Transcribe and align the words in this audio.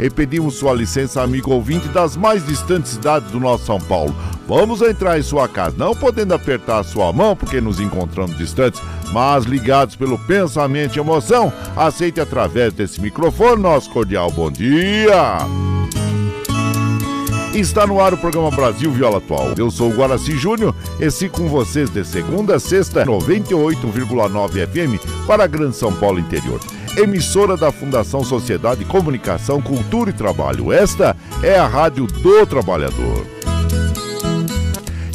e 0.00 0.08
pedimos 0.08 0.54
sua 0.54 0.72
licença, 0.72 1.22
amigo 1.22 1.52
ouvinte 1.52 1.88
das 1.88 2.16
mais 2.16 2.44
distantes 2.46 2.92
cidades 2.92 3.30
do 3.30 3.38
nosso 3.38 3.66
São 3.66 3.78
Paulo. 3.78 4.14
Vamos 4.48 4.82
entrar 4.82 5.18
em 5.18 5.22
sua 5.22 5.46
casa, 5.46 5.76
não 5.76 5.94
podendo 5.94 6.34
apertar 6.34 6.80
a 6.80 6.84
sua 6.84 7.12
mão 7.12 7.36
porque 7.36 7.60
nos 7.60 7.78
encontramos 7.78 8.36
distantes, 8.36 8.82
mas 9.12 9.44
ligados 9.44 9.94
pelo 9.94 10.18
pensamento 10.18 10.96
e 10.96 11.00
emoção. 11.00 11.52
Aceite 11.76 12.20
através 12.20 12.72
desse 12.72 13.00
microfone 13.00 13.62
nosso 13.62 13.90
cordial 13.90 14.30
bom 14.30 14.50
dia. 14.50 15.79
Está 17.54 17.84
no 17.84 18.00
ar 18.00 18.14
o 18.14 18.16
programa 18.16 18.50
Brasil 18.50 18.92
Viola 18.92 19.18
Atual. 19.18 19.54
Eu 19.56 19.70
sou 19.70 19.90
o 19.90 19.94
Guaraci 19.94 20.36
Júnior 20.36 20.74
e 21.00 21.10
sigo 21.10 21.36
com 21.36 21.48
vocês 21.48 21.90
de 21.90 22.04
segunda 22.04 22.56
a 22.56 22.60
sexta, 22.60 23.04
98,9 23.04 24.66
FM 24.68 25.26
para 25.26 25.44
a 25.44 25.46
Grande 25.46 25.76
São 25.76 25.92
Paulo 25.92 26.20
Interior 26.20 26.60
emissora 26.96 27.56
da 27.56 27.70
Fundação 27.70 28.24
Sociedade, 28.24 28.84
Comunicação, 28.84 29.62
Cultura 29.62 30.10
e 30.10 30.12
Trabalho. 30.12 30.72
Esta 30.72 31.16
é 31.42 31.56
a 31.56 31.66
Rádio 31.66 32.06
do 32.06 32.46
Trabalhador. 32.46 33.24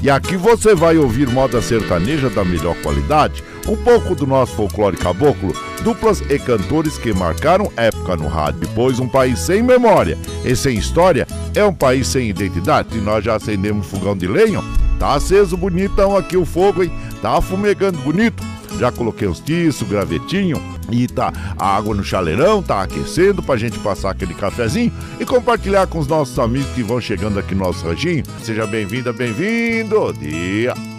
E 0.01 0.09
aqui 0.09 0.37
você 0.37 0.75
vai 0.75 0.97
ouvir 0.97 1.27
moda 1.27 1.61
sertaneja 1.61 2.29
da 2.29 2.45
melhor 2.45 2.75
qualidade, 2.81 3.43
um 3.67 3.75
pouco 3.75 4.15
do 4.15 4.27
nosso 4.27 4.55
folclore 4.55 4.97
caboclo, 4.97 5.53
duplas 5.83 6.21
e 6.21 6.39
cantores 6.39 6.97
que 6.97 7.13
marcaram 7.13 7.71
época 7.75 8.15
no 8.15 8.27
rádio. 8.27 8.67
Pois 8.73 8.99
um 8.99 9.07
país 9.07 9.39
sem 9.39 9.61
memória 9.61 10.17
e 10.43 10.55
sem 10.55 10.77
história 10.77 11.27
é 11.53 11.63
um 11.63 11.73
país 11.73 12.07
sem 12.07 12.29
identidade. 12.29 12.97
E 12.97 13.01
nós 13.01 13.23
já 13.23 13.35
acendemos 13.35 13.87
fogão 13.87 14.15
de 14.15 14.27
lenha, 14.27 14.61
tá 14.99 15.13
aceso 15.13 15.57
bonitão 15.57 16.15
aqui 16.15 16.37
o 16.37 16.45
fogo, 16.45 16.83
hein? 16.83 16.91
Tá 17.21 17.41
fumegando 17.41 17.97
bonito. 17.99 18.43
Já 18.77 18.91
coloquei 18.91 19.27
os 19.27 19.39
tiços, 19.39 19.87
gravetinho 19.87 20.61
e 20.91 21.07
tá 21.07 21.31
a 21.57 21.77
água 21.77 21.95
no 21.95 22.03
chaleirão, 22.03 22.61
tá 22.61 22.81
aquecendo 22.81 23.41
pra 23.41 23.55
gente 23.55 23.79
passar 23.79 24.11
aquele 24.11 24.33
cafezinho 24.33 24.91
e 25.17 25.25
compartilhar 25.25 25.87
com 25.87 25.97
os 25.97 26.07
nossos 26.07 26.37
amigos 26.37 26.69
que 26.73 26.83
vão 26.83 26.99
chegando 26.99 27.39
aqui 27.39 27.55
no 27.55 27.65
nosso 27.65 27.85
ranchinho. 27.85 28.23
Seja 28.43 28.67
bem-vinda, 28.67 29.13
bem-vindo. 29.13 30.11
Dia. 30.13 30.94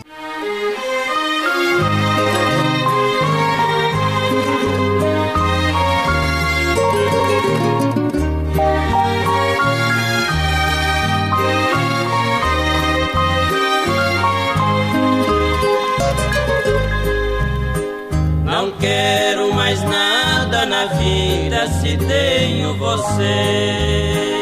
Vida 20.84 21.66
se 21.68 21.96
tenho 21.96 22.74
você. 22.74 24.36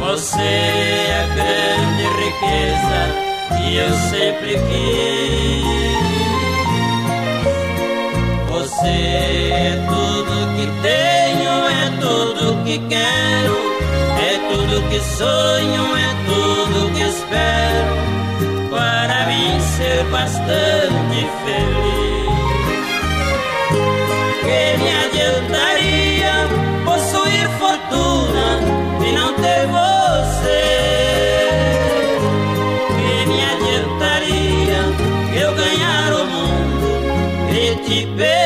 Você 0.00 0.40
é 0.42 1.22
a 1.22 1.26
grande 1.34 2.04
riqueza 2.24 2.98
que 3.56 3.76
eu 3.76 3.92
sempre 4.10 4.52
quis. 4.68 5.78
Você 8.50 8.96
é 9.52 9.84
tudo 9.86 10.32
que 10.56 10.66
tenho, 10.82 11.52
é 11.68 11.90
tudo 12.00 12.64
que 12.64 12.78
quero, 12.88 13.56
é 14.18 14.38
tudo 14.50 14.88
que 14.88 15.00
sonho, 15.00 15.96
é 15.96 16.10
tudo 16.26 16.92
que 16.94 17.02
espero 17.02 18.08
para 18.70 19.26
mim 19.26 19.60
ser 19.60 20.04
bastante 20.04 21.28
feliz 21.44 22.17
que 24.48 24.78
me 24.82 24.90
adiantaria 25.04 26.32
possuir 26.84 27.48
fortuna 27.58 28.60
e 29.06 29.12
não 29.12 29.34
ter 29.34 29.66
você? 29.66 30.64
Que 32.96 33.26
me 33.28 33.40
adiantaria 33.52 34.80
eu 35.42 35.50
ganhar 35.54 36.12
o 36.14 36.24
mundo 36.24 36.86
e 37.52 37.76
te 37.84 38.06
perder? 38.16 38.37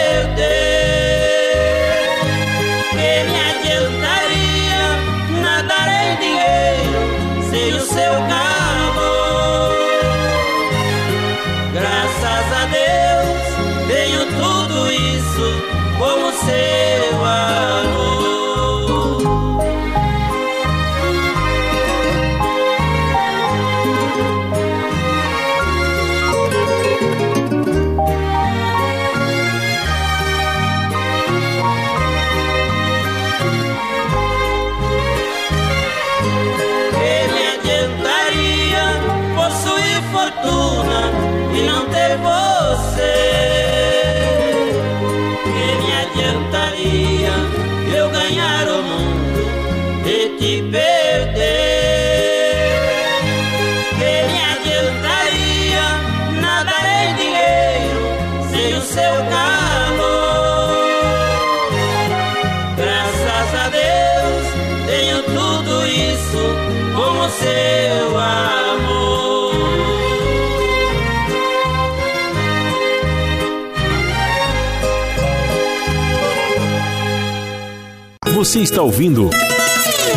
Você 78.52 78.60
está 78.60 78.82
ouvindo 78.82 79.30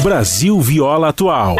Brasil 0.04 0.60
Viola 0.60 1.08
Atual. 1.08 1.56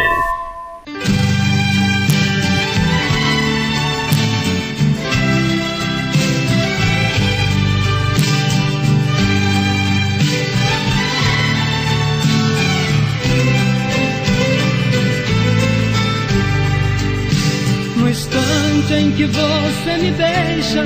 em 18.98 19.12
que 19.12 19.24
você 19.24 19.96
me 19.98 20.10
deixa, 20.10 20.84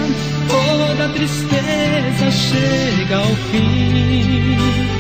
toda 0.49 1.13
tristeza 1.13 2.31
chega 2.31 3.17
ao 3.17 3.35
fim. 3.51 5.00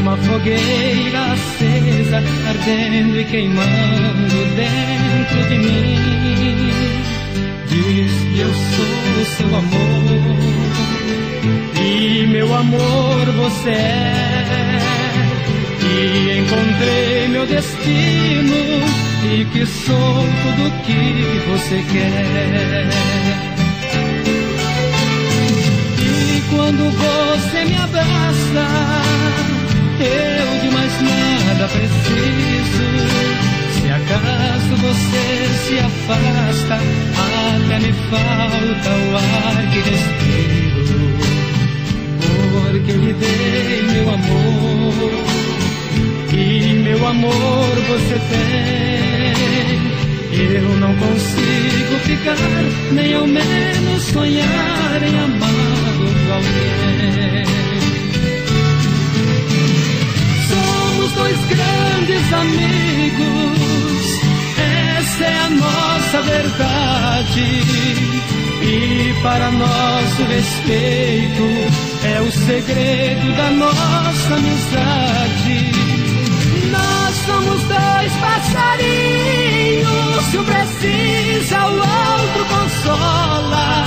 Uma 0.00 0.16
fogueira 0.16 1.32
acesa, 1.32 2.22
ardendo 2.48 3.20
e 3.20 3.24
queimando 3.24 4.44
dentro 4.56 5.48
de 5.48 5.58
mim. 5.58 6.70
Diz 7.68 8.12
que 8.12 8.40
eu 8.40 8.52
sou 8.54 8.98
seu 9.36 9.56
amor, 9.56 10.36
e 11.80 12.26
meu 12.26 12.54
amor 12.54 13.26
você 13.36 13.70
é. 13.70 14.78
E 15.82 16.38
encontrei 16.40 17.28
meu 17.28 17.46
destino 17.46 18.54
e 19.32 19.44
que 19.46 19.66
sou 19.66 20.24
tudo 20.42 20.70
que 20.84 21.50
você 21.50 21.84
quer. 21.92 23.47
Quando 26.50 26.90
você 26.90 27.64
me 27.64 27.76
abraça, 27.76 28.66
eu 30.00 30.60
de 30.60 30.70
mais 30.74 30.92
nada 31.02 31.68
preciso. 31.68 32.88
Se 33.80 33.90
acaso 33.90 34.76
você 34.76 35.24
se 35.66 35.78
afasta, 35.78 36.74
até 36.74 37.78
me 37.80 37.92
falta 38.10 38.90
o 38.90 39.16
ar 39.16 39.56
que 39.72 39.80
respiro. 39.90 40.98
Porque 42.52 42.92
lhe 42.92 43.12
dei 43.12 43.82
meu 43.92 44.06
amor 44.14 45.12
e 46.32 46.72
meu 46.84 47.06
amor 47.06 47.74
você 47.88 48.16
tem. 48.30 48.58
Eu 50.40 50.68
não 50.78 50.94
consigo 50.94 51.98
ficar, 52.04 52.36
nem 52.92 53.14
ao 53.14 53.26
menos 53.26 54.02
sonhar 54.12 55.02
em 55.02 55.18
amar 55.18 55.47
Somos 60.48 61.12
dois 61.12 61.38
grandes 61.46 62.32
amigos, 62.32 64.20
essa 64.98 65.24
é 65.24 65.38
a 65.38 65.50
nossa 65.50 66.22
verdade. 66.22 67.62
E 68.62 69.14
para 69.22 69.50
nosso 69.50 70.24
respeito 70.24 71.42
é 72.04 72.20
o 72.20 72.30
segredo 72.30 73.36
da 73.36 73.50
nossa 73.50 74.34
amizade 74.34 75.88
somos 77.28 77.62
dois 77.64 78.12
passarinhos. 78.20 79.88
Se 80.30 80.38
um 80.38 80.44
precisa, 80.44 81.66
o 81.66 81.74
outro 81.74 82.44
consola. 82.46 83.86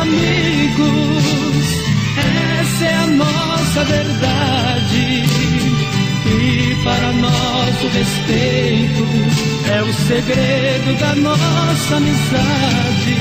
Amigos 0.00 1.80
essa 2.60 2.84
é 2.84 2.94
a 2.94 3.06
nossa 3.06 3.84
verdade. 3.84 5.24
E 6.26 6.74
para 6.84 7.12
nosso 7.12 7.88
respeito 7.88 9.04
é 9.70 9.82
o 9.82 9.92
segredo 9.92 10.98
da 10.98 11.14
nossa 11.16 11.96
amizade. 11.96 13.16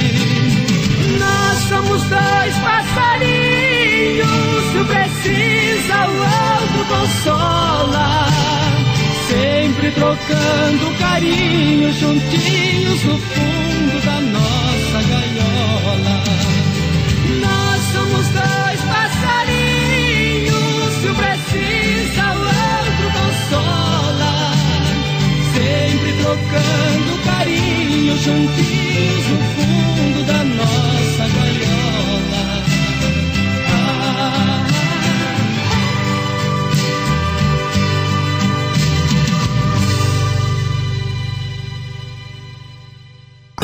Nós 1.20 1.58
somos 1.70 2.04
dois 2.04 2.56
passarinhos, 2.64 4.28
se 4.72 4.84
precisa 4.86 6.08
o 6.08 6.18
outro 6.18 6.86
consola. 6.88 8.28
Sempre 9.28 9.92
trocando 9.92 10.98
carinho 11.00 11.92
juntinhos 11.94 13.04
no 13.04 13.18
fundo 13.18 13.99
trocando 26.30 27.18
carinho 27.26 28.16
juntinhos 28.18 29.28
no 29.30 29.38
fundo 29.56 30.24
da 30.28 30.44
nossa 30.44 31.28
gaiola. 31.36 32.64
Ah. 33.72 34.68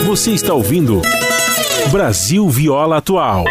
Você 0.06 0.32
está 0.32 0.54
ouvindo 0.54 1.02
Brasil 1.92 2.50
Viola 2.50 2.98
Atual. 2.98 3.46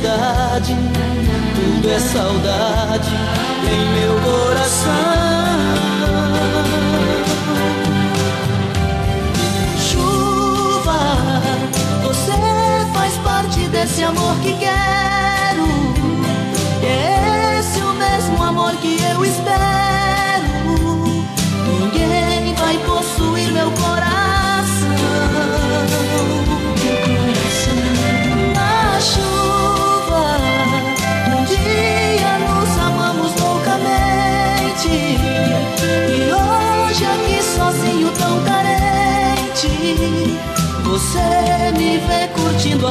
Dessa 0.00 0.50
cidade, 0.60 0.76
tudo 1.54 1.90
é 1.90 1.98
saudade 1.98 3.10
em 3.70 4.00
meu 4.00 4.14
coração. 4.20 4.92
Chuva, 9.78 11.00
você 12.02 12.32
faz 12.94 13.14
parte 13.18 13.60
desse 13.68 14.02
amor 14.02 14.36
que 14.40 14.54
quero. 14.54 15.09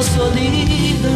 a 0.00 0.02
solidão. 0.02 1.10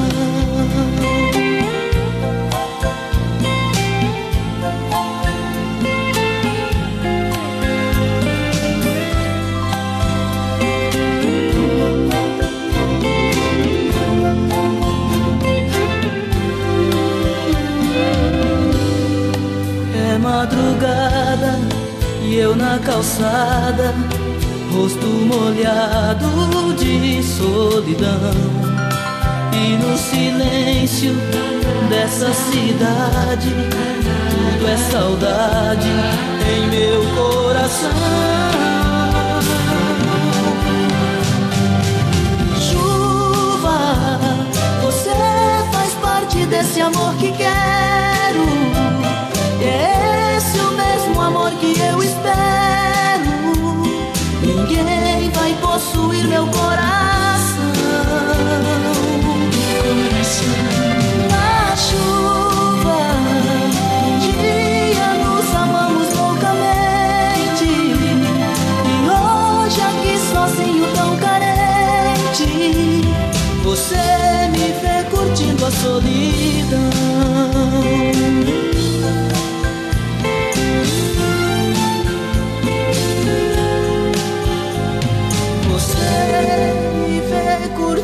É 19.96 20.18
madrugada 20.18 21.58
e 22.22 22.36
eu 22.36 22.54
na 22.54 22.78
calçada, 22.78 23.94
rosto 24.72 25.06
molhado 25.06 26.74
de 26.74 27.22
solidão. 27.22 28.53
E 29.66 29.78
no 29.78 29.96
silêncio 29.96 31.14
dessa 31.88 32.30
cidade, 32.34 33.48
tudo 34.30 34.68
é 34.68 34.76
saudade 34.76 35.88
em 36.46 36.68
meu 36.68 37.00
coração. 37.16 37.90
Chuva, 42.60 44.18
você 44.82 45.14
faz 45.72 45.94
parte 45.94 46.44
desse 46.44 46.82
amor 46.82 47.14
que 47.14 47.32
quero. 47.32 48.44
É 49.62 50.36
esse 50.36 50.58
o 50.58 50.72
mesmo 50.72 51.22
amor 51.22 51.50
que 51.52 51.80
eu 51.80 52.02
espero. 52.02 53.32
Ninguém 54.42 55.30
vai 55.30 55.54
possuir 55.54 56.28
meu 56.28 56.46
coração. 56.48 57.33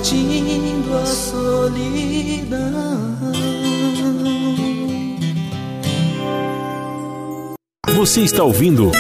Vê 0.00 0.10
curtindo 0.10 0.96
a 0.96 1.06
solidão. 1.06 2.50
Você 7.94 8.22
está 8.22 8.42
ouvindo 8.42 8.90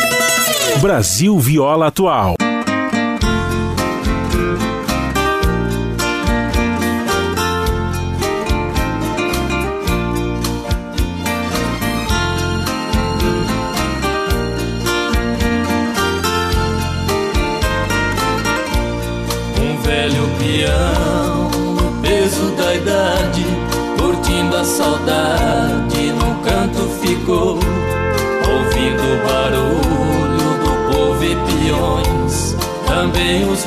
Brasil 0.80 1.38
Viola 1.38 1.86
Atual. 1.86 2.39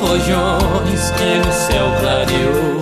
Rojões 0.04 1.10
que 1.16 1.38
no 1.38 1.52
céu 1.52 1.86
clareou. 2.00 2.78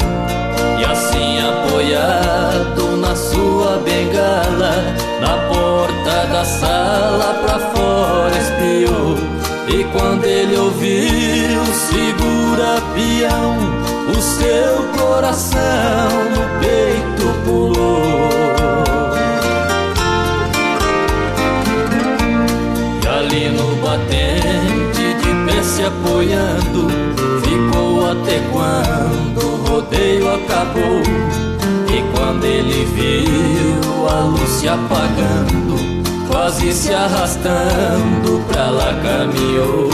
E 0.79 0.85
assim 0.85 1.39
apoiado 1.41 2.97
na 2.97 3.15
sua 3.15 3.79
bengala, 3.79 4.75
na 5.21 5.37
porta 5.49 6.27
da 6.33 6.45
sala 6.45 7.35
pra 7.43 7.59
fora 7.59 8.37
espiou. 8.37 9.17
E 9.69 9.85
quando 9.85 10.25
ele 10.25 10.57
ouviu, 10.57 11.65
segura 11.89 12.83
peão, 12.95 13.57
o 14.11 14.21
seu 14.21 14.89
coração 14.99 16.11
no 16.35 16.43
peito 16.61 17.25
pulou. 17.45 18.29
E 23.03 23.09
ali 23.09 23.49
no 23.51 23.77
batente, 23.77 25.15
de 25.23 25.31
pé 25.47 25.63
se 25.63 25.85
apoiando, 25.85 26.62
acabou. 30.53 31.01
E 31.89 32.03
quando 32.15 32.45
ele 32.45 32.85
viu 32.95 34.09
a 34.09 34.25
luz 34.25 34.49
se 34.49 34.69
apagando, 34.69 35.77
quase 36.31 36.73
se 36.73 36.93
arrastando 36.93 38.43
pra 38.49 38.71
lá 38.71 38.95
caminhou. 39.03 39.91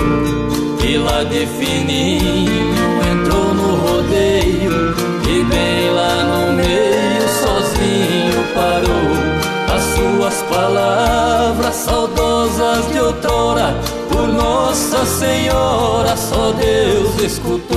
E 0.85 0.97
lá 0.97 1.23
de 1.25 1.47
fininho 1.47 2.75
entrou 3.13 3.55
no 3.55 3.77
rodeio, 3.77 4.95
e 5.29 5.45
bem 5.45 5.91
lá 5.91 6.25
no 6.25 6.53
meio 6.55 7.29
sozinho 7.29 8.45
parou. 8.55 9.29
As 9.75 9.85
suas 9.95 10.43
palavras 10.51 11.75
saudosas 11.75 12.91
de 12.91 12.99
outrora, 12.99 13.77
por 14.11 14.27
Nossa 14.29 15.05
Senhora, 15.05 16.17
só 16.17 16.53
Deus 16.53 17.21
escutou. 17.23 17.68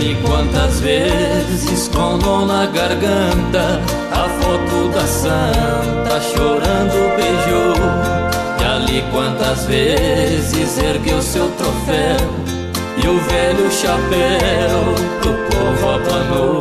E 0.00 0.02
ali 0.02 0.16
quantas 0.22 0.80
vezes 0.80 1.88
com 1.88 2.18
dor 2.18 2.46
na 2.46 2.64
garganta 2.64 3.82
A 4.10 4.28
foto 4.40 4.88
da 4.94 5.06
santa 5.06 6.18
chorando 6.22 7.16
beijou? 7.16 7.74
E 8.58 8.64
ali 8.64 9.04
quantas 9.12 9.66
vezes 9.66 10.78
ergueu 10.78 11.20
seu 11.20 11.50
troféu 11.50 12.16
E 13.04 13.08
o 13.08 13.18
velho 13.18 13.70
chapéu 13.70 14.94
pro 15.20 15.34
povo 15.50 15.90
abanou? 15.90 16.60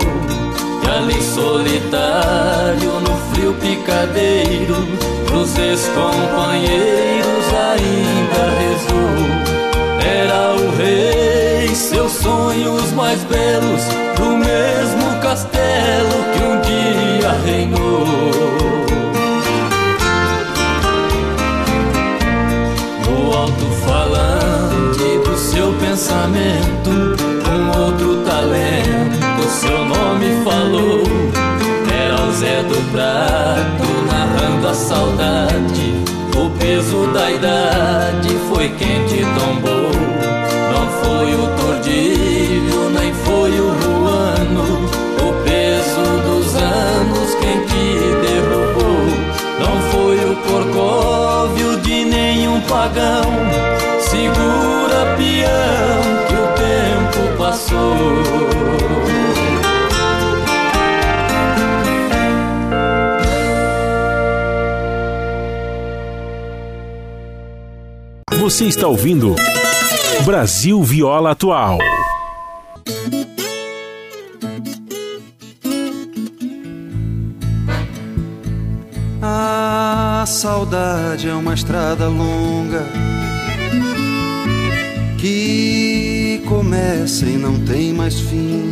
E 0.83 0.89
ali 0.89 1.23
solitário 1.23 2.99
no 2.99 3.15
frio 3.31 3.53
picadeiro 3.53 4.75
Pros 5.27 5.57
ex-companheiros 5.57 7.45
ainda 7.71 8.41
rezou. 8.59 9.19
Era 10.03 10.55
o 10.55 10.75
rei, 10.75 11.38
sonhos 12.29 12.91
mais 12.91 13.23
belos 13.23 13.83
do 14.15 14.37
mesmo 14.37 15.19
castelo 15.21 16.17
que 16.31 16.43
um 16.43 16.61
dia 16.61 17.31
reinou. 17.43 18.05
No 23.05 23.33
alto-falante 23.35 25.07
do 25.25 25.37
seu 25.37 25.73
pensamento, 25.73 26.91
um 27.51 27.81
outro 27.83 28.17
talento 28.23 29.43
seu 29.49 29.85
nome 29.85 30.43
falou. 30.43 31.03
Era 31.91 32.21
o 32.21 32.31
Zé 32.33 32.61
do 32.61 32.91
Prato 32.91 33.87
narrando 34.11 34.67
a 34.67 34.73
saudade. 34.75 35.95
O 36.37 36.49
peso 36.59 37.07
da 37.11 37.31
idade 37.31 38.29
foi 38.49 38.69
quem 38.77 39.05
te 39.07 39.25
tombou. 39.39 39.78
Foi 41.19 41.33
o 41.35 41.47
tordilho, 41.57 42.89
nem 42.91 43.13
foi 43.13 43.51
o 43.59 43.67
ruano. 43.73 44.63
O 45.21 45.33
peso 45.43 46.05
dos 46.23 46.55
anos 46.55 47.35
quem 47.35 47.59
te 47.65 47.85
derrubou. 48.21 49.03
Não 49.59 49.75
foi 49.91 50.15
o 50.23 50.35
corcóvio 50.47 51.75
de 51.81 52.05
nenhum 52.05 52.61
pagão. 52.61 53.29
Segura 53.99 55.17
peão 55.17 56.01
que 56.29 56.35
o 56.35 56.47
tempo 56.55 57.37
passou. 57.37 57.97
Você 68.39 68.63
está 68.63 68.87
ouvindo 68.87 69.35
Brasil 70.25 70.83
Viola 70.83 71.31
Atual. 71.31 71.79
A 79.21 80.23
saudade 80.27 81.27
é 81.27 81.33
uma 81.33 81.53
estrada 81.53 82.07
longa 82.07 82.83
que 85.17 86.43
começa 86.47 87.25
e 87.25 87.37
não 87.37 87.59
tem 87.65 87.93
mais 87.93 88.19
fim. 88.19 88.69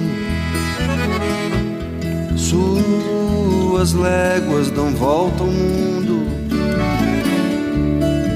Suas 2.36 3.94
léguas 3.94 4.70
dão 4.72 4.94
volta 4.96 5.44
ao 5.44 5.50
mundo, 5.50 6.25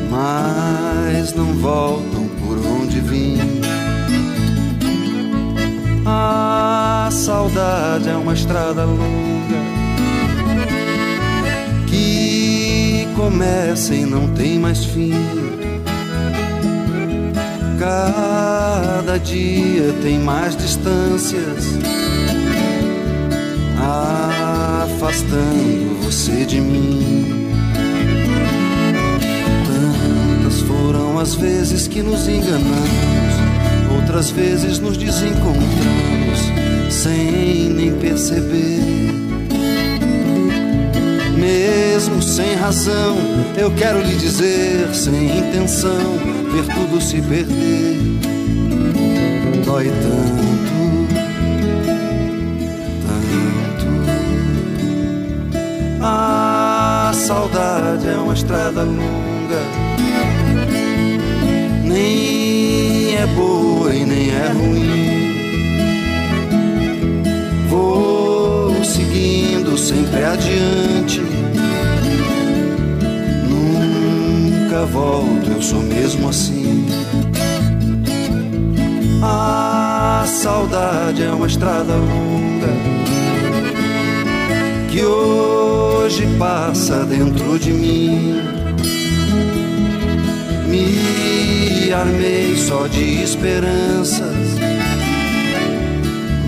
mas 0.09 1.33
não 1.33 1.53
voltam 1.55 2.20
A 6.05 7.09
saudade 7.11 8.09
é 8.09 8.15
uma 8.15 8.33
estrada 8.33 8.85
longa 8.85 9.61
que 11.87 13.07
começa 13.15 13.93
e 13.93 14.05
não 14.05 14.27
tem 14.29 14.57
mais 14.57 14.83
fim. 14.83 15.13
Cada 17.79 19.17
dia 19.17 19.93
tem 20.01 20.19
mais 20.19 20.55
distâncias, 20.55 21.65
afastando 24.83 25.99
você 26.03 26.45
de 26.45 26.61
mim. 26.61 27.51
Tantas 29.65 30.61
foram 30.61 31.19
as 31.19 31.35
vezes 31.35 31.87
que 31.87 32.01
nos 32.01 32.27
enganamos, 32.27 33.20
outras 34.01 34.31
vezes 34.31 34.79
nos 34.79 34.97
desencontramos, 34.97 36.39
sem 36.89 37.69
nem 37.69 37.93
perceber. 37.93 38.81
Mesmo 41.37 42.21
sem 42.21 42.55
razão, 42.55 43.17
eu 43.57 43.71
quero 43.71 44.01
lhe 44.01 44.15
dizer, 44.15 44.93
sem 44.93 45.37
intenção, 45.37 46.17
ver 46.51 46.65
tudo 46.73 46.99
se 47.01 47.21
perder. 47.21 47.97
Dói 49.65 49.85
tanto, 49.85 50.43
tanto. 53.07 53.85
A 56.01 57.11
saudade 57.13 58.07
é 58.07 58.15
uma 58.15 58.33
estrada 58.33 58.83
longa, 58.83 59.61
nem 61.83 62.40
é 63.21 63.27
boa 63.27 63.93
e 63.93 64.03
nem 64.03 64.29
é 64.31 64.47
ruim. 64.47 65.31
Vou 67.69 68.83
seguindo 68.83 69.77
sempre 69.77 70.23
adiante. 70.23 71.21
Nunca 73.47 74.85
volto, 74.85 75.51
eu 75.51 75.61
sou 75.61 75.83
mesmo 75.83 76.29
assim. 76.29 76.87
A 79.21 80.23
saudade 80.25 81.21
é 81.21 81.31
uma 81.31 81.45
estrada 81.45 81.93
longa 81.93 82.73
que 84.89 85.03
hoje 85.05 86.27
passa 86.39 87.05
dentro 87.05 87.59
de 87.59 87.71
mim. 87.71 88.41
Me 90.67 91.10
armei 91.93 92.55
só 92.57 92.87
de 92.87 93.21
esperanças 93.23 94.61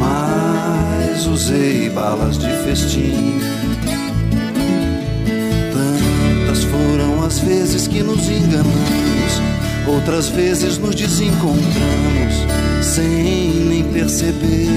mas 0.04 1.26
usei 1.28 1.90
balas 1.90 2.38
de 2.38 2.50
festim. 2.64 3.40
Tantas 5.72 6.64
foram 6.66 7.24
as 7.24 7.40
vezes 7.40 7.88
que 7.88 8.04
nos 8.04 8.30
enganamos, 8.30 9.42
outras 9.88 10.30
vezes 10.30 10.78
nos 10.78 10.96
desencontramos, 10.96 12.36
sem 12.82 13.66
nem 13.70 13.84
perceber. 13.86 14.70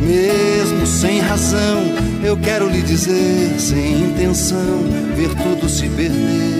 Mesmo 0.00 0.86
sem 0.86 1.20
razão, 1.20 1.82
eu 2.22 2.36
quero 2.36 2.68
lhe 2.68 2.82
dizer, 2.82 3.58
sem 3.58 4.04
intenção, 4.04 4.82
ver 5.16 5.30
tudo 5.34 5.68
se 5.68 5.88
perder. 5.88 6.57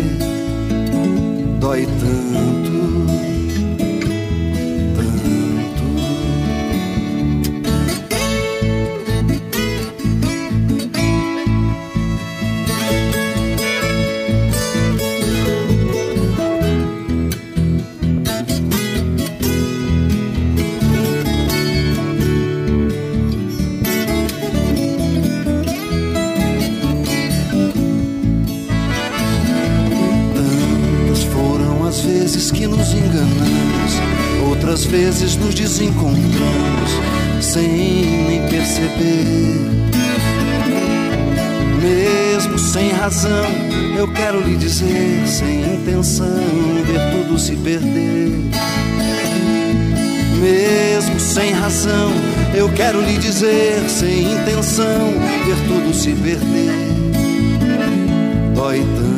Dói 1.68 1.85
tanto. 1.85 2.77
Sem 43.18 43.31
razão, 43.31 43.50
eu 43.96 44.09
quero 44.12 44.40
lhe 44.40 44.57
dizer, 44.57 45.26
sem 45.26 45.74
intenção, 45.74 46.26
ver 46.87 47.00
tudo 47.11 47.37
se 47.37 47.57
perder. 47.57 48.31
Mesmo 50.40 51.18
sem 51.18 51.50
razão, 51.50 52.12
eu 52.54 52.68
quero 52.74 53.00
lhe 53.00 53.18
dizer, 53.18 53.83
sem 53.88 54.33
intenção, 54.33 55.14
ver 55.44 55.57
tudo 55.66 55.92
se 55.92 56.12
perder. 56.12 56.70
Dói 58.54 58.85
tanto, 58.94 59.17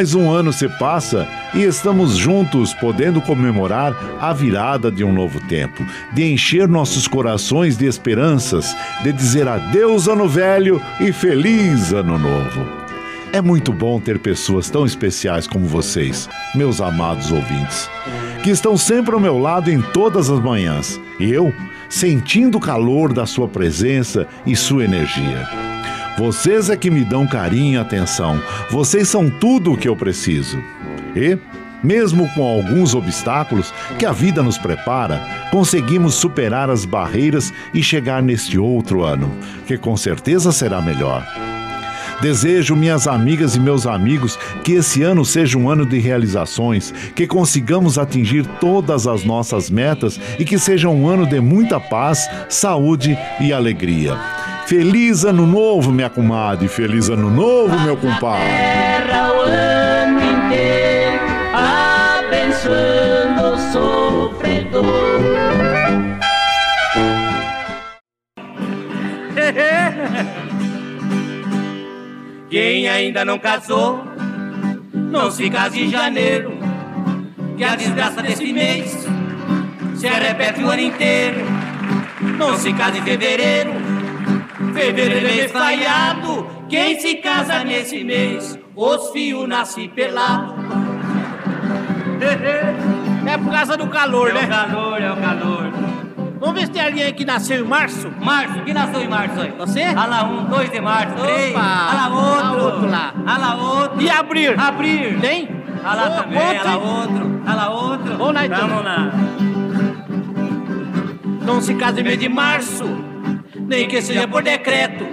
Mais 0.00 0.14
um 0.14 0.30
ano 0.30 0.50
se 0.50 0.66
passa 0.66 1.28
e 1.52 1.62
estamos 1.62 2.16
juntos 2.16 2.72
podendo 2.72 3.20
comemorar 3.20 3.94
a 4.18 4.32
virada 4.32 4.90
de 4.90 5.04
um 5.04 5.12
novo 5.12 5.38
tempo, 5.40 5.84
de 6.10 6.24
encher 6.24 6.66
nossos 6.66 7.06
corações 7.06 7.76
de 7.76 7.84
esperanças, 7.84 8.74
de 9.02 9.12
dizer 9.12 9.46
adeus 9.46 10.08
ano 10.08 10.26
velho 10.26 10.80
e 10.98 11.12
feliz 11.12 11.92
ano 11.92 12.18
novo. 12.18 12.66
É 13.30 13.42
muito 13.42 13.74
bom 13.74 14.00
ter 14.00 14.18
pessoas 14.18 14.70
tão 14.70 14.86
especiais 14.86 15.46
como 15.46 15.66
vocês, 15.66 16.30
meus 16.54 16.80
amados 16.80 17.30
ouvintes, 17.30 17.90
que 18.42 18.48
estão 18.48 18.78
sempre 18.78 19.12
ao 19.12 19.20
meu 19.20 19.38
lado 19.38 19.70
em 19.70 19.82
todas 19.82 20.30
as 20.30 20.40
manhãs. 20.40 20.98
E 21.18 21.30
eu, 21.30 21.52
sentindo 21.90 22.56
o 22.56 22.60
calor 22.60 23.12
da 23.12 23.26
sua 23.26 23.46
presença 23.46 24.26
e 24.46 24.56
sua 24.56 24.82
energia. 24.82 25.69
Vocês 26.18 26.68
é 26.68 26.76
que 26.76 26.90
me 26.90 27.04
dão 27.04 27.26
carinho 27.26 27.74
e 27.74 27.78
atenção. 27.78 28.40
Vocês 28.70 29.08
são 29.08 29.30
tudo 29.30 29.72
o 29.72 29.76
que 29.76 29.88
eu 29.88 29.96
preciso. 29.96 30.58
E, 31.16 31.38
mesmo 31.82 32.28
com 32.34 32.42
alguns 32.42 32.94
obstáculos 32.94 33.72
que 33.98 34.04
a 34.04 34.12
vida 34.12 34.42
nos 34.42 34.58
prepara, 34.58 35.20
conseguimos 35.50 36.14
superar 36.14 36.68
as 36.68 36.84
barreiras 36.84 37.52
e 37.72 37.82
chegar 37.82 38.22
neste 38.22 38.58
outro 38.58 39.02
ano, 39.02 39.30
que 39.66 39.78
com 39.78 39.96
certeza 39.96 40.52
será 40.52 40.82
melhor. 40.82 41.26
Desejo, 42.20 42.76
minhas 42.76 43.08
amigas 43.08 43.56
e 43.56 43.60
meus 43.60 43.86
amigos, 43.86 44.38
que 44.62 44.72
esse 44.72 45.02
ano 45.02 45.24
seja 45.24 45.56
um 45.56 45.70
ano 45.70 45.86
de 45.86 45.98
realizações, 45.98 46.92
que 47.14 47.26
consigamos 47.26 47.96
atingir 47.96 48.46
todas 48.60 49.06
as 49.06 49.24
nossas 49.24 49.70
metas 49.70 50.20
e 50.38 50.44
que 50.44 50.58
seja 50.58 50.90
um 50.90 51.08
ano 51.08 51.26
de 51.26 51.40
muita 51.40 51.80
paz, 51.80 52.28
saúde 52.46 53.16
e 53.40 53.54
alegria. 53.54 54.18
Feliz 54.70 55.24
ano 55.24 55.46
novo, 55.46 55.90
minha 55.90 56.08
comadre. 56.08 56.68
Feliz 56.68 57.08
ano 57.08 57.28
novo, 57.28 57.76
meu 57.80 57.96
compadre. 57.96 58.46
Terra 58.46 59.32
o 59.32 59.40
ano 59.40 60.20
inteiro, 60.20 61.24
abençoando 62.22 63.52
o 63.52 63.58
sofredor. 63.72 64.84
Quem 72.48 72.88
ainda 72.88 73.24
não 73.24 73.40
casou, 73.40 74.04
não 74.92 75.32
se 75.32 75.50
case 75.50 75.80
em 75.80 75.90
janeiro, 75.90 76.52
que 77.56 77.64
a 77.64 77.74
desgraça 77.74 78.22
desse 78.22 78.52
mês 78.52 79.04
se 79.96 80.06
repete 80.06 80.62
o 80.62 80.70
ano 80.70 80.82
inteiro. 80.82 81.40
Não 82.38 82.56
se 82.56 82.72
case 82.72 82.98
em 82.98 83.02
fevereiro, 83.02 83.72
fevereiro 84.80 85.26
é 85.28 85.30
mês 85.34 85.52
falhado. 85.52 86.46
Quem 86.68 86.98
se 87.00 87.16
casa 87.16 87.64
nesse 87.64 88.02
mês, 88.04 88.58
os 88.74 89.10
fios 89.10 89.48
nascem 89.48 89.88
pelado. 89.88 90.54
É 93.26 93.38
por 93.38 93.52
causa 93.52 93.76
do 93.76 93.86
calor, 93.88 94.30
É 94.30 94.32
né? 94.34 94.44
o 94.44 94.48
calor, 94.48 95.02
é 95.02 95.12
o 95.12 95.16
calor. 95.16 95.70
Vamos 96.38 96.54
ver 96.58 96.66
se 96.66 96.72
tem 96.72 96.82
alguém 96.82 97.12
que 97.12 97.24
nasceu 97.24 97.64
em 97.64 97.68
março. 97.68 98.10
Março, 98.20 98.60
que 98.62 98.72
nasceu 98.72 99.02
em 99.02 99.08
março 99.08 99.40
aí? 99.40 99.52
Você? 99.58 99.82
Ah 99.82 100.06
lá 100.06 100.24
um, 100.24 100.44
dois 100.44 100.70
de 100.70 100.80
março, 100.80 101.14
três. 101.16 101.50
Opa! 101.54 101.60
Ah 101.60 101.94
lá 101.94 102.08
outro. 102.08 102.46
Ah, 102.46 102.52
outro 102.64 102.90
lá. 102.90 103.14
Ah 103.26 103.38
lá 103.38 103.54
outro. 103.56 104.00
E 104.02 104.10
abrir? 104.10 104.58
Abrir. 104.58 105.20
Tem? 105.20 105.48
Ah 105.84 105.94
lá 105.94 106.06
Ô, 106.08 106.22
também, 106.22 106.38
ah 106.58 106.62
lá 106.64 106.76
outro. 106.78 107.42
Ah 107.46 107.54
lá 107.54 107.70
outro. 107.70 108.16
Vamos 108.16 108.34
lá, 108.34 108.46
então. 108.46 108.68
Vamos 108.68 108.84
lá. 108.84 109.12
Não 111.44 111.60
se 111.60 111.74
casa 111.74 112.00
em 112.00 112.04
mês 112.04 112.18
de 112.18 112.28
março, 112.28 112.84
nem 113.70 113.86
que 113.86 114.02
seja 114.02 114.26
por 114.26 114.42
decreto. 114.42 115.06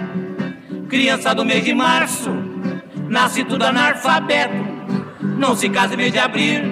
Criança 0.90 1.36
do 1.36 1.46
mês 1.46 1.64
de 1.64 1.76
março, 1.76 2.32
nasce 3.08 3.44
tudo 3.44 3.64
analfabeto. 3.64 4.66
Não 5.22 5.56
se 5.56 5.70
casa 5.70 5.94
em 5.94 5.98
mês 5.98 6.12
de 6.12 6.18
abril, 6.18 6.64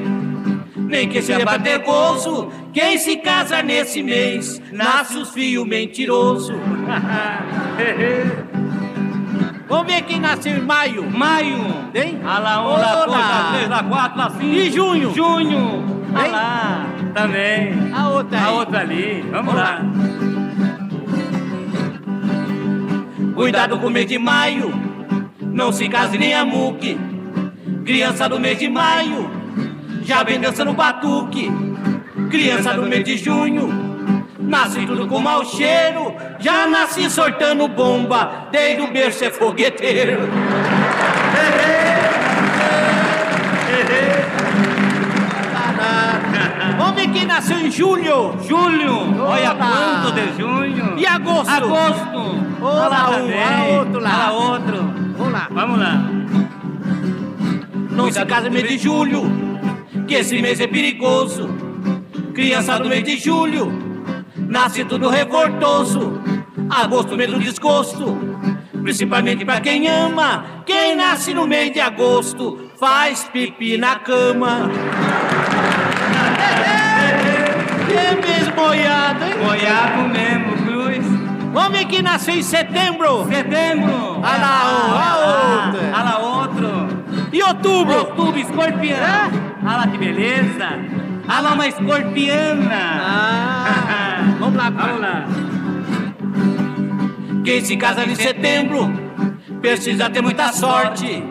nem 0.75 1.07
que 1.07 1.21
seja 1.21 1.41
pra 1.41 1.59
ter 1.59 1.77
gozo. 1.83 2.51
Quem 2.73 2.97
se 2.97 3.17
casa 3.17 3.61
nesse 3.61 4.01
mês, 4.01 4.59
nasce 4.71 5.15
os 5.15 5.29
fios 5.29 5.67
mentiroso. 5.67 6.55
Vamos 9.67 9.91
ver 9.93 10.01
quem 10.03 10.19
nasceu 10.19 10.57
em 10.57 10.61
maio. 10.61 11.09
Maio, 11.09 11.57
Tem? 11.93 12.19
Ah 12.25 12.39
lá 12.39 12.63
um, 12.63 12.71
lá 12.77 12.95
dois, 12.95 13.07
Olá. 13.07 13.17
lá 13.17 13.51
três, 13.53 13.69
lá 13.69 13.83
quatro, 13.83 14.17
lá 14.17 14.29
cinco. 14.31 14.45
E 14.45 14.71
junho? 14.71 15.13
Junho. 15.13 15.83
Ah 16.15 16.21
Tem? 16.21 16.31
lá, 16.31 16.85
também. 17.13 17.91
A 17.93 18.09
outra 18.09 18.39
aí. 18.39 18.45
A 18.45 18.51
outra 18.51 18.79
ali. 18.79 19.25
Vamos, 19.31 19.53
Vamos 19.53 19.55
lá. 19.55 19.81
Cuidado 23.35 23.77
com 23.77 23.87
o 23.87 23.89
mês 23.89 24.07
de 24.07 24.17
maio, 24.17 24.73
não 25.41 25.69
se 25.69 25.89
case 25.89 26.17
nem 26.17 26.33
a 26.33 26.45
muque. 26.45 26.97
Criança 27.83 28.29
do 28.29 28.39
mês 28.39 28.57
de 28.57 28.69
maio, 28.69 29.29
já 30.03 30.23
vem 30.23 30.39
dançando 30.39 30.71
batuque. 30.71 31.51
Criança 32.31 32.73
do 32.73 32.83
mês 32.83 33.03
de 33.03 33.17
junho, 33.17 33.67
nasce 34.39 34.85
tudo 34.85 35.05
com 35.05 35.19
mau 35.19 35.43
cheiro. 35.43 36.15
Já 36.39 36.65
nasce 36.65 37.09
sortando 37.09 37.67
bomba, 37.67 38.47
desde 38.53 38.81
o 38.81 38.87
berço 38.87 39.25
é 39.25 39.29
fogueteiro. 39.29 40.29
Ver 46.95 47.07
quem 47.11 47.25
nasceu 47.25 47.59
em 47.59 47.69
julho. 47.69 48.35
Julho, 48.47 49.21
olha 49.21 49.55
quanto 49.55 50.13
de 50.13 50.41
junho. 50.41 50.97
E 50.97 51.05
agosto? 51.05 51.49
Agosto. 51.49 52.45
Olha 52.61 52.87
lá 52.87 53.09
um, 53.11 53.77
outro 53.77 53.99
lá. 53.99 54.09
Olha 54.09 54.17
lá 54.17 54.31
outro. 54.31 54.93
Vamos 55.17 55.33
lá. 55.33 55.47
Vamos 55.51 55.79
lá. 55.79 56.15
Não 57.91 58.11
se 58.11 58.25
casa 58.25 58.47
em 58.47 58.51
mês 58.51 58.67
de 58.67 58.77
julho, 58.77 59.23
que 60.05 60.15
esse 60.15 60.41
mês 60.41 60.59
é 60.59 60.67
perigoso. 60.67 61.49
Criança 62.33 62.77
do 62.77 62.89
mês 62.89 63.03
de 63.05 63.17
julho, 63.17 63.71
nasce 64.35 64.83
tudo 64.83 65.07
revoltoso. 65.07 66.21
Agosto, 66.69 67.15
mês 67.15 67.31
do 67.31 67.39
desgosto, 67.39 68.17
principalmente 68.83 69.45
pra 69.45 69.61
quem 69.61 69.87
ama. 69.87 70.43
Quem 70.65 70.95
nasce 70.95 71.33
no 71.33 71.47
mês 71.47 71.71
de 71.71 71.79
agosto, 71.79 72.69
faz 72.77 73.23
pipi 73.31 73.77
na 73.77 73.95
cama. 73.95 74.69
É 77.97 78.15
mês 78.15 78.47
boiado, 78.49 79.23
hein? 79.23 79.33
Goiabo 79.43 80.09
mesmo, 80.09 80.65
cruz. 80.65 80.85
Ver 81.75 81.85
quem 81.85 82.01
nasceu 82.01 82.35
em 82.35 82.41
setembro. 82.41 83.25
Setembro. 83.25 84.21
Ah 84.23 84.37
lá, 84.37 84.61
ah, 84.63 85.65
outro. 85.65 85.79
Ah 85.93 86.03
lá 86.03 86.19
outro. 86.19 86.67
E 87.33 87.43
outubro. 87.43 87.97
Outubro, 87.97 88.39
escorpião. 88.39 88.97
É? 88.97 89.29
Ah 89.65 89.77
lá 89.77 89.87
que 89.87 89.97
beleza. 89.97 90.69
Ah 91.27 91.41
lá 91.41 91.53
uma 91.53 91.67
escorpiana. 91.67 92.69
Ah, 92.71 94.35
vamos 94.39 94.55
lá, 94.55 94.69
Vamos 94.69 95.01
lá. 95.01 95.25
Quem 97.43 97.63
se 97.63 97.75
casa 97.75 98.05
em 98.05 98.15
setembro 98.15 98.89
precisa 99.59 100.09
ter 100.09 100.21
muita 100.21 100.53
sorte. 100.53 101.23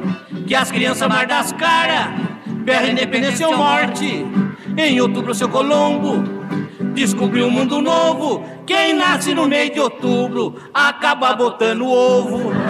Que 0.46 0.54
as 0.54 0.70
crianças 0.70 1.08
mar 1.08 1.26
das 1.26 1.52
caras, 1.52 2.08
berra 2.64 2.88
independência 2.88 3.48
ou 3.48 3.56
morte. 3.56 4.26
Em 4.76 5.00
outubro, 5.00 5.34
seu 5.34 5.48
Colombo 5.48 6.43
descobriu 6.94 7.46
um 7.46 7.50
mundo 7.50 7.82
novo. 7.82 8.44
Quem 8.66 8.94
nasce 8.94 9.34
no 9.34 9.46
mês 9.46 9.70
de 9.70 9.80
outubro 9.80 10.54
acaba 10.72 11.34
botando 11.34 11.86
ovo. 11.86 12.52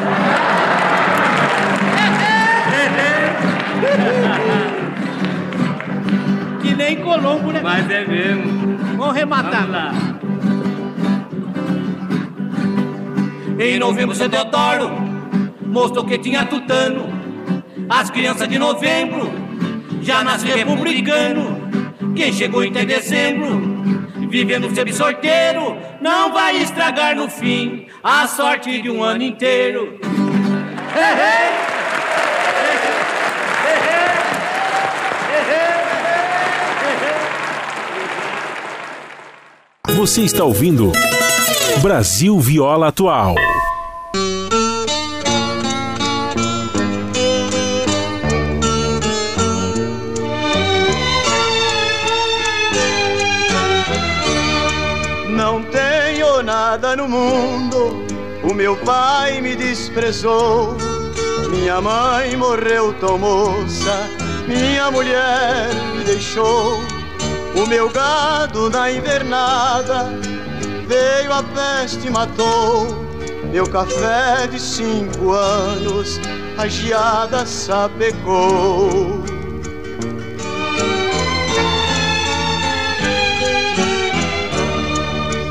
Que 6.61 6.75
nem 6.75 6.97
Colombo, 7.03 7.53
né? 7.53 7.61
Mas 7.63 7.89
é 7.91 8.07
mesmo. 8.07 8.79
Vamos 8.97 9.15
rematar. 9.15 9.67
Vamos 9.67 9.71
lá. 9.71 9.93
Em 13.59 13.79
novembro, 13.79 14.15
seu 14.15 14.29
Teodoro 14.29 14.91
mostrou 15.61 16.05
que 16.05 16.19
tinha 16.19 16.45
tutano. 16.47 17.07
As 17.89 18.11
crianças 18.11 18.49
de 18.49 18.59
novembro 18.59 19.31
já 20.01 20.25
nascem 20.25 20.51
republicano. 20.51 21.61
Quem 22.17 22.33
chegou 22.33 22.63
até 22.63 22.85
dezembro, 22.85 23.74
vivendo 24.35 24.75
sempre 24.75 24.93
sorteiro, 24.93 25.77
não 26.01 26.33
vai 26.33 26.57
estragar 26.57 27.15
no 27.15 27.31
fim 27.31 27.87
a 28.03 28.27
sorte 28.27 28.83
de 28.83 28.91
um 28.91 29.01
ano 29.01 29.23
inteiro. 29.23 30.01
Você 39.91 40.23
está 40.23 40.43
ouvindo 40.43 40.91
Brasil 41.81 42.37
Viola 42.41 42.89
Atual. 42.89 43.37
Pai 58.85 59.41
me 59.41 59.57
desprezou. 59.57 60.77
Minha 61.51 61.81
mãe 61.81 62.37
morreu 62.37 62.93
tão 62.95 63.19
moça, 63.19 64.09
minha 64.47 64.91
mulher 64.91 65.69
me 65.97 66.05
deixou. 66.05 66.81
O 67.57 67.67
meu 67.67 67.89
gado 67.91 68.69
na 68.69 68.91
invernada 68.91 70.11
veio 70.87 71.33
a 71.33 71.43
peste 71.43 72.09
e 72.09 72.11
matou. 72.11 73.05
Meu 73.51 73.69
café 73.69 74.47
de 74.49 74.61
cinco 74.61 75.33
anos 75.33 76.21
a 76.59 76.67
geada 76.67 77.47
sapecou. 77.47 79.23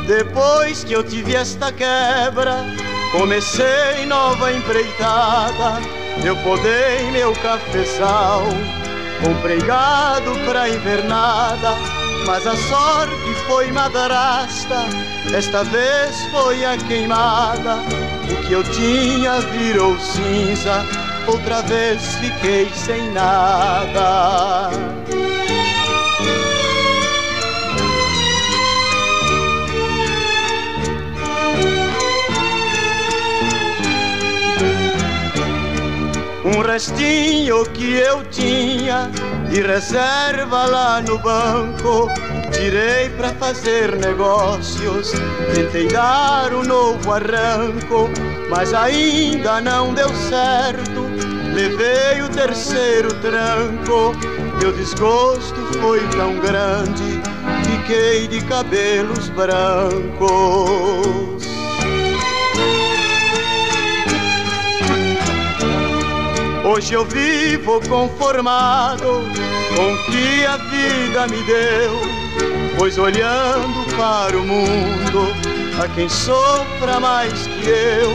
Depois 0.05 0.83
que 0.83 0.93
eu 0.93 1.03
tive 1.03 1.33
esta 1.33 1.71
quebra, 1.71 2.65
comecei 3.13 4.06
nova 4.08 4.52
empreitada. 4.52 5.80
Eu 6.26 6.36
podei 6.38 7.10
meu 7.12 7.32
cafezal, 7.34 8.43
comprei 9.23 9.60
gado 9.60 10.32
pra 10.45 10.67
invernada, 10.67 11.76
mas 12.26 12.45
a 12.45 12.56
sorte 12.56 13.34
foi 13.47 13.71
madrasta. 13.71 14.86
Esta 15.34 15.63
vez 15.63 16.26
foi 16.32 16.65
a 16.65 16.78
queimada, 16.78 17.78
o 18.30 18.47
que 18.47 18.54
eu 18.54 18.63
tinha 18.63 19.39
virou 19.41 19.97
cinza. 19.99 20.86
Outra 21.28 21.62
vez 21.62 22.15
fiquei 22.15 22.69
sem 22.76 23.12
nada. 23.12 24.69
Um 36.45 36.60
restinho 36.62 37.63
que 37.67 37.93
eu 37.93 38.21
tinha 38.25 39.10
de 39.49 39.62
reserva 39.62 40.65
lá 40.65 41.01
no 41.01 41.17
banco, 41.19 42.10
tirei 42.51 43.10
para 43.12 43.29
fazer 43.36 43.95
negócios. 43.95 45.13
Tentei 45.56 45.88
dar 45.88 46.53
um 46.53 46.63
novo 46.63 47.13
arranco, 47.13 48.10
mas 48.49 48.73
ainda 48.73 49.62
não 49.62 49.93
deu 49.93 50.10
certo. 50.10 51.03
Levei 51.53 52.21
o 52.21 52.29
terceiro 52.29 53.13
tranco, 53.21 54.12
meu 54.60 54.73
desgosto 54.73 55.56
foi 55.79 55.99
tão 56.10 56.39
grande, 56.39 57.21
fiquei 57.63 58.27
de 58.27 58.41
cabelos 58.45 59.29
brancos. 59.29 60.23
Hoje 66.73 66.95
eu 66.95 67.05
vivo 67.05 67.79
conformado 67.88 69.21
com 69.75 69.93
o 69.93 70.03
que 70.05 70.43
a 70.43 70.57
vida 70.57 71.27
me 71.27 71.43
deu, 71.43 72.01
pois 72.75 72.97
olhando 72.97 73.95
para 73.95 74.36
o 74.36 74.43
mundo, 74.43 75.36
a 75.79 75.88
quem 75.89 76.09
sofra 76.09 76.99
mais 76.99 77.45
que 77.45 77.69
eu, 77.69 78.12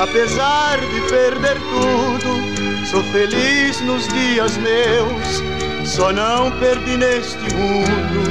apesar 0.00 0.78
de 0.78 1.00
perder 1.10 1.56
tudo, 1.58 2.86
sou 2.88 3.02
feliz 3.10 3.80
nos 3.80 4.06
dias 4.06 4.56
meus, 4.58 5.42
só 5.84 6.12
não 6.12 6.52
perdi 6.60 6.96
neste 6.96 7.42
mundo, 7.56 8.30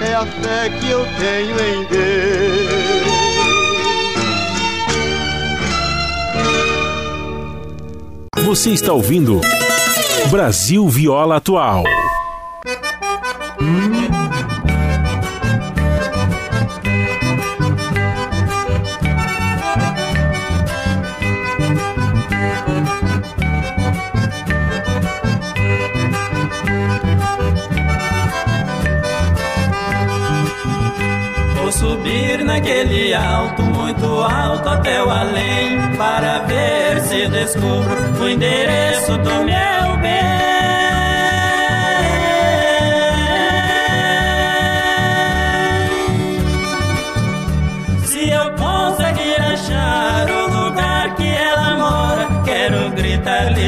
é 0.00 0.12
a 0.12 0.26
fé 0.26 0.70
que 0.80 0.90
eu 0.90 1.06
tenho 1.20 1.56
em 1.60 1.84
Deus. 1.84 3.07
Você 8.48 8.70
está 8.70 8.94
ouvindo 8.94 9.42
Brasil 10.30 10.88
Viola 10.88 11.36
Atual. 11.36 11.84
Vou 31.54 31.70
subir 31.70 32.42
naquele 32.46 33.12
alto, 33.12 33.67
muito 33.88 34.22
alto 34.22 34.68
até 34.68 35.02
o 35.02 35.10
além, 35.10 35.96
para 35.96 36.40
ver 36.40 37.00
se 37.00 37.26
descubro 37.28 38.22
o 38.22 38.28
endereço 38.28 39.16
do 39.18 39.44
meu 39.44 39.96
bem. 40.02 40.18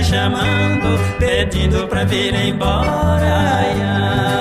Chamando, 0.02 0.98
pedindo 1.20 1.86
pra 1.86 2.04
vir 2.04 2.34
embora. 2.34 3.20
Ai, 3.22 3.80
ai. 3.80 4.39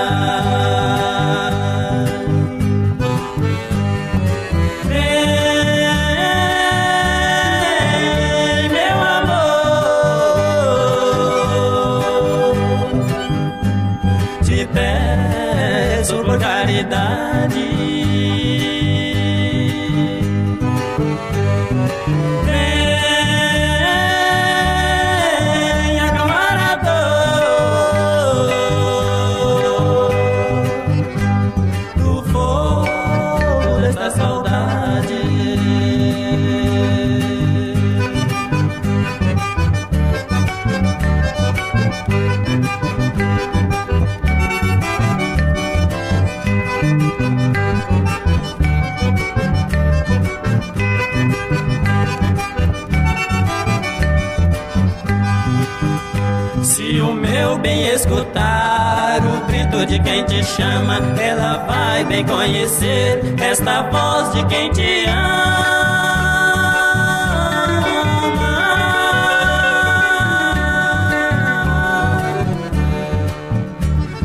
Bem 57.60 57.88
escutar 57.88 59.20
o 59.20 59.46
grito 59.46 59.84
de 59.86 59.98
quem 60.00 60.24
te 60.24 60.42
chama, 60.44 60.98
ela 61.20 61.64
vai 61.66 62.04
bem 62.04 62.24
conhecer 62.24 63.20
esta 63.40 63.82
voz 63.82 64.32
de 64.32 64.44
quem 64.46 64.70
te 64.70 65.04
ama. 65.06 65.60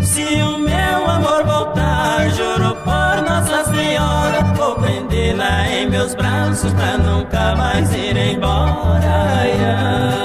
Se 0.02 0.42
o 0.42 0.58
meu 0.58 1.10
amor 1.10 1.44
voltar, 1.46 2.30
juro 2.30 2.76
por 2.76 3.30
Nossa 3.30 3.66
Senhora, 3.72 4.44
vou 4.56 4.76
prendê-la 4.76 5.70
em 5.70 5.90
meus 5.90 6.16
braços 6.16 6.74
pra 6.74 6.98
nunca 6.98 7.56
mais 7.56 7.94
ir 7.94 8.16
embora. 8.16 10.25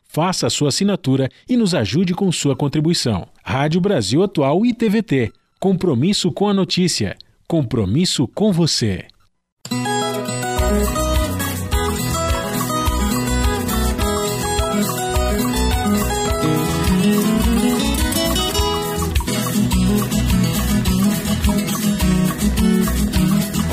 faça 0.11 0.47
a 0.47 0.49
sua 0.49 0.69
assinatura 0.69 1.29
e 1.47 1.55
nos 1.55 1.73
ajude 1.73 2.13
com 2.13 2.31
sua 2.31 2.55
contribuição. 2.55 3.27
Rádio 3.43 3.79
Brasil 3.79 4.21
Atual 4.21 4.65
e 4.65 4.73
TVT. 4.73 5.31
Compromisso 5.59 6.31
com 6.31 6.49
a 6.49 6.53
notícia. 6.53 7.15
Compromisso 7.47 8.27
com 8.27 8.51
você. 8.51 9.05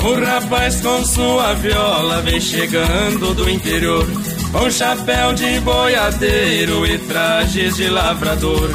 O 0.01 0.23
rapaz 0.23 0.79
com 0.81 1.05
sua 1.05 1.53
viola 1.55 2.21
vem 2.21 2.39
chegando 2.39 3.33
do 3.33 3.49
interior, 3.49 4.05
com 4.51 4.69
chapéu 4.69 5.33
de 5.33 5.59
boiadeiro 5.59 6.85
e 6.85 6.97
trajes 6.99 7.75
de 7.75 7.89
lavrador. 7.89 8.69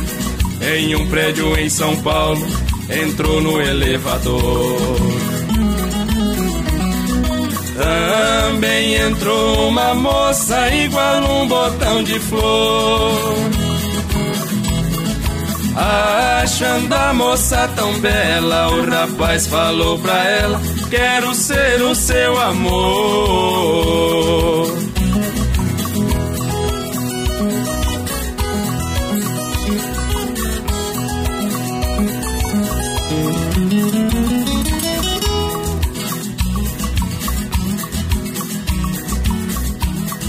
Em 0.60 0.94
um 0.94 1.06
prédio 1.08 1.58
em 1.58 1.68
São 1.68 1.96
Paulo, 2.02 2.46
entrou 2.88 3.40
no 3.40 3.60
elevador. 3.60 4.78
Também 7.76 8.94
entrou 8.94 9.68
uma 9.68 9.94
moça 9.94 10.68
igual 10.74 11.42
um 11.42 11.48
botão 11.48 12.02
de 12.04 12.18
flor. 12.20 13.34
Achando 15.76 16.92
a 16.94 17.12
moça 17.12 17.68
tão 17.74 17.98
bela, 17.98 18.68
o 18.70 18.88
rapaz 18.88 19.48
falou 19.48 19.98
pra 19.98 20.22
ela: 20.24 20.60
Quero 20.88 21.34
ser 21.34 21.82
o 21.82 21.94
seu 21.96 22.40
amor. 22.40 23.54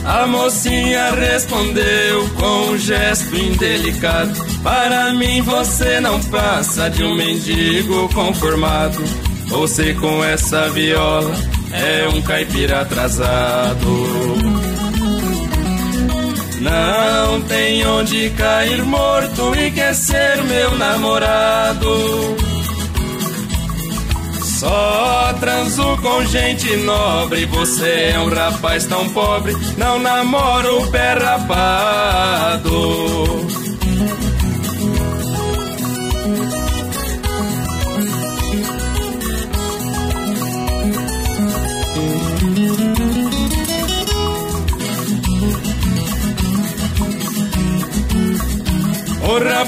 A 0.05 0.27
mocinha 0.27 1.11
respondeu 1.15 2.29
com 2.35 2.71
um 2.71 2.77
gesto 2.77 3.35
indelicado: 3.35 4.33
Para 4.61 5.11
mim 5.13 5.41
você 5.41 5.99
não 5.99 6.21
passa 6.25 6.89
de 6.89 7.03
um 7.03 7.15
mendigo 7.15 8.07
conformado. 8.13 9.03
Você 9.47 9.93
com 9.95 10.23
essa 10.23 10.69
viola 10.69 11.33
é 11.71 12.07
um 12.07 12.21
caipira 12.21 12.81
atrasado. 12.81 14.55
Não 16.61 17.41
tem 17.41 17.85
onde 17.85 18.29
cair 18.31 18.83
morto 18.83 19.55
e 19.55 19.71
quer 19.71 19.93
ser 19.93 20.43
meu 20.43 20.77
namorado. 20.77 22.54
Só 24.59 25.33
transo 25.37 25.97
com 26.01 26.25
gente 26.27 26.77
nobre, 26.77 27.45
você 27.45 28.11
é 28.13 28.19
um 28.19 28.33
rapaz 28.33 28.85
tão 28.85 29.09
pobre, 29.09 29.53
não 29.77 29.99
namoro 29.99 30.81
o 30.81 30.91
pé 30.91 31.13
rapado. 31.13 32.65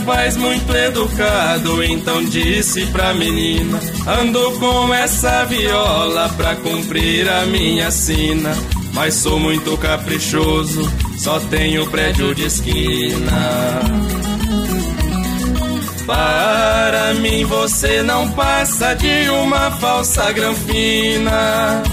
Rapaz 0.08 0.38
muito 0.38 0.74
educado 0.74 1.84
então 1.84 2.24
disse 2.24 2.86
pra 2.88 3.13
menina: 3.13 3.78
Ando 4.08 4.54
com 4.54 4.93
essa 4.93 5.43
viola 5.43 6.30
pra 6.30 6.56
cumprir 6.56 7.30
a 7.30 7.46
minha 7.46 7.91
sina. 7.91 8.56
Mas 8.93 9.15
sou 9.15 9.38
muito 9.38 9.78
caprichoso, 9.78 10.89
só 11.17 11.41
tenho 11.41 11.86
prédio 11.91 12.34
de 12.34 12.46
esquina. 12.46 13.82
Para 16.06 17.13
mim 17.15 17.43
você 17.43 18.02
não 18.02 18.32
passa 18.32 18.93
de 18.96 19.30
uma 19.30 19.72
falsa 19.72 20.32
granfina. 20.32 21.84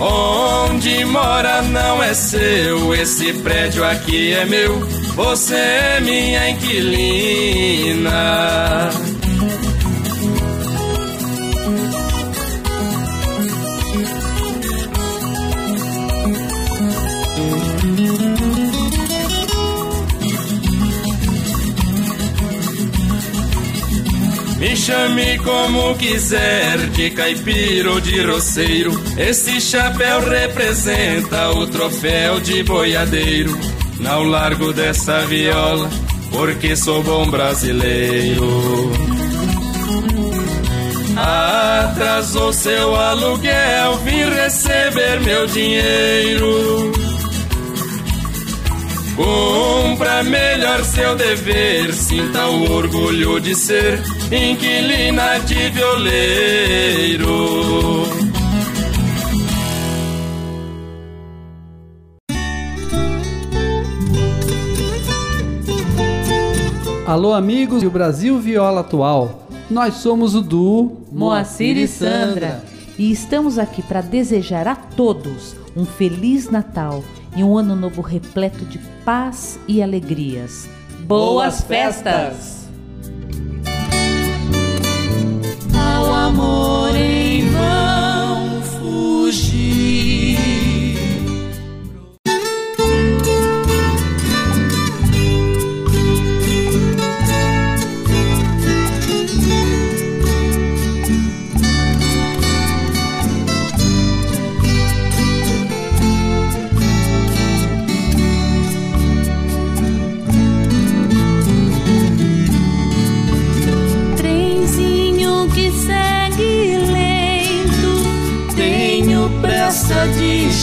Onde 0.00 1.04
mora 1.04 1.62
não 1.62 2.02
é 2.02 2.12
seu, 2.12 2.92
esse 2.92 3.32
prédio 3.34 3.84
aqui 3.84 4.32
é 4.32 4.44
meu, 4.44 4.84
você 5.14 5.54
é 5.54 6.00
minha 6.00 6.50
inquilina. 6.50 8.12
Me 24.58 24.76
chame 24.76 25.38
como 25.38 25.94
quiser, 25.96 26.78
de 26.90 27.10
caipira 27.10 27.90
ou 27.90 28.00
de 28.00 28.22
roceiro. 28.22 28.92
Esse 29.18 29.60
chapéu 29.60 30.20
representa 30.20 31.50
o 31.50 31.66
troféu 31.66 32.40
de 32.40 32.62
boiadeiro. 32.62 33.71
Não 34.00 34.24
largo 34.24 34.72
dessa 34.72 35.26
viola, 35.26 35.88
porque 36.30 36.74
sou 36.76 37.02
bom 37.02 37.30
brasileiro. 37.30 38.92
Atrasou 41.16 42.52
seu 42.52 42.96
aluguel, 42.96 43.98
vim 43.98 44.24
receber 44.30 45.20
meu 45.20 45.46
dinheiro. 45.46 46.92
Cumpra 49.14 50.22
melhor 50.22 50.82
seu 50.84 51.14
dever, 51.14 51.92
sinta 51.92 52.46
o 52.46 52.72
orgulho 52.72 53.38
de 53.40 53.54
ser 53.54 54.02
inquilina 54.32 55.38
de 55.40 55.68
violeiro. 55.68 57.32
Alô, 67.12 67.34
amigos 67.34 67.82
do 67.82 67.90
Brasil 67.90 68.38
Viola 68.38 68.80
Atual. 68.80 69.46
Nós 69.68 69.96
somos 69.96 70.34
o 70.34 70.40
duo 70.40 71.02
Moacir 71.12 71.76
e 71.76 71.86
Sandra. 71.86 72.64
E 72.98 73.12
estamos 73.12 73.58
aqui 73.58 73.82
para 73.82 74.00
desejar 74.00 74.66
a 74.66 74.74
todos 74.74 75.54
um 75.76 75.84
Feliz 75.84 76.48
Natal 76.48 77.04
e 77.36 77.44
um 77.44 77.58
Ano 77.58 77.76
Novo 77.76 78.00
repleto 78.00 78.64
de 78.64 78.78
paz 79.04 79.60
e 79.68 79.82
alegrias. 79.82 80.66
Boas 81.00 81.60
festas! 81.60 82.66
Ao 85.74 86.14
amor 86.14 86.96
em 86.96 87.46
vão 87.50 88.11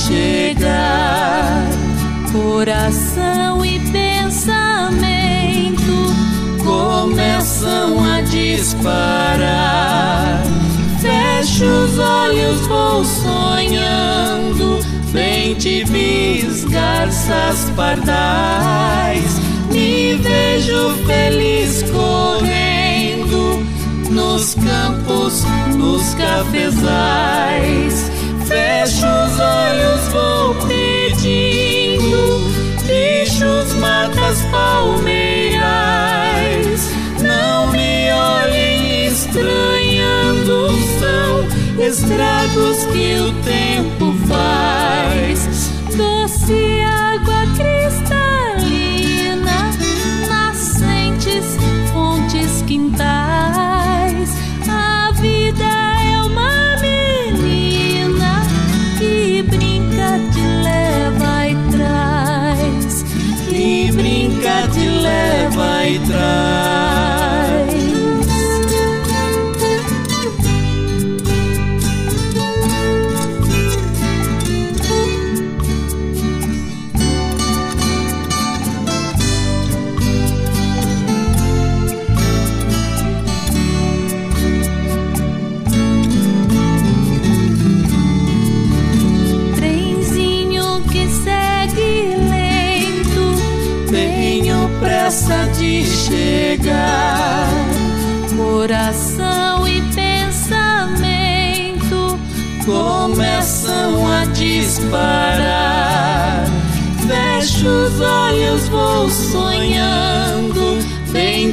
chegar. 0.10 1.70
Coração 2.32 3.64
e 3.64 3.80
pensamento 3.92 5.14
começam 6.64 8.04
a 8.04 8.22
disparar. 8.22 9.42
Fecho 11.00 11.66
os 11.66 12.00
olhos, 12.00 12.66
vou 12.68 13.06
sonhando. 13.06 14.80
Bem 15.12 15.54
te 15.56 15.84
vis, 15.86 16.66
garças 16.66 17.70
pardais. 17.76 19.40
Me 19.72 20.16
vejo 20.16 20.92
feliz 21.06 21.84
correndo 21.84 23.64
nos 24.10 24.56
campos, 24.56 25.44
nos 25.76 26.14
cafezais. 26.16 28.10
Fecho 28.50 29.06
os 29.06 29.40
olhos, 29.40 30.08
vou 30.08 30.56
pedindo 30.68 32.50
bichos, 32.88 33.76
matas, 33.76 34.42
palmeirais. 34.52 35.70
Não 37.22 37.68
me 37.68 38.12
olhem 38.12 39.06
estranhando, 39.06 40.68
são 40.98 41.48
estragos 41.80 42.86
que 42.86 43.20
o 43.20 43.32
tempo 43.44 44.16
faz. 44.28 45.29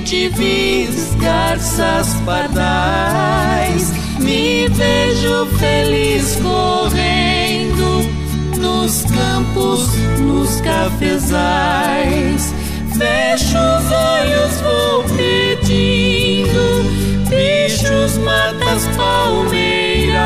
Te 0.07 0.29
vis, 0.29 1.15
garças 1.17 2.15
pardais. 2.25 3.93
Me 4.21 4.69
vejo 4.69 5.47
feliz 5.59 6.37
correndo 6.37 8.09
nos 8.57 9.03
campos, 9.07 9.89
nos 10.21 10.61
cafezais. 10.61 12.55
Fecho 12.97 13.59
os 13.59 13.91
olhos, 13.93 14.61
vou 14.63 15.03
pedindo 15.17 16.85
bichos, 17.29 18.17
matas, 18.19 18.87
palmeirais. 18.97 20.17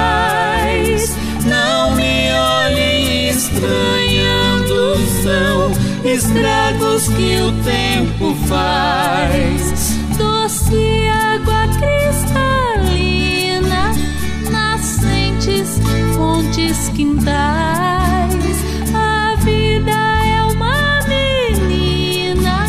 Não 1.46 1.96
me 1.96 2.30
olhem 2.32 3.30
estranhando, 3.30 4.98
são 5.22 5.72
estragos 6.04 7.08
que 7.08 7.40
o 7.40 7.50
tempo 7.64 8.36
faz. 8.46 9.69
Doce 10.70 11.08
água 11.08 11.66
cristalina, 12.86 13.92
nascentes, 14.52 15.80
fontes, 16.14 16.88
quintais. 16.90 18.56
A 18.94 19.34
vida 19.42 19.90
é 19.90 20.42
uma 20.44 21.00
menina 21.08 22.66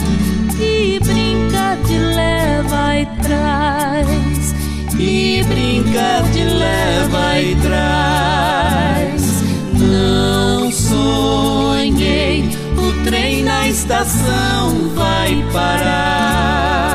que 0.58 0.99
brinca, 1.04 1.78
te 1.86 1.93
leva 1.93 2.97
e 2.97 3.06
traz. 3.22 4.56
E 4.97 5.43
brinca, 5.43 6.24
te 6.34 6.43
leva 6.43 7.39
e 7.39 7.56
traz. 7.58 9.43
Não 9.78 10.72
sonhei, 10.72 12.49
o 12.76 13.04
trem 13.04 13.43
na 13.43 13.68
estação 13.68 14.89
vai 14.95 15.45
parar. 15.54 16.91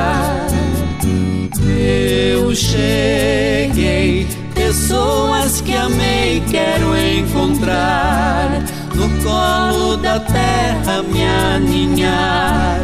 Cheguei, 2.56 4.26
pessoas 4.54 5.60
que 5.60 5.76
amei 5.76 6.42
quero 6.50 6.96
encontrar. 6.96 8.48
No 8.94 9.10
colo 9.22 9.98
da 9.98 10.18
terra 10.20 11.02
me 11.02 11.22
aninhar. 11.22 12.80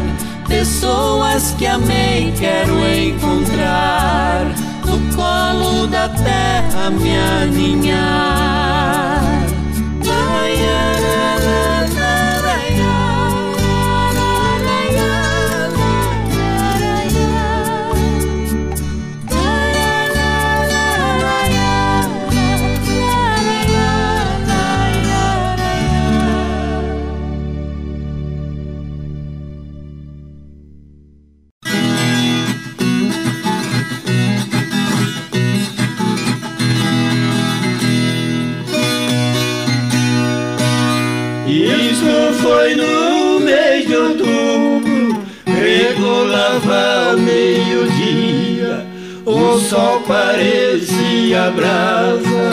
Pessoas 0.47 1.55
que 1.57 1.65
amei 1.65 2.31
quero 2.37 2.85
encontrar. 2.85 4.45
No 4.85 4.99
colo 5.15 5.87
da 5.87 6.07
terra 6.07 6.91
me 6.91 7.17
aninhar. 7.41 9.12
Sol 49.73 50.01
parecia 50.01 51.49
brasa, 51.49 52.45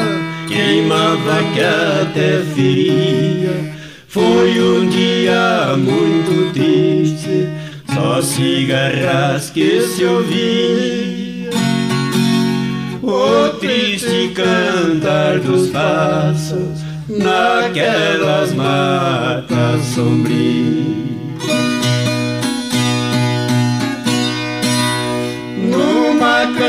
queimava 0.49 1.43
que 1.53 1.61
até 1.61 2.43
feria. 2.55 3.75
Foi 4.09 4.59
um 4.59 4.89
dia 4.89 5.77
muito 5.77 6.51
triste, 6.55 7.47
só 7.95 8.23
cigarras 8.23 9.51
que 9.51 9.83
se 9.83 10.03
ouvia. 10.03 11.51
O 13.03 13.51
triste 13.59 14.33
cantar 14.35 15.41
dos 15.41 15.69
pássaros 15.69 16.81
naquelas 17.07 18.55
matas 18.55 19.83
sombrias. 19.95 21.10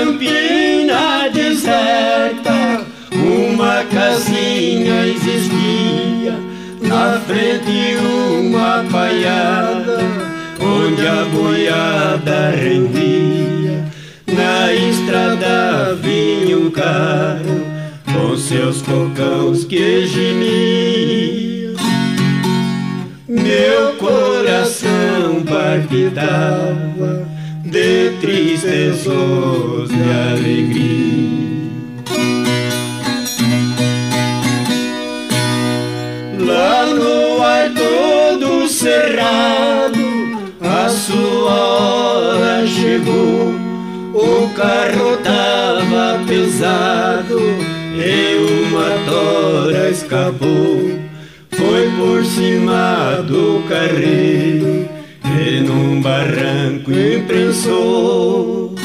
Campina 0.01 1.29
deserta, 1.31 2.83
uma 3.13 3.83
casinha 3.85 5.05
existia, 5.05 6.33
na 6.81 7.19
frente 7.19 7.97
uma 8.39 8.83
paiada, 8.91 9.99
onde 10.59 11.05
a 11.05 11.25
boiada 11.25 12.49
rendia. 12.49 13.85
Na 14.25 14.73
estrada 14.73 15.95
vinha 16.01 16.57
um 16.57 16.71
carro 16.71 17.61
com 18.11 18.35
seus 18.37 18.81
cocãos 18.81 19.65
que 19.65 20.07
gemiam. 20.07 21.75
Meu 23.27 23.93
coração 23.97 25.43
palpitava 25.45 27.30
de 27.71 28.11
tristezos 28.19 29.89
de 29.89 30.11
alegria. 30.29 31.71
Lá 36.37 36.85
no 36.85 37.41
ar 37.41 37.71
todo 37.73 38.67
cerrado, 38.67 40.03
a 40.59 40.89
sua 40.89 41.53
hora 41.53 42.67
chegou. 42.67 43.53
carro 44.53 45.17
tava 45.23 46.19
pesado 46.27 47.39
e 47.95 48.35
uma 48.67 48.89
tora 49.09 49.89
escapou. 49.89 50.99
Foi 51.51 51.89
por 51.97 52.25
cima 52.25 53.23
do 53.25 53.63
carreiro 53.69 54.90
num 55.61 56.01
barranco 56.01 56.91
imprensou. 56.91 58.75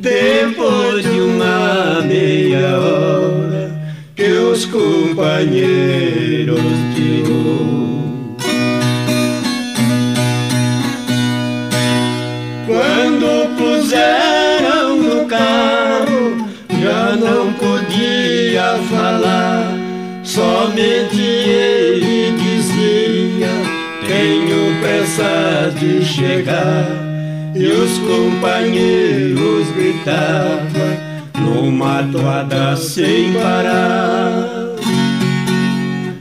Depois 0.00 1.04
de 1.04 1.20
uma 1.20 2.00
meia 2.02 2.78
hora 2.78 3.72
que 4.14 4.28
os 4.28 4.64
companheiros 4.66 6.60
tirou. 6.94 8.36
Quando 12.66 13.56
puseram 13.56 14.96
no 14.96 15.26
carro, 15.26 16.48
já 16.80 17.16
não 17.16 17.52
podia 17.54 18.78
falar. 18.90 19.72
Somente 20.22 21.35
pressa 24.80 25.72
de 25.78 26.04
chegar. 26.04 26.86
E 27.54 27.66
os 27.66 27.98
companheiros 27.98 29.68
gritavam 29.74 31.06
numa 31.38 32.02
toada 32.12 32.76
sem 32.76 33.32
parar. 33.32 34.76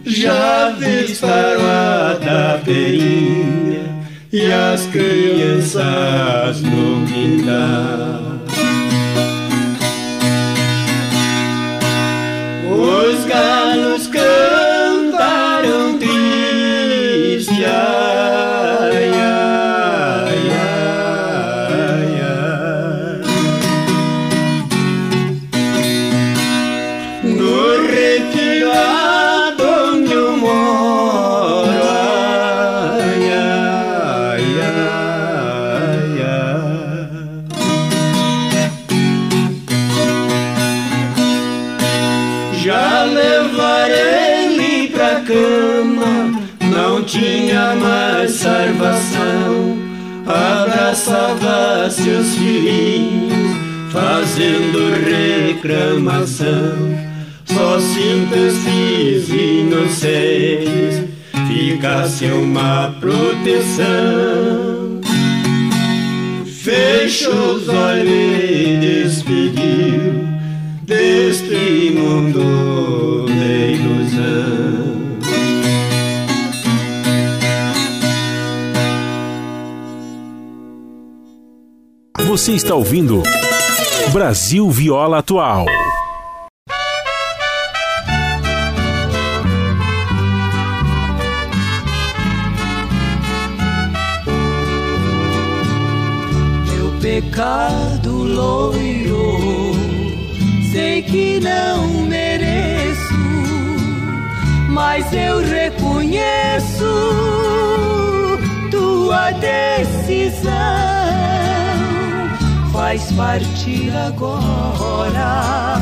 Já 0.06 0.74
disparou 0.80 1.66
a 1.66 2.18
taperinha 2.24 3.84
e 4.32 4.52
as 4.52 4.86
crianças 4.88 6.62
no 6.62 7.06
quintal. 7.06 8.25
Abraçava 50.86 51.90
seus 51.90 52.36
filhinhos, 52.36 53.58
fazendo 53.92 54.94
reclamação. 55.04 56.78
Só 57.44 57.80
simples 57.80 58.54
vizinhos 58.58 59.30
inocentes 59.30 61.10
ficasse 61.48 62.26
uma 62.26 62.96
proteção. 63.00 63.86
Fechou 66.46 67.56
os 67.56 67.68
olhos 67.68 68.08
e 68.08 68.78
despediu 68.80 70.24
deste 70.84 71.96
mundo 71.96 73.25
Você 82.36 82.52
está 82.52 82.76
ouvindo 82.76 83.24
Brasil 84.12 84.70
Viola 84.70 85.20
Atual. 85.20 85.66
Meu 96.68 97.00
pecado 97.00 98.12
loiro, 98.12 99.72
sei 100.74 101.04
que 101.04 101.40
não 101.40 101.88
mereço, 102.02 103.14
mas 104.72 105.06
eu 105.14 105.40
reconheço 105.40 106.84
tua 108.70 109.32
decisão. 109.32 111.05
Faz 112.86 113.12
partir 113.14 113.92
agora, 113.96 115.80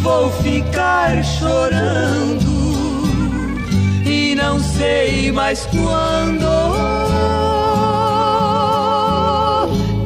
vou 0.00 0.30
ficar 0.42 1.22
chorando 1.22 2.40
e 4.02 4.34
não 4.34 4.58
sei 4.58 5.30
mais 5.30 5.66
quando 5.66 6.46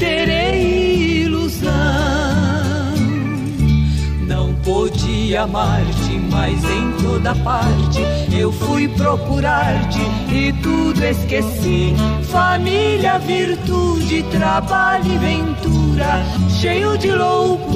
terei 0.00 1.22
ilusão. 1.26 1.70
Não 4.26 4.52
podia 4.64 5.42
amar-te, 5.42 6.09
mas 6.40 6.64
em 6.64 6.92
toda 7.02 7.34
parte 7.34 8.00
eu 8.32 8.50
fui 8.50 8.88
procurar-te 8.88 10.00
e 10.32 10.50
tudo 10.62 11.04
esqueci. 11.04 11.94
Família, 12.30 13.18
virtude, 13.18 14.22
trabalho 14.30 15.04
e 15.04 15.18
ventura, 15.18 16.24
cheio 16.48 16.96
de 16.96 17.12
loucura, 17.12 17.68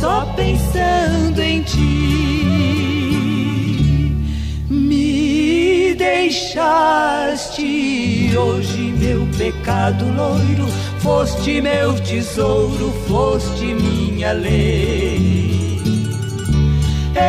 só 0.00 0.24
pensando 0.36 1.40
em 1.40 1.60
ti. 1.62 2.46
Me 4.70 5.96
deixaste 5.96 7.66
hoje, 8.38 8.94
meu 9.00 9.26
pecado 9.36 10.04
loiro. 10.14 10.87
Foste 11.00 11.60
meu 11.60 11.94
tesouro, 12.00 12.92
foste 13.08 13.74
minha 13.74 14.32
lei. 14.32 15.48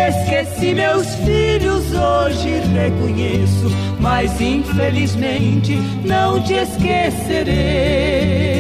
Esqueci 0.10 0.74
meus 0.74 1.14
filhos, 1.16 1.86
hoje 1.94 2.62
reconheço, 2.74 3.70
mas 4.00 4.40
infelizmente 4.40 5.76
não 6.06 6.42
te 6.44 6.54
esquecerei. 6.54 8.59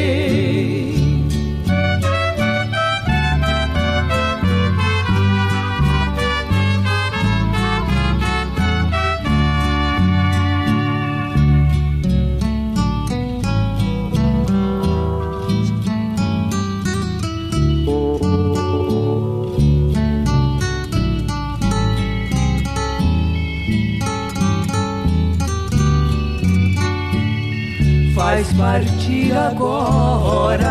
Partir 28.79 29.33
agora, 29.33 30.63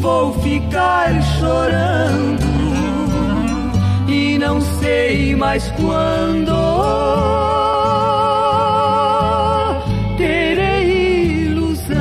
vou 0.00 0.34
ficar 0.40 1.10
chorando 1.38 2.42
e 4.06 4.36
não 4.36 4.60
sei 4.60 5.34
mais 5.34 5.72
quando 5.72 6.52
terei 10.18 11.46
ilusão. 11.46 11.96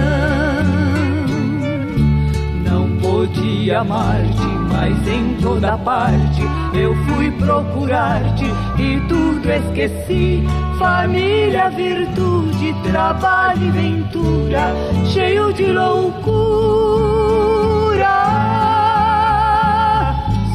Não 2.66 2.89
podia 2.97 3.80
amar-te, 3.80 4.47
mas 4.70 5.08
em 5.08 5.36
toda 5.41 5.78
parte 5.78 6.41
eu 6.74 6.93
fui 7.06 7.32
procurar-te 7.32 8.45
e 8.78 8.99
tudo 9.08 9.49
esqueci. 9.49 10.43
Família, 10.82 11.70
virtude, 11.70 12.74
trabalho 12.82 13.68
e 13.68 13.70
ventura, 13.70 14.74
cheio 15.06 15.54
de 15.54 15.68
loucura, 15.68 16.26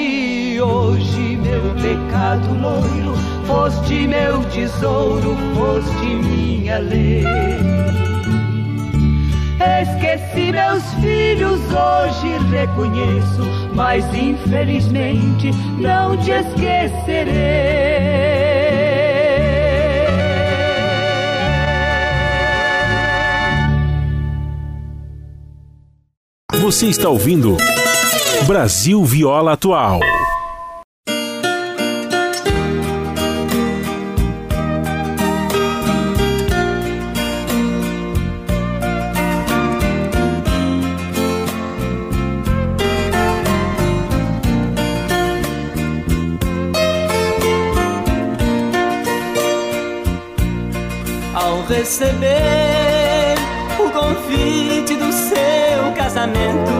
hoje, 0.61 1.37
meu 1.43 1.75
pecado 1.75 2.53
loiro, 2.57 3.17
foste 3.45 4.07
meu 4.07 4.41
tesouro, 4.45 5.35
foste 5.55 6.05
minha 6.05 6.79
lei. 6.79 7.25
Esqueci 9.81 10.32
meus 10.51 10.83
filhos, 11.01 11.59
hoje 11.71 12.37
reconheço, 12.49 13.43
mas 13.73 14.03
infelizmente 14.13 15.51
não 15.79 16.17
te 16.17 16.31
esquecerei. 16.31 17.73
Você 26.61 26.87
está 26.87 27.09
ouvindo 27.09 27.57
Brasil 28.47 29.03
Viola 29.03 29.53
Atual. 29.53 29.99
Receber 51.83 53.35
o 53.77 53.91
convite 53.91 54.95
do 54.95 55.11
seu 55.11 55.91
casamento, 55.97 56.71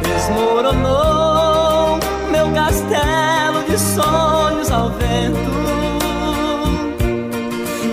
desmoronou 0.00 1.98
meu 2.30 2.52
castelo 2.52 3.64
de 3.68 3.76
sonhos 3.76 4.70
ao 4.70 4.88
vento. 4.90 5.50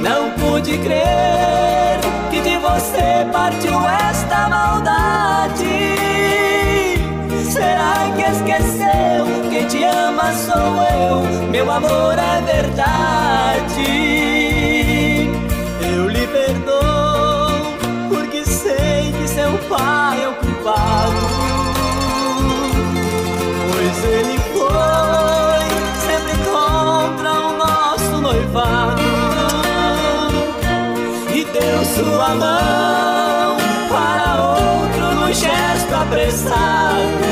Não 0.03 0.29
pude 0.33 0.77
crer 0.77 1.99
que 2.29 2.39
de 2.41 2.57
você 2.57 3.25
partiu 3.33 3.79
esta 4.09 4.47
maldade. 4.47 5.97
Será 7.51 8.11
que 8.15 8.21
esqueceu? 8.21 9.25
Quem 9.49 9.65
te 9.65 9.83
ama 9.83 10.31
sou 10.33 10.83
eu, 10.99 11.49
meu 11.49 11.71
amor 11.71 12.13
é 12.19 12.41
verdade. 12.41 14.20
Sua 32.01 32.29
mão 32.29 33.57
para 33.89 34.41
outro 34.57 35.15
no 35.21 35.33
gesto 35.33 35.93
apressado 35.93 37.31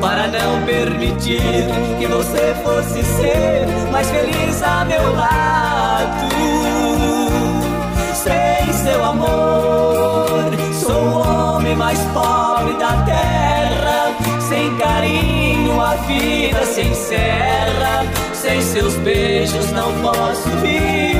para 0.00 0.28
não 0.28 0.62
permitir 0.64 1.66
que 1.98 2.06
você 2.06 2.54
fosse 2.62 3.02
ser 3.02 3.66
mais 3.90 4.08
feliz 4.08 4.62
a 4.62 4.84
meu 4.84 5.16
lado. 5.16 6.28
Sem 8.14 8.72
seu 8.72 9.04
amor, 9.04 10.52
sou 10.80 11.02
o 11.02 11.54
homem 11.54 11.74
mais 11.74 11.98
pobre 12.14 12.74
da 12.74 12.92
terra. 13.04 14.14
Sem 14.48 14.76
carinho, 14.76 15.80
a 15.80 15.94
vida 15.94 16.64
se 16.66 16.82
encerra. 16.82 18.04
Sem 18.32 18.60
seus 18.62 18.94
beijos, 18.98 19.72
não 19.72 19.92
posso 20.02 20.48
viver. 20.62 21.15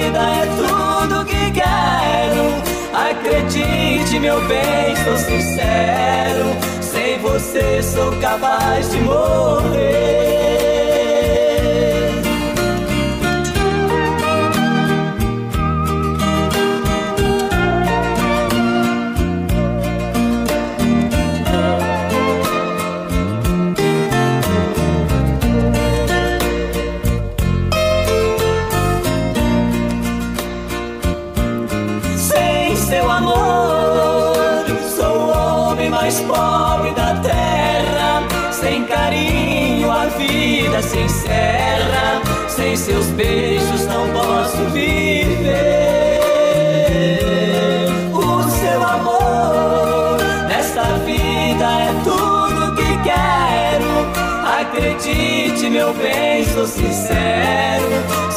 Vida 0.00 0.18
é 0.18 0.46
tudo 0.56 1.24
que 1.26 1.50
quero. 1.52 2.46
Acredite, 2.94 4.18
meu 4.18 4.40
bem, 4.46 4.96
sou 5.04 5.16
sincero. 5.16 6.46
Sem 6.80 7.18
você 7.18 7.82
sou 7.82 8.12
capaz 8.20 8.90
de 8.90 9.00
morrer. 9.00 10.39
Seus 42.90 43.06
beijos, 43.10 43.86
não 43.86 44.08
posso 44.10 44.64
viver. 44.72 45.48
O 48.12 48.42
seu 48.50 48.82
amor, 48.82 50.18
nesta 50.48 50.82
vida 51.04 51.64
é 51.64 51.92
tudo 52.02 52.74
que 52.74 52.98
quero. 53.04 53.90
Acredite, 54.60 55.70
meu 55.70 55.94
bem, 55.94 56.44
sou 56.46 56.66
sincero. 56.66 57.86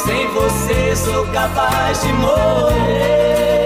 Sem 0.06 0.28
você 0.28 0.94
sou 0.94 1.26
capaz 1.26 2.00
de 2.02 2.12
morrer. 2.12 3.63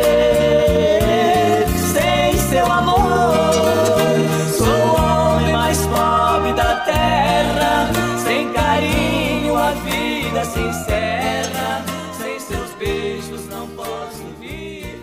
Encerra. 10.58 11.84
Sem 12.20 12.38
seus 12.40 12.70
beijos, 12.78 13.46
não 13.48 13.66
posso 13.68 14.24
viver. 14.40 14.98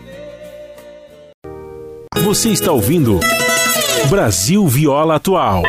Você 2.24 2.50
está 2.50 2.72
ouvindo 2.72 3.20
Brasil 4.10 4.68
Viola 4.68 5.16
Atual. 5.16 5.64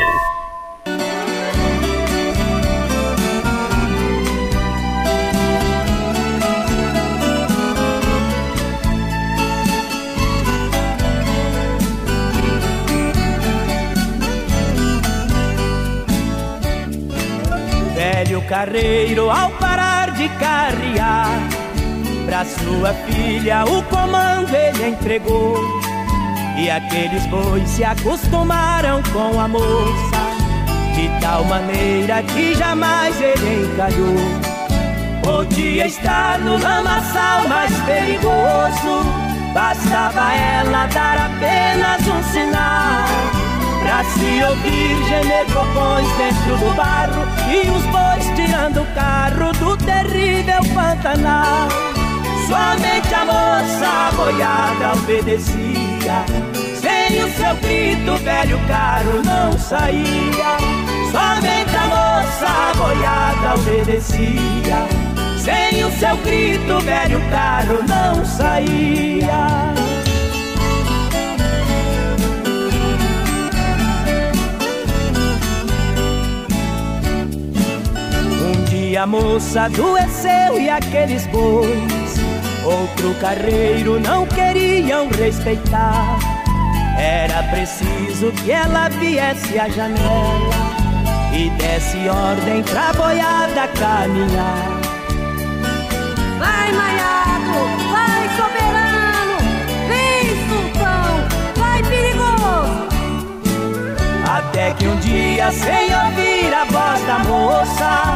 Velho 17.95 18.43
carreiro, 18.43 19.31
ao 19.31 19.51
carrear, 19.53 19.76
pra 22.37 22.45
sua 22.45 22.93
filha 23.07 23.65
o 23.65 23.83
comando 23.85 24.55
ele 24.55 24.89
entregou. 24.89 25.57
E 26.59 26.69
aqueles 26.71 27.25
bois 27.27 27.67
se 27.69 27.83
acostumaram 27.83 29.03
com 29.05 29.41
a 29.41 29.49
moça, 29.49 30.21
de 30.95 31.09
tal 31.21 31.45
maneira 31.45 32.23
que 32.23 32.55
jamais 32.55 33.19
ele 33.21 33.73
encalhou. 33.73 34.17
Podia 35.23 35.87
estar 35.87 36.39
no 36.41 36.59
lamaçal 36.59 37.49
mais 37.49 37.73
perigoso, 37.81 39.03
bastava 39.55 40.35
ela 40.35 40.87
dar 40.89 41.31
apenas 41.31 42.07
um 42.07 42.23
sinal. 42.33 43.07
Pra 43.83 44.05
se 44.05 44.45
ouvir 44.45 45.05
gemer 45.09 45.47
copões 45.53 46.09
dentro 46.19 46.57
do 46.57 46.75
barro 46.75 47.23
E 47.49 47.71
os 47.71 47.85
bois 47.85 48.25
tirando 48.35 48.83
o 48.83 48.87
carro 48.95 49.53
do 49.53 49.77
terrível 49.77 50.61
Pantanal 50.75 51.86
Somente 52.47 53.13
a 53.13 53.25
moça 53.25 54.13
boiada 54.15 54.93
obedecia. 54.93 56.25
Sem 56.81 57.25
o 57.25 57.29
seu 57.33 57.57
grito, 57.57 58.17
velho 58.23 58.59
carro 58.69 59.21
não 59.25 59.59
saía. 59.59 60.57
Somente 61.11 61.77
a 61.77 61.87
moça 61.89 62.73
boiada 62.77 63.55
obedecia. 63.57 64.87
Sem 65.37 65.85
o 65.85 65.91
seu 65.99 66.17
grito, 66.19 66.81
velho 66.83 67.21
carro 67.31 67.81
não 67.89 68.25
saía. 68.25 69.75
Um 78.41 78.65
dia 78.67 79.03
a 79.03 79.07
moça 79.07 79.63
adoeceu 79.63 80.61
e 80.61 80.71
aqueles 80.71 81.27
bois 81.27 81.96
Outro 82.97 83.15
carreiro 83.21 84.01
não 84.01 84.27
queriam 84.27 85.07
respeitar. 85.11 86.19
Era 86.99 87.43
preciso 87.43 88.33
que 88.33 88.51
ela 88.51 88.89
viesse 88.89 89.59
à 89.59 89.69
janela 89.69 90.55
e 91.31 91.51
desse 91.51 92.09
ordem 92.09 92.63
pra 92.63 92.95
boiada 92.95 93.69
caminhar. 93.69 94.81
Vai, 96.39 96.73
Maiado, 96.73 97.53
vai, 97.93 98.31
soberano, 98.35 99.37
vem, 99.89 100.49
sultão, 100.49 101.21
vai, 101.59 101.83
perigoso. 101.83 102.89
Até 104.27 104.73
que 104.73 104.87
um 104.87 104.97
dia, 105.01 105.53
sem 105.53 105.95
ouvir 105.95 106.55
a 106.55 106.65
voz 106.65 107.07
da 107.07 107.19
moça, 107.19 108.16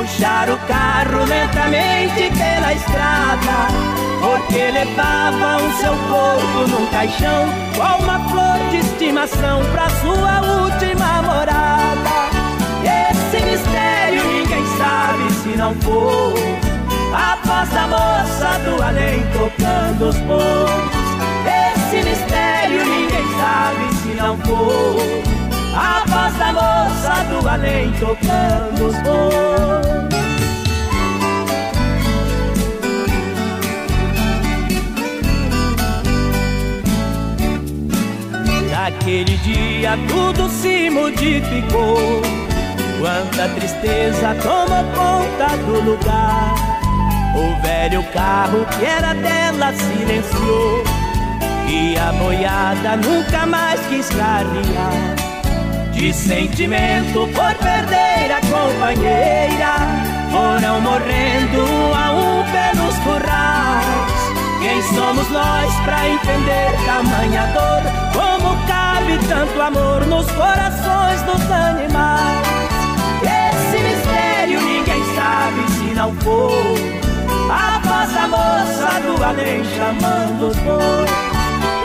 puxaram 0.00 0.54
o 0.54 0.58
carro 0.60 1.24
lentamente 1.26 2.30
pela 2.34 2.72
estrada, 2.72 3.68
porque 4.20 4.70
levavam 4.70 5.70
seu 5.78 5.92
corpo 6.08 6.70
num 6.70 6.86
caixão, 6.86 7.46
com 7.76 8.02
uma 8.02 8.18
flor 8.30 8.70
de 8.70 8.78
estimação 8.78 9.62
pra 9.72 9.90
sua 10.00 10.40
última 10.62 11.20
morada. 11.22 12.30
Esse 12.82 13.44
mistério 13.44 14.24
ninguém 14.24 14.64
sabe 14.78 15.32
se 15.34 15.56
não 15.58 15.74
for 15.82 16.32
a 17.14 17.36
voz 17.44 17.68
da 17.68 17.86
moça 17.86 18.58
do 18.64 18.82
além 18.82 19.22
tocando 19.34 20.08
os 20.08 20.16
bons. 20.20 21.00
Esse 21.44 22.08
mistério 22.08 22.84
ninguém 22.86 23.26
sabe 23.38 23.94
se 23.96 24.14
não 24.14 24.38
for 24.38 25.39
a 25.74 26.04
voz 26.06 26.36
da 26.36 26.52
moça 26.52 27.24
do 27.30 27.48
além 27.48 27.92
tocando 27.92 28.86
os. 28.86 29.00
Naquele 38.70 39.36
dia 39.38 39.98
tudo 40.08 40.48
se 40.48 40.90
modificou. 40.90 42.20
Quanta 42.98 43.48
tristeza 43.54 44.34
tomou 44.42 44.84
conta 44.94 45.56
do 45.56 45.80
lugar. 45.90 46.54
O 47.34 47.62
velho 47.62 48.02
carro 48.12 48.66
que 48.66 48.84
era 48.84 49.14
dela 49.14 49.72
silenciou. 49.72 50.84
E 51.68 51.96
a 51.96 52.12
boiada 52.12 52.96
nunca 52.96 53.46
mais 53.46 53.80
quis 53.86 54.08
carrear. 54.08 55.19
De 56.00 56.14
sentimento 56.14 57.28
por 57.34 57.54
perder 57.56 58.32
a 58.32 58.40
companheira, 58.40 59.76
foram 60.30 60.80
morrendo 60.80 61.60
a 61.94 62.12
um 62.12 62.42
pelos 62.50 62.96
currais. 63.00 64.10
Quem 64.62 64.80
somos 64.94 65.28
nós 65.28 65.70
pra 65.84 66.08
entender 66.08 66.72
tamanha 66.86 67.46
dor? 67.52 67.82
Como 68.14 68.66
cabe 68.66 69.18
tanto 69.28 69.60
amor 69.60 70.06
nos 70.06 70.26
corações 70.30 71.20
dos 71.24 71.50
animais? 71.50 72.48
Esse 73.20 73.82
mistério 73.82 74.58
ninguém 74.58 75.04
sabe 75.14 75.70
se 75.70 75.94
não 75.94 76.14
for 76.22 76.50
a 77.52 77.78
voz 77.86 78.10
da 78.14 78.26
moça 78.26 79.00
do 79.02 79.22
além 79.22 79.62
chamando 79.76 80.48
os 80.48 80.56
bois. 80.60 81.10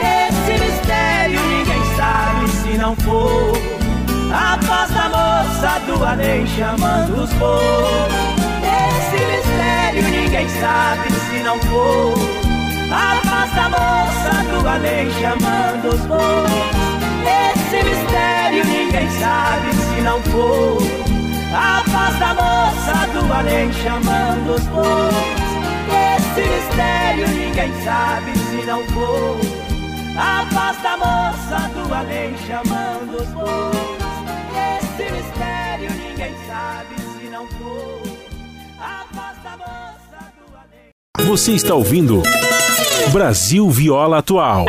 Esse 0.00 0.64
mistério 0.64 1.38
ninguém 1.38 1.82
sabe 1.98 2.48
se 2.48 2.78
não 2.78 2.96
for 2.96 3.76
voz 4.76 4.90
da 4.90 5.08
moça 5.08 5.80
do 5.86 6.04
além 6.04 6.46
chamando 6.46 7.22
os 7.22 7.32
bois. 7.34 8.12
Esse 8.62 9.24
mistério 9.24 10.02
ninguém 10.10 10.48
sabe 10.48 11.10
se 11.12 11.42
não 11.42 11.58
for 11.60 12.14
a 12.92 13.14
voz 13.24 13.54
da 13.54 13.68
moça 13.70 14.32
do 14.50 14.68
além 14.68 15.10
chamando 15.12 15.94
os 15.94 16.00
bois. 16.06 16.50
Esse 17.24 17.82
mistério 17.88 18.64
ninguém 18.66 19.08
sabe 19.18 19.72
se 19.72 20.00
não 20.02 20.20
for 20.24 20.78
a 21.54 21.82
voz 21.88 22.18
da 22.18 22.34
moça 22.34 23.06
do 23.12 23.32
além 23.32 23.72
chamando 23.72 24.54
os 24.56 24.64
bois. 24.64 25.46
Esse 25.88 26.48
mistério 26.48 27.28
ninguém 27.28 27.72
sabe 27.82 28.36
se 28.38 28.66
não 28.66 28.82
for 28.88 29.40
a 30.18 30.44
voz 30.52 30.82
da 30.82 30.96
moça 30.98 31.70
do 31.74 31.94
além 31.94 32.36
chamando 32.46 33.16
os 33.22 33.28
bois. 33.28 34.05
Esse 34.98 35.12
mistério 35.12 35.90
ninguém 35.90 36.34
sabe 36.46 36.94
se 36.98 37.28
não 37.28 37.46
for 37.48 38.00
a 38.80 39.04
voz 39.12 39.42
da 39.42 39.56
moça 39.58 40.32
do 40.38 40.56
além. 40.56 41.28
Você 41.28 41.52
está 41.52 41.74
ouvindo 41.74 42.22
Brasil 43.12 43.68
Viola 43.68 44.18
Atual. 44.18 44.64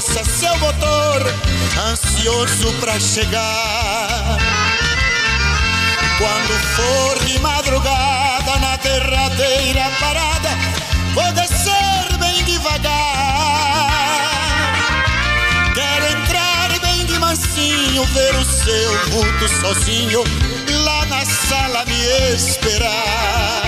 Força, 0.00 0.24
seu 0.24 0.56
motor, 0.58 1.22
ansioso 1.90 2.72
pra 2.80 2.98
chegar. 3.00 4.38
Quando 6.18 6.52
for 6.76 7.18
de 7.24 7.38
madrugada 7.40 8.58
na 8.60 8.76
derradeira 8.76 9.90
parada, 9.98 10.50
vou 11.14 11.32
descer 11.32 12.16
bem 12.18 12.44
devagar. 12.44 13.90
Quero 15.74 16.06
entrar 16.06 16.78
bem 16.80 17.04
de 17.06 17.18
mansinho, 17.18 18.04
ver 18.04 18.34
o 18.36 18.44
seu 18.44 19.10
vulto 19.10 19.48
sozinho 19.48 20.22
lá 20.84 21.04
na 21.06 21.24
sala 21.24 21.84
me 21.86 22.34
esperar. 22.34 23.67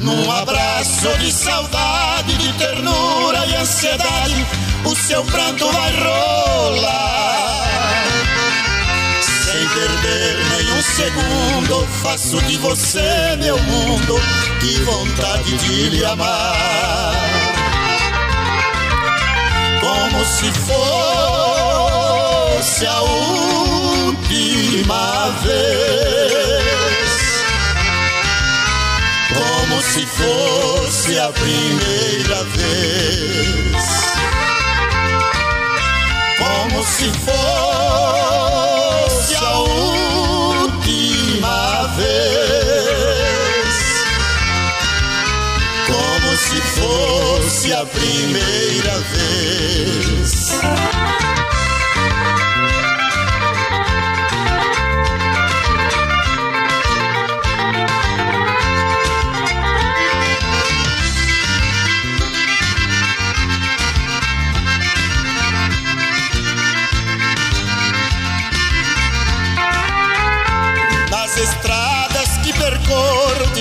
Num 0.00 0.30
abraço 0.30 1.08
de 1.18 1.32
saudade, 1.32 2.36
de 2.36 2.52
ternura 2.52 3.44
e 3.46 3.56
ansiedade, 3.56 4.46
o 4.84 4.94
seu 4.94 5.24
pranto 5.24 5.68
vai 5.72 5.92
rolar. 5.96 7.64
Sem 9.20 9.68
perder 9.68 10.38
nenhum 10.56 10.82
segundo, 10.82 11.84
faço 12.00 12.40
de 12.42 12.56
você 12.58 13.36
meu 13.40 13.58
mundo, 13.60 14.20
que 14.60 14.78
vontade 14.84 15.58
de 15.58 15.90
lhe 15.90 16.04
amar. 16.04 17.16
Como 19.80 20.24
se 20.24 20.52
fosse 21.72 22.86
a 22.86 23.00
última 24.10 24.54
vez. 25.42 26.67
Como 29.34 29.82
se 29.82 30.06
fosse 30.06 31.18
a 31.18 31.30
primeira 31.32 32.44
vez. 32.44 33.76
Como 36.38 36.82
se 36.82 37.10
fosse 37.26 38.56
a 39.36 39.58
última 40.60 41.86
vez. 41.96 42.08
Como 45.86 46.36
se 46.36 46.60
fosse 46.80 47.72
a 47.74 47.84
primeira 47.84 48.98
vez. 48.98 49.28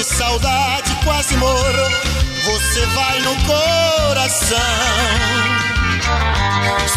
Saudade 0.07 0.95
quase 1.03 1.35
morro, 1.37 1.91
você 2.43 2.85
vai 2.87 3.19
no 3.19 3.35
coração. 3.45 4.57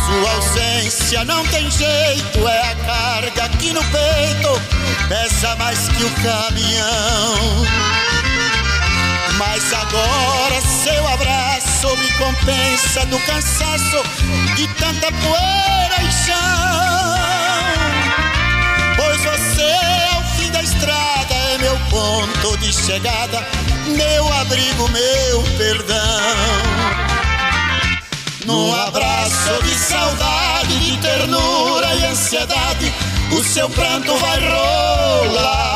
Sua 0.06 0.30
ausência 0.32 1.24
não 1.24 1.44
tem 1.46 1.70
jeito, 1.70 2.46
é 2.46 2.70
a 2.70 2.74
carga 2.76 3.44
aqui 3.44 3.72
no 3.72 3.82
peito 3.84 4.80
pesa 5.08 5.56
mais 5.56 5.88
que 5.88 6.04
o 6.04 6.10
caminhão. 6.22 7.66
Mas 9.38 9.72
agora 9.72 10.60
seu 10.60 11.08
abraço 11.08 11.96
me 11.96 12.12
compensa 12.12 13.04
do 13.06 13.18
cansaço 13.20 14.02
de 14.54 14.68
tanta 14.74 15.10
poeira 15.10 16.02
e 16.02 16.12
chão. 16.12 16.70
Ponto 21.88 22.56
de 22.58 22.72
chegada, 22.72 23.46
meu 23.86 24.32
abrigo, 24.34 24.88
meu 24.88 25.42
perdão. 25.56 27.00
Num 28.44 28.74
abraço 28.74 29.62
de 29.62 29.74
saudade, 29.74 30.78
de 30.80 30.96
ternura 30.98 31.94
e 31.94 32.04
ansiedade, 32.06 32.92
o 33.32 33.44
seu 33.44 33.68
pranto 33.70 34.16
vai 34.16 34.40
rolar. 34.40 35.70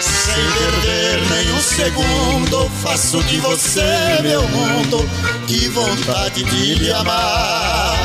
Sem 0.00 0.50
perder 0.52 1.20
nem 1.30 1.52
um 1.52 1.60
segundo, 1.60 2.70
faço 2.82 3.22
de 3.24 3.38
você 3.40 4.18
meu 4.22 4.42
mundo, 4.48 5.08
que 5.46 5.68
vontade 5.68 6.42
de 6.44 6.74
lhe 6.74 6.92
amar. 6.92 7.96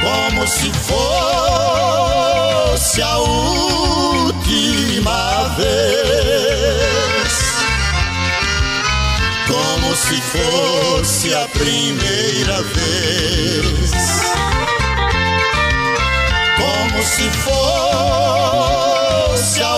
Como 0.00 0.46
se 0.46 0.70
fosse 0.72 1.61
a 3.02 3.18
última 3.18 4.38
vez 5.56 6.72
como 9.92 9.94
se 9.94 10.18
fosse 10.22 11.34
a 11.34 11.46
primeira 11.48 12.62
vez. 12.62 13.90
Como 16.56 17.02
se 17.02 17.28
fosse 17.44 19.60
a 19.62 19.76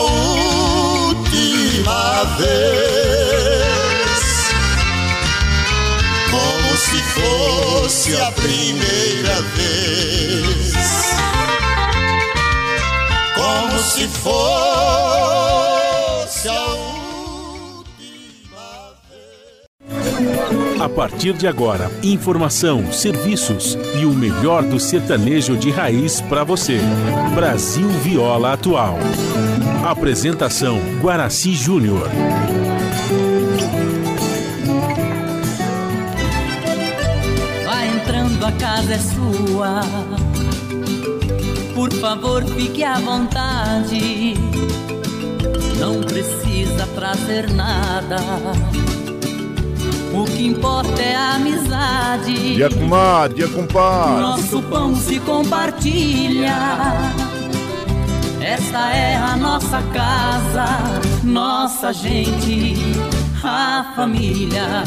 última 1.08 2.22
vez. 2.38 3.74
Como 6.30 6.76
se 6.76 7.02
fosse 7.02 8.14
a 8.20 8.30
primeira 8.30 9.40
vez. 9.56 10.63
Como 13.54 13.78
se 13.78 14.08
fosse 14.08 14.48
a 16.48 16.66
última 16.74 17.84
A 20.80 20.88
partir 20.88 21.34
de 21.34 21.46
agora, 21.46 21.88
informação, 22.02 22.92
serviços 22.92 23.78
e 24.00 24.04
o 24.04 24.10
melhor 24.10 24.64
do 24.64 24.80
sertanejo 24.80 25.56
de 25.56 25.70
raiz 25.70 26.20
para 26.20 26.42
você. 26.42 26.80
Brasil 27.34 27.88
Viola 27.88 28.54
Atual. 28.54 28.98
Apresentação: 29.84 30.80
Guaraci 31.00 31.54
Júnior. 31.54 32.08
Vai 37.64 37.88
entrando, 37.88 38.44
a 38.44 38.52
casa 38.52 38.94
é 38.94 38.98
sua. 38.98 40.23
Por 41.84 41.92
favor, 42.00 42.42
fique 42.42 42.82
à 42.82 42.94
vontade. 42.98 44.32
Não 45.78 46.00
precisa 46.00 46.86
trazer 46.94 47.50
nada. 47.50 48.16
O 50.10 50.24
que 50.24 50.46
importa 50.46 51.02
é 51.02 51.14
a 51.14 51.34
amizade. 51.34 52.54
Dia 52.54 52.70
comadre, 52.70 53.36
dia 53.36 53.48
compadre. 53.48 54.22
Nosso 54.22 54.62
pão 54.62 54.96
se 54.96 55.20
compartilha. 55.20 56.56
Esta 58.40 58.90
é 58.90 59.16
a 59.16 59.36
nossa 59.36 59.82
casa, 59.92 60.66
nossa 61.22 61.92
gente, 61.92 62.76
a 63.44 63.92
família. 63.94 64.84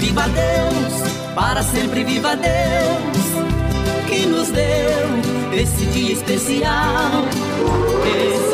Viva 0.00 0.22
Deus, 0.22 1.34
para 1.36 1.62
sempre 1.62 2.02
viva 2.02 2.34
Deus, 2.34 3.13
que 4.14 4.26
nos 4.26 4.48
deu 4.50 4.62
esse 5.52 5.84
dia 5.86 6.12
especial, 6.12 7.24
esse 8.06 8.53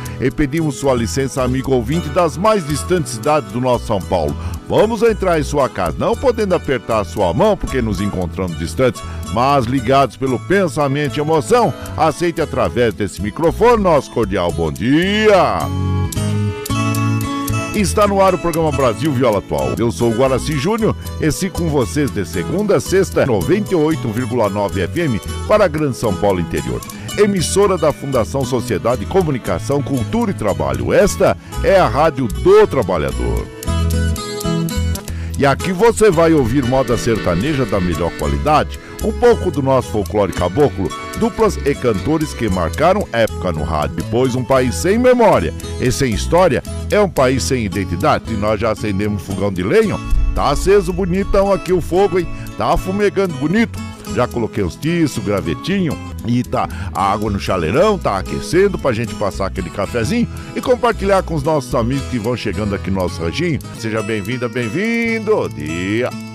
E 0.21 0.29
pedimos 0.29 0.75
sua 0.75 0.93
licença, 0.93 1.41
amigo 1.41 1.73
ouvinte 1.73 2.07
das 2.09 2.37
mais 2.37 2.65
distantes 2.67 3.13
cidades 3.13 3.51
do 3.51 3.59
nosso 3.59 3.87
São 3.87 3.99
Paulo. 3.99 4.35
Vamos 4.69 5.01
entrar 5.01 5.39
em 5.39 5.43
sua 5.43 5.67
casa, 5.67 5.97
não 5.97 6.15
podendo 6.15 6.53
apertar 6.53 6.99
a 6.99 7.05
sua 7.05 7.33
mão 7.33 7.57
porque 7.57 7.81
nos 7.81 7.99
encontramos 7.99 8.57
distantes, 8.57 9.01
mas 9.33 9.65
ligados 9.65 10.15
pelo 10.15 10.39
pensamento 10.39 11.17
e 11.17 11.19
emoção. 11.19 11.73
Aceite 11.97 12.39
através 12.39 12.93
desse 12.93 13.21
microfone 13.21 13.81
nosso 13.81 14.11
cordial 14.11 14.51
bom 14.51 14.71
dia. 14.71 15.59
Está 17.75 18.05
no 18.05 18.21
ar 18.21 18.35
o 18.35 18.37
programa 18.37 18.71
Brasil 18.71 19.11
Viola 19.13 19.39
Atual. 19.39 19.73
Eu 19.77 19.91
sou 19.91 20.11
o 20.11 20.15
Guaraci 20.15 20.57
Júnior 20.57 20.95
e 21.19 21.31
sigo 21.31 21.57
com 21.57 21.69
vocês 21.69 22.11
de 22.11 22.25
segunda 22.25 22.75
a 22.75 22.79
sexta, 22.81 23.25
98,9 23.25 24.87
FM 24.87 25.47
para 25.47 25.65
a 25.65 25.67
Grande 25.67 25.97
São 25.97 26.13
Paulo 26.13 26.39
Interior. 26.39 26.81
Emissora 27.17 27.77
da 27.77 27.91
Fundação 27.91 28.45
Sociedade, 28.45 29.05
Comunicação, 29.05 29.81
Cultura 29.81 30.31
e 30.31 30.33
Trabalho. 30.33 30.93
Esta 30.93 31.37
é 31.63 31.77
a 31.77 31.87
Rádio 31.87 32.27
do 32.27 32.65
Trabalhador. 32.67 33.45
E 35.37 35.45
aqui 35.45 35.71
você 35.71 36.11
vai 36.11 36.33
ouvir 36.33 36.63
moda 36.63 36.95
sertaneja 36.95 37.65
da 37.65 37.79
melhor 37.79 38.11
qualidade, 38.19 38.79
um 39.03 39.11
pouco 39.11 39.49
do 39.49 39.61
nosso 39.61 39.91
folclore 39.91 40.31
caboclo, 40.31 40.87
duplas 41.17 41.57
e 41.65 41.73
cantores 41.73 42.31
que 42.31 42.47
marcaram 42.47 43.07
época 43.11 43.51
no 43.51 43.63
rádio. 43.63 44.05
Pois 44.11 44.35
um 44.35 44.43
país 44.43 44.75
sem 44.75 44.99
memória 44.99 45.51
e 45.79 45.91
sem 45.91 46.13
história 46.13 46.61
é 46.91 46.99
um 46.99 47.09
país 47.09 47.43
sem 47.43 47.65
identidade. 47.65 48.31
E 48.31 48.37
nós 48.37 48.59
já 48.59 48.71
acendemos 48.71 49.23
fogão 49.23 49.51
de 49.51 49.63
lenha, 49.63 49.99
tá 50.35 50.51
aceso 50.51 50.93
bonitão 50.93 51.51
aqui 51.51 51.73
o 51.73 51.81
fogo, 51.81 52.19
hein? 52.19 52.27
Tá 52.55 52.77
fumegando 52.77 53.33
bonito. 53.35 53.79
Já 54.15 54.27
coloquei 54.27 54.63
os 54.63 54.75
tiços, 54.75 55.23
gravetinho 55.23 55.97
e 56.25 56.43
tá 56.43 56.67
a 56.93 57.11
água 57.11 57.31
no 57.31 57.39
chaleirão, 57.39 57.97
tá 57.97 58.17
aquecendo 58.17 58.77
pra 58.77 58.93
gente 58.93 59.15
passar 59.15 59.47
aquele 59.47 59.69
cafezinho 59.69 60.27
e 60.55 60.61
compartilhar 60.61 61.23
com 61.23 61.33
os 61.33 61.43
nossos 61.43 61.73
amigos 61.73 62.05
que 62.09 62.19
vão 62.19 62.35
chegando 62.35 62.75
aqui 62.75 62.89
no 62.91 63.01
nosso 63.01 63.21
ranchinho. 63.21 63.59
Seja 63.79 64.01
bem-vinda, 64.01 64.47
bem-vindo. 64.47 65.49
Dia. 65.49 66.30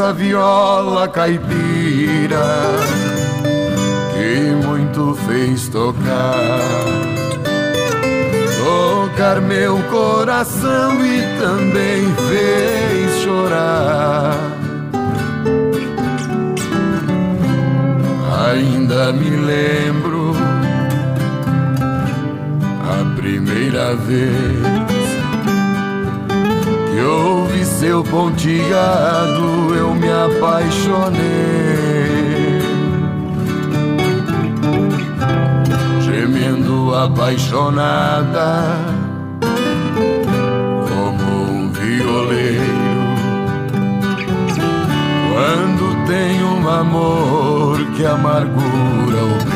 essa 0.00 0.14
viola 0.14 1.06
caipira 1.08 2.46
que 4.14 4.66
muito 4.66 5.14
fez 5.26 5.68
tocar 5.68 6.58
tocar 8.64 9.42
meu 9.42 9.76
coração 9.90 11.04
e 11.04 11.20
também 11.38 12.14
fez 12.30 13.22
chorar. 13.22 14.38
Ainda 18.48 19.12
me 19.12 19.30
lembro 19.36 20.32
a 22.88 23.16
primeira 23.16 23.94
vez 23.96 24.79
ouvi 27.02 27.64
seu 27.64 28.02
pontilhado, 28.04 29.74
eu 29.74 29.94
me 29.94 30.08
apaixonei. 30.10 31.20
Gemendo 36.00 36.94
apaixonada, 36.94 38.64
como 40.88 41.24
um 41.50 41.72
violeiro. 41.72 42.80
Quando 45.32 46.06
tem 46.06 46.42
um 46.42 46.68
amor 46.68 47.78
que 47.96 48.04
amargura 48.04 49.24
o 49.24 49.49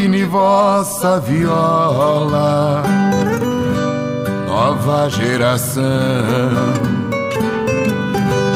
Afine 0.00 0.24
vossa 0.24 1.20
viola, 1.20 2.82
nova 4.48 5.10
geração, 5.10 5.82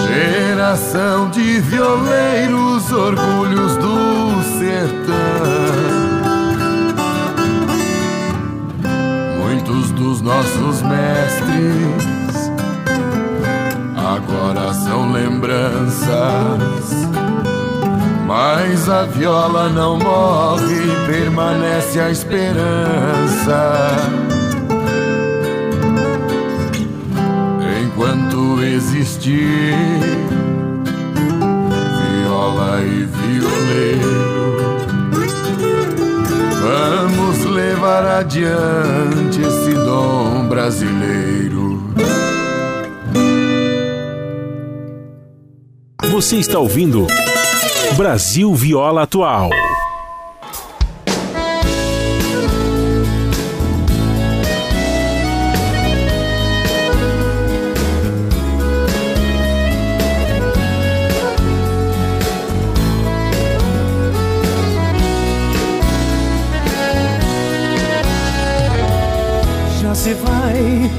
geração 0.09 1.29
de 1.29 1.61
violeiros, 1.61 2.91
orgulhos 2.91 3.77
do 3.77 4.43
sertão. 4.59 5.13
Muitos 9.43 9.91
dos 9.91 10.23
nossos 10.23 10.81
mestres 10.81 12.51
agora 13.95 14.73
são 14.73 15.13
lembranças. 15.13 17.14
Mas 18.37 18.89
a 18.89 19.05
viola 19.05 19.69
não 19.69 19.97
morre, 19.97 20.91
permanece 21.07 22.01
a 22.01 22.11
esperança. 22.11 23.93
Enquanto 27.81 28.61
existir 28.61 29.77
viola 32.25 32.81
e 32.83 33.05
violeiro, 33.05 34.79
vamos 36.61 37.45
levar 37.45 38.05
adiante 38.19 39.41
esse 39.43 39.75
dom 39.75 40.49
brasileiro. 40.49 41.85
Você 46.11 46.39
está 46.39 46.59
ouvindo 46.59 47.07
Brasil 47.93 48.53
Viola 48.55 49.03
Atual. 49.03 49.51
Já 69.81 69.95
se 69.95 70.15
vai 70.15 70.91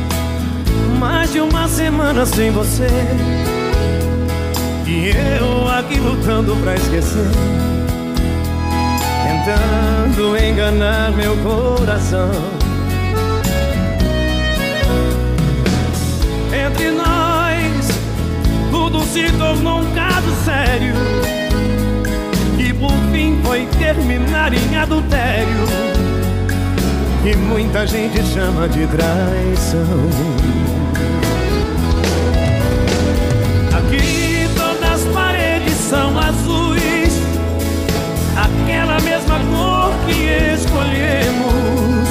mais 0.98 1.34
de 1.34 1.42
uma 1.42 1.68
semana 1.68 2.26
sem 2.26 2.52
você. 2.52 2.88
E 6.26 6.28
lutando 6.28 6.56
pra 6.56 6.74
esquecer. 6.74 7.28
Tentando 9.24 10.36
enganar 10.36 11.12
meu 11.12 11.38
coração. 11.38 12.32
Entre 16.52 16.90
nós 16.90 17.88
Tudo 18.72 19.04
se 19.04 19.32
tornou 19.34 19.82
um 19.82 19.94
caso 19.94 20.34
sério. 20.44 20.96
Que 22.58 22.74
por 22.74 22.94
fim 23.12 23.40
foi 23.44 23.68
terminar 23.78 24.52
em 24.52 24.78
adultério. 24.78 25.66
E 27.24 27.36
muita 27.36 27.86
gente 27.86 28.24
chama 28.34 28.68
de 28.68 28.88
traição 28.88 29.86
aquela 38.96 39.00
mesma 39.02 39.39
cor 39.39 39.93
que 40.06 40.54
escolhemos. 40.54 42.08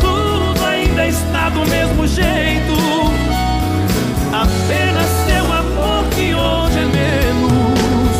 Tudo 0.00 0.64
ainda 0.64 1.06
está 1.06 1.48
do 1.50 1.66
mesmo 1.66 2.06
jeito, 2.06 2.74
apenas 4.32 5.06
seu 5.26 5.44
amor 5.52 6.04
que 6.10 6.34
hoje 6.34 6.78
é 6.78 6.86
menos. 6.86 8.16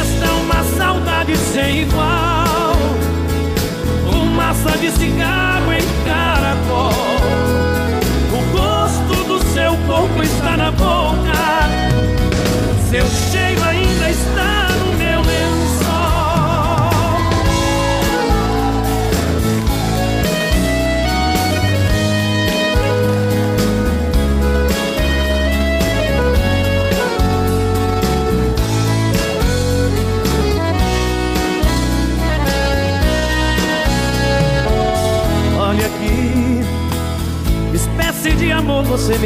Esta 0.00 0.26
é 0.26 0.30
uma 0.30 0.64
saudade 0.76 1.36
sem 1.36 1.82
igual, 1.82 2.76
fumaça 4.04 4.78
de 4.78 4.90
cigarro 4.90 5.25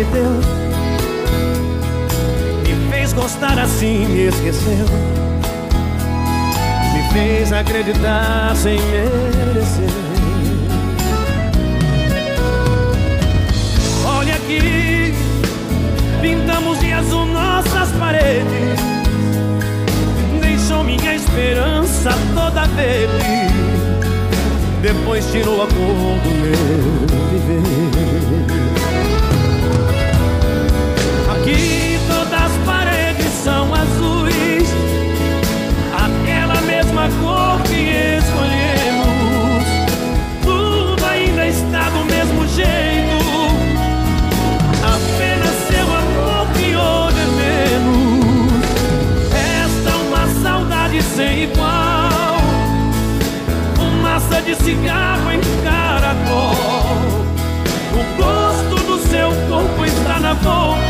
me 0.01 0.05
deu. 0.05 0.31
Me 2.67 2.91
fez 2.91 3.13
gostar 3.13 3.59
assim, 3.59 4.07
me 4.07 4.29
esqueceu. 4.29 4.87
Me 6.95 7.13
fez 7.13 7.53
acreditar 7.53 8.55
sem 8.57 8.79
merecer. 8.81 9.91
Olha 14.07 14.35
aqui, 14.37 15.15
pintamos 16.23 16.81
de 16.81 16.93
azul 16.93 17.27
nossas 17.27 17.91
paredes. 17.99 18.81
Deixou 20.41 20.83
minha 20.83 21.15
esperança 21.15 22.11
toda 22.35 22.67
verde. 22.69 23.51
Depois 24.81 25.31
tirou 25.31 25.63
a 25.63 25.67
cor 25.67 25.75
do 25.75 26.31
meu 26.41 27.07
viver. 27.47 28.60
mesma 37.01 37.09
cor 37.21 37.63
que 37.63 38.19
escolhemos. 38.19 39.65
Tudo 40.43 41.07
ainda 41.07 41.47
está 41.47 41.89
do 41.91 42.05
mesmo 42.05 42.47
jeito. 42.49 43.21
Apenas 44.83 45.55
seu 45.69 45.87
amor 45.87 46.47
que 46.55 46.77
hoje 46.77 47.21
é 47.21 47.27
menos. 47.41 48.53
Esta 49.33 49.97
uma 49.97 50.27
saudade 50.43 51.03
sem 51.03 51.45
igual. 51.45 52.39
Fumaça 53.77 54.43
de 54.43 54.55
cigarro 54.57 55.31
em 55.33 55.41
caracol. 55.65 56.55
O 57.95 58.05
gosto 58.17 58.87
do 58.87 58.99
seu 59.09 59.31
corpo 59.49 59.85
está 59.87 60.21
na 60.21 60.35
boca. 60.35 60.90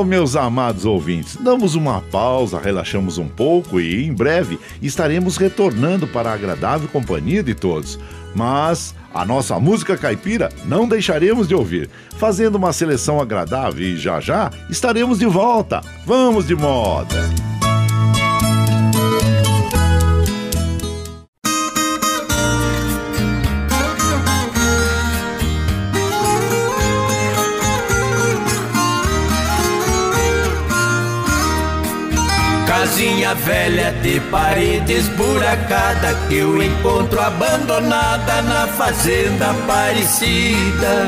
Oh, 0.00 0.04
meus 0.04 0.34
amados 0.34 0.86
ouvintes, 0.86 1.36
damos 1.36 1.74
uma 1.74 2.00
pausa, 2.00 2.58
relaxamos 2.58 3.18
um 3.18 3.28
pouco 3.28 3.78
e 3.78 4.06
em 4.06 4.14
breve 4.14 4.58
estaremos 4.80 5.36
retornando 5.36 6.08
para 6.08 6.30
a 6.30 6.32
agradável 6.32 6.88
companhia 6.88 7.42
de 7.42 7.54
todos. 7.54 7.98
Mas 8.34 8.94
a 9.12 9.26
nossa 9.26 9.60
música 9.60 9.98
caipira 9.98 10.48
não 10.64 10.88
deixaremos 10.88 11.46
de 11.46 11.54
ouvir, 11.54 11.90
fazendo 12.16 12.54
uma 12.54 12.72
seleção 12.72 13.20
agradável 13.20 13.86
e 13.86 13.94
já 13.94 14.20
já 14.20 14.50
estaremos 14.70 15.18
de 15.18 15.26
volta. 15.26 15.82
Vamos 16.06 16.46
de 16.46 16.54
moda! 16.54 17.49
Casinha 33.00 33.34
velha 33.34 33.92
de 34.02 34.20
parede 34.30 34.92
esburacada 34.92 36.14
que 36.28 36.36
eu 36.36 36.62
encontro 36.62 37.18
abandonada 37.18 38.42
na 38.42 38.66
fazenda 38.66 39.54
parecida. 39.66 41.06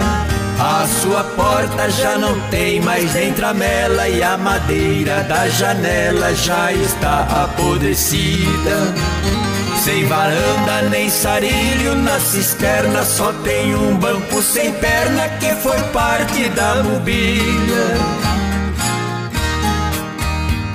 A 0.59 0.87
sua 0.87 1.23
porta 1.23 1.91
já 1.91 2.17
não 2.17 2.41
tem 2.49 2.81
mais 2.81 3.15
entramela 3.15 4.09
e 4.09 4.23
a 4.23 4.39
madeira 4.39 5.23
da 5.25 5.47
janela 5.51 6.35
já 6.35 6.73
está 6.73 7.25
apodrecida. 7.45 8.95
Sem 9.85 10.07
varanda 10.07 10.89
nem 10.89 11.11
sarilho 11.11 11.95
na 11.97 12.19
cisterna, 12.19 13.05
só 13.05 13.35
tem 13.45 13.75
um 13.75 13.99
banco 13.99 14.41
sem 14.41 14.73
perna 14.73 15.29
que 15.39 15.55
foi 15.57 15.79
parte 15.93 16.49
da 16.49 16.83
mobília. 16.85 18.32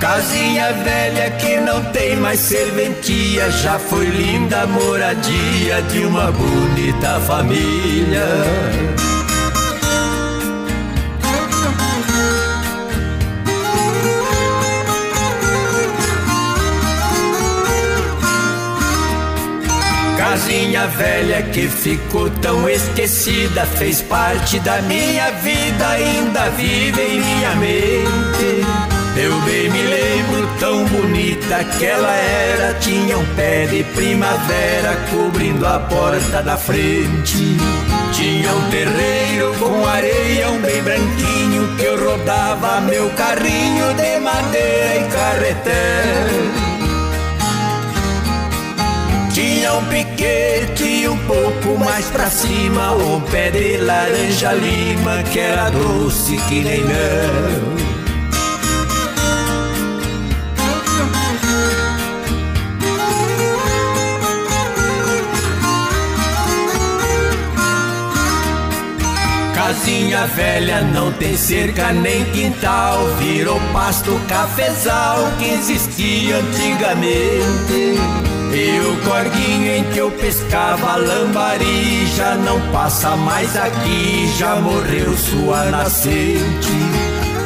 Casinha 0.00 0.72
velha 0.74 1.30
que 1.32 1.56
não 1.56 1.84
tem 1.90 2.14
mais 2.16 2.38
serventia, 2.38 3.50
já 3.50 3.80
foi 3.80 4.06
linda 4.06 4.64
moradia 4.68 5.82
de 5.90 6.04
uma 6.06 6.30
bonita 6.30 7.18
família. 7.20 8.24
Casinha 20.16 20.86
velha 20.86 21.42
que 21.42 21.68
ficou 21.68 22.30
tão 22.40 22.68
esquecida, 22.68 23.66
fez 23.66 24.00
parte 24.02 24.60
da 24.60 24.80
minha 24.82 25.32
vida, 25.32 25.88
ainda 25.88 26.50
vive 26.50 27.02
em 27.02 27.20
minha 27.20 27.56
mente. 27.56 28.97
Eu 29.20 29.36
bem 29.40 29.68
me 29.68 29.82
lembro 29.82 30.48
tão 30.60 30.84
bonita 30.84 31.64
que 31.76 31.86
ela 31.86 32.14
era. 32.14 32.74
Tinha 32.74 33.18
um 33.18 33.26
pé 33.34 33.66
de 33.66 33.82
primavera 33.82 34.96
cobrindo 35.10 35.66
a 35.66 35.80
porta 35.80 36.40
da 36.40 36.56
frente. 36.56 37.56
Tinha 38.12 38.54
um 38.54 38.70
terreiro 38.70 39.52
com 39.58 39.84
areia, 39.84 40.48
um 40.50 40.60
bem 40.60 40.80
branquinho 40.84 41.76
que 41.76 41.84
eu 41.84 42.10
rodava 42.10 42.80
meu 42.82 43.10
carrinho 43.10 43.92
de 43.94 44.20
madeira 44.20 44.96
e 44.96 45.08
carretel. 45.10 46.68
Tinha 49.32 49.74
um 49.74 49.84
piquete 49.86 51.08
um 51.08 51.18
pouco 51.26 51.76
mais 51.84 52.06
pra 52.06 52.30
cima, 52.30 52.92
um 52.92 53.20
pé 53.22 53.50
de 53.50 53.78
laranja 53.78 54.52
lima 54.52 55.24
que 55.24 55.40
era 55.40 55.70
doce 55.70 56.36
que 56.48 56.62
nem 56.62 56.84
mel. 56.84 57.97
Casinha 69.88 70.26
velha 70.26 70.82
não 70.82 71.10
tem 71.12 71.34
cerca 71.34 71.92
nem 71.92 72.22
quintal, 72.26 73.06
virou 73.18 73.58
pasto 73.72 74.20
cafezal 74.28 75.16
que 75.38 75.46
existia 75.46 76.36
antigamente. 76.36 77.96
E 78.52 78.80
o 78.80 78.96
corguinho 79.08 79.76
em 79.76 79.84
que 79.84 79.96
eu 79.96 80.10
pescava 80.10 80.96
lambari 80.96 82.06
já 82.14 82.34
não 82.34 82.60
passa 82.70 83.16
mais 83.16 83.56
aqui, 83.56 84.30
já 84.36 84.56
morreu 84.56 85.16
sua 85.16 85.64
nascente. 85.70 86.68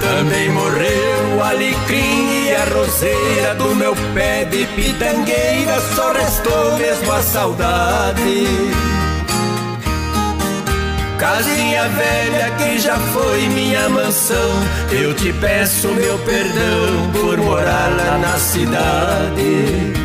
Também 0.00 0.50
morreu 0.50 1.36
o 1.36 1.42
alecrim 1.44 2.46
e 2.46 2.54
a 2.56 2.64
roseira 2.74 3.54
do 3.54 3.72
meu 3.76 3.94
pé 4.14 4.46
de 4.46 4.66
pitangueira, 4.66 5.80
só 5.94 6.12
restou 6.12 6.76
mesmo 6.76 7.12
a 7.12 7.22
saudade. 7.22 9.01
Casinha 11.22 11.88
velha 11.88 12.50
que 12.58 12.80
já 12.80 12.98
foi 12.98 13.48
minha 13.50 13.88
mansão, 13.88 14.50
eu 14.90 15.14
te 15.14 15.32
peço 15.34 15.86
meu 15.92 16.18
perdão 16.18 17.12
por 17.12 17.38
morar 17.38 17.96
lá 17.96 18.18
na 18.18 18.36
cidade. 18.40 20.01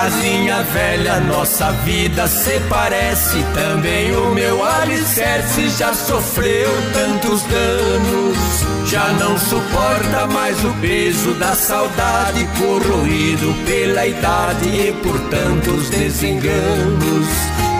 Casinha 0.00 0.62
velha, 0.62 1.20
nossa 1.20 1.72
vida 1.84 2.26
se 2.26 2.58
parece. 2.70 3.36
Também 3.52 4.16
o 4.16 4.34
meu 4.34 4.64
alicerce 4.64 5.68
já 5.68 5.92
sofreu 5.92 6.70
tantos 6.94 7.42
danos. 7.42 8.88
Já 8.90 9.12
não 9.12 9.38
suporta 9.38 10.26
mais 10.28 10.56
o 10.64 10.72
peso 10.80 11.34
da 11.34 11.54
saudade, 11.54 12.48
corroído 12.58 13.54
pela 13.66 14.06
idade 14.06 14.68
e 14.70 14.92
por 15.02 15.20
tantos 15.28 15.90
desenganos. 15.90 17.28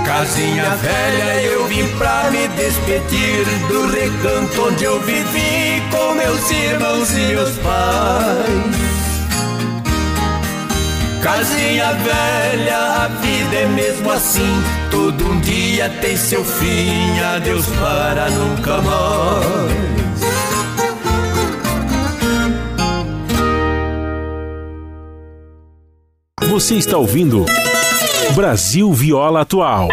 Casinha 0.05 0.77
velha, 0.77 1.43
eu 1.45 1.67
vim 1.69 1.89
pra 1.97 2.31
me 2.31 2.47
despedir 2.49 3.47
do 3.69 3.87
recanto 3.87 4.69
onde 4.69 4.85
eu 4.85 5.01
vivi 5.01 5.83
com 5.91 6.15
meus 6.17 6.51
irmãos 6.51 7.13
e 7.13 7.35
meus 7.35 7.57
pais. 7.57 8.90
Casinha 11.23 11.93
velha, 11.93 12.79
a 12.79 13.09
vida 13.09 13.57
é 13.57 13.67
mesmo 13.67 14.11
assim. 14.11 14.63
Todo 14.91 15.27
um 15.27 15.41
dia 15.41 15.91
tem 16.01 16.17
seu 16.17 16.43
fim. 16.45 17.21
Adeus 17.21 17.67
para 17.67 18.31
nunca 18.31 18.81
mais. 18.81 19.91
Você 26.49 26.75
está 26.75 26.97
ouvindo 26.97 27.45
Brasil 28.35 28.93
Viola 28.93 29.43
Atual. 29.43 29.89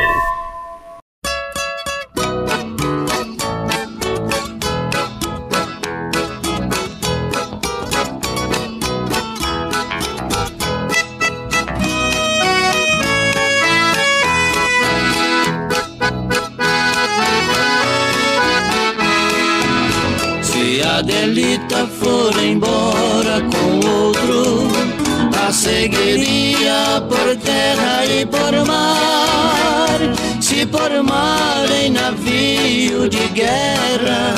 Por 28.27 28.53
mar. 28.65 29.99
Se 30.41 30.65
por 30.65 30.91
mar 31.03 31.69
em 31.71 31.91
navio 31.91 33.09
de 33.09 33.27
guerra, 33.29 34.35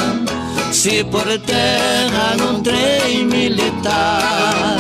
se 0.72 1.04
por 1.04 1.28
terra 1.40 2.36
num 2.38 2.62
trem 2.62 3.26
militar. 3.26 4.78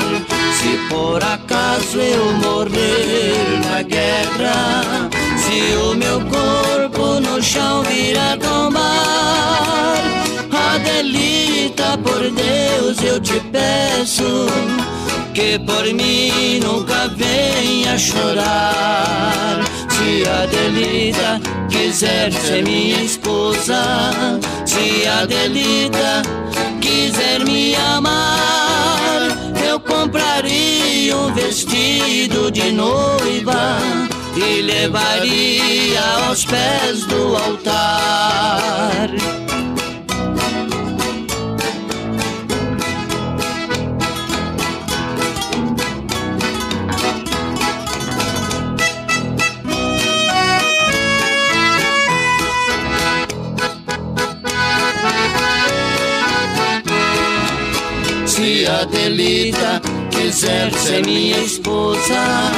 Se 0.59 0.77
por 0.89 1.23
acaso 1.23 1.99
eu 1.99 2.33
morrer 2.33 3.61
na 3.65 3.81
guerra, 3.81 5.09
se 5.37 5.75
o 5.77 5.95
meu 5.95 6.19
corpo 6.25 7.19
no 7.21 7.41
chão 7.41 7.83
vir 7.83 8.17
a 8.17 8.35
tombar, 8.37 8.89
Adelita, 10.73 11.97
por 12.03 12.29
Deus 12.31 13.01
eu 13.03 13.19
te 13.21 13.39
peço 13.51 14.47
que 15.39 15.57
por 15.59 15.85
mim 15.93 16.59
nunca 16.59 17.07
venha 17.15 17.97
chorar. 17.97 19.63
Se 19.89 20.27
a 20.27 20.45
Delita 20.47 21.39
quiser 21.69 22.33
ser 22.33 22.63
minha 22.63 23.01
esposa, 23.01 23.81
se 24.65 25.07
a 25.07 25.25
Delita 25.25 26.23
quiser 26.81 27.45
me 27.45 27.73
amar, 27.75 29.21
eu 29.65 29.79
compraria 29.79 31.15
um 31.15 31.33
vestido 31.33 32.51
de 32.51 32.73
noiva 32.73 33.77
e 34.35 34.61
levaria 34.61 36.01
aos 36.27 36.43
pés 36.43 37.05
do 37.05 37.37
altar. 37.37 39.09
Se 58.49 58.65
a 58.65 58.83
Delita 58.83 59.79
quiser 60.09 60.73
ser 60.73 61.05
minha 61.05 61.37
esposa, 61.37 62.49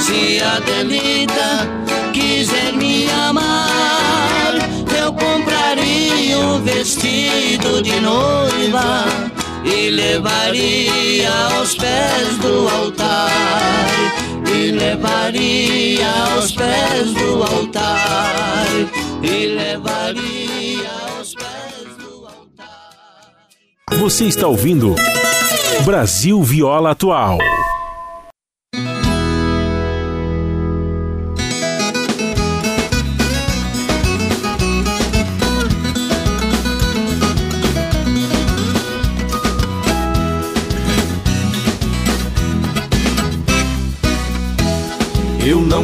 se 0.00 0.40
a 0.40 0.58
Delita 0.60 1.68
quiser 2.14 2.72
me 2.72 3.10
amar, 3.10 4.54
eu 4.98 5.12
compraria 5.12 6.38
um 6.38 6.62
vestido 6.62 7.82
de 7.82 8.00
noiva 8.00 9.04
e 9.66 9.90
levaria 9.90 11.30
aos 11.58 11.74
pés 11.74 12.38
do 12.40 12.66
altar. 12.66 13.92
E 14.50 14.70
levaria 14.70 16.08
aos 16.32 16.52
pés 16.52 17.12
do 17.12 17.42
altar. 17.42 18.66
E 19.22 19.46
levaria 19.48 20.88
aos 21.18 21.34
pés 21.34 21.96
do 21.98 22.26
altar. 22.26 22.94
Você 23.98 24.24
está 24.24 24.46
ouvindo 24.46 24.94
Brasil 25.82 26.42
Viola 26.42 26.90
Atual. 26.90 27.38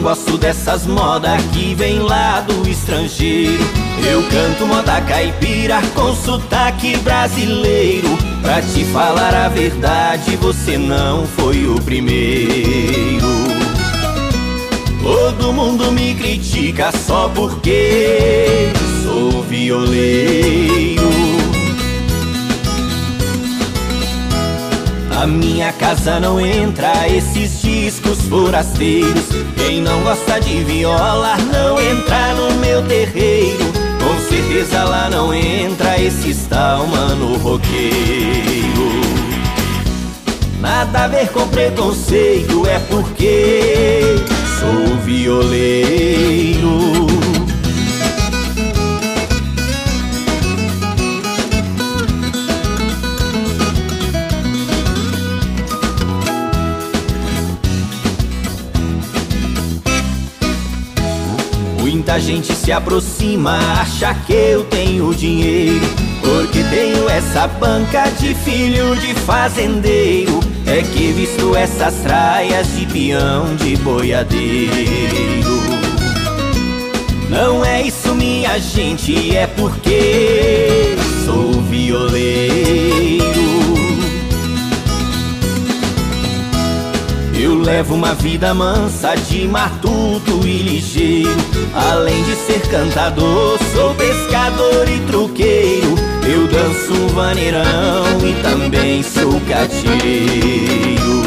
Não 0.01 0.09
gosto 0.09 0.39
dessas 0.39 0.86
modas 0.86 1.43
que 1.52 1.74
vem 1.74 1.98
lá 1.98 2.40
do 2.40 2.66
estrangeiro. 2.66 3.62
Eu 4.10 4.22
canto 4.22 4.66
moda 4.66 4.98
caipira 5.02 5.78
com 5.94 6.14
sotaque 6.14 6.97
brasileiro. 6.98 8.09
Pra 8.40 8.62
te 8.62 8.82
falar 8.86 9.35
a 9.35 9.48
verdade, 9.48 10.36
você 10.36 10.78
não 10.78 11.27
foi 11.27 11.66
o 11.66 11.74
primeiro. 11.82 13.27
Todo 15.02 15.52
mundo 15.52 15.93
me 15.93 16.14
critica 16.14 16.90
só 16.93 17.28
porque 17.35 18.72
sou 19.02 19.43
violeiro. 19.43 21.10
A 25.20 25.27
minha 25.27 25.70
casa 25.74 26.18
não 26.18 26.40
entra 26.40 27.06
esses 27.06 27.60
discos 27.91 28.21
forasteiros. 28.29 29.27
Quem 29.57 29.83
não 29.83 30.01
gosta 30.03 30.41
de 30.41 30.62
viola 30.62 31.37
não 31.53 31.81
entra 31.81 32.35
no 32.35 32.55
meu 32.59 32.87
terreiro. 32.87 33.65
Com 33.99 34.17
certeza 34.29 34.85
lá 34.85 35.11
não 35.11 35.35
entra 35.35 36.01
esse 36.01 36.33
tal 36.49 36.87
mano 36.87 37.37
roqueiro. 37.39 37.91
Nada 40.61 41.05
a 41.05 41.09
ver 41.09 41.31
com 41.31 41.49
preconceito, 41.49 42.65
é 42.67 42.79
porque 42.79 44.03
sou 44.61 44.97
violeiro. 44.99 46.71
Muita 62.11 62.27
gente 62.27 62.53
se 62.57 62.73
aproxima, 62.73 63.57
acha 63.81 64.12
que 64.27 64.32
eu 64.32 64.65
tenho 64.65 65.15
dinheiro. 65.15 65.87
Porque 66.20 66.65
tenho 66.65 67.09
essa 67.09 67.47
banca 67.47 68.11
de 68.19 68.35
filho 68.35 68.97
de 68.97 69.15
fazendeiro. 69.15 70.41
É 70.66 70.82
que 70.82 71.12
visto 71.12 71.55
essas 71.55 71.95
traias 72.03 72.66
de 72.77 72.85
peão 72.87 73.55
de 73.55 73.77
boiadeiro. 73.77 75.62
Não 77.28 77.65
é 77.65 77.82
isso, 77.82 78.12
minha 78.16 78.59
gente, 78.59 79.37
é 79.37 79.47
porque 79.47 80.97
sou 81.24 81.62
violeiro. 81.62 83.30
Eu 87.61 87.66
levo 87.66 87.95
uma 87.95 88.15
vida 88.15 88.55
mansa 88.55 89.15
de 89.15 89.47
matuto 89.47 90.41
e 90.47 90.62
ligeiro. 90.62 91.28
Além 91.74 92.24
de 92.24 92.35
ser 92.35 92.62
cantador, 92.70 93.59
sou 93.74 93.95
pescador 93.97 94.89
e 94.89 94.99
truqueiro. 95.01 95.95
Eu 96.27 96.47
danço 96.47 97.09
vaneirão 97.09 98.19
e 98.24 98.32
também 98.43 99.03
sou 99.03 99.39
cateiro. 99.43 101.23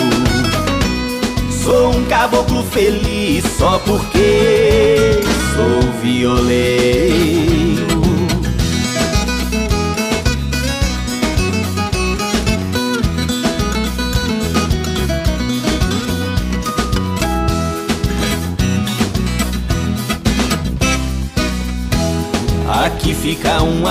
Sou 1.64 1.96
um 1.96 2.04
caboclo 2.06 2.64
feliz 2.64 3.46
só 3.56 3.78
porque 3.86 5.20
sou 5.56 5.92
violeiro. 6.02 6.73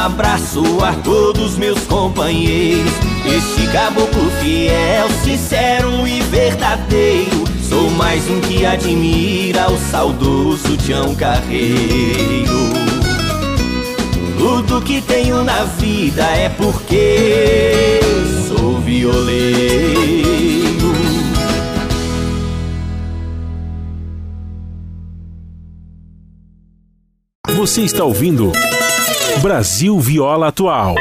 Abraço 0.03 0.62
a 0.85 0.93
todos 0.95 1.57
meus 1.57 1.79
companheiros. 1.85 2.93
Este 3.24 3.69
caboclo 3.69 4.31
fiel, 4.41 5.09
sincero 5.23 6.07
e 6.07 6.20
verdadeiro. 6.23 7.45
Sou 7.69 7.89
mais 7.91 8.29
um 8.29 8.41
que 8.41 8.66
admira 8.66 9.70
o 9.70 9.79
saudoso 9.79 10.77
Tião 10.77 11.15
Carreiro. 11.15 12.73
Tudo 14.37 14.83
que 14.83 15.01
tenho 15.01 15.45
na 15.45 15.62
vida 15.65 16.24
é 16.24 16.49
porque 16.49 18.01
sou 18.49 18.81
violeiro. 18.81 19.93
Você 27.55 27.83
está 27.83 28.03
ouvindo 28.03 28.51
Brasil 29.40 29.98
Viola 29.98 30.48
Atual. 30.48 30.94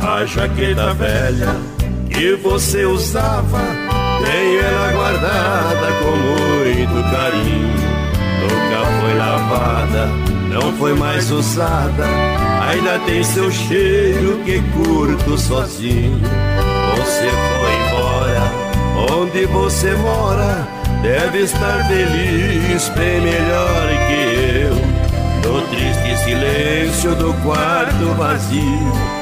A 0.00 0.24
jaqueta 0.24 0.94
velha 0.94 1.56
que 2.10 2.34
você 2.36 2.84
usava, 2.84 3.60
tenho 4.24 4.60
ela 4.60 4.92
guardada 4.92 5.92
com 6.00 6.16
muito 6.16 7.10
carinho. 7.10 7.87
Nunca 8.40 8.86
foi 9.00 9.14
lavada, 9.14 10.06
não 10.48 10.72
foi 10.74 10.94
mais 10.94 11.30
usada, 11.30 12.04
ainda 12.68 12.98
tem 13.00 13.22
seu 13.22 13.50
cheiro 13.50 14.40
que 14.44 14.60
curto 14.72 15.38
sozinho. 15.38 16.20
Você 16.96 17.28
foi 17.30 17.72
embora, 17.86 18.52
onde 19.12 19.46
você 19.46 19.94
mora, 19.94 20.66
deve 21.02 21.40
estar 21.40 21.86
feliz, 21.86 22.88
bem 22.90 23.20
melhor 23.20 23.88
que 24.06 24.62
eu. 24.64 24.88
No 25.50 25.62
triste 25.68 26.24
silêncio 26.24 27.14
do 27.14 27.32
quarto 27.42 28.14
vazio, 28.16 29.18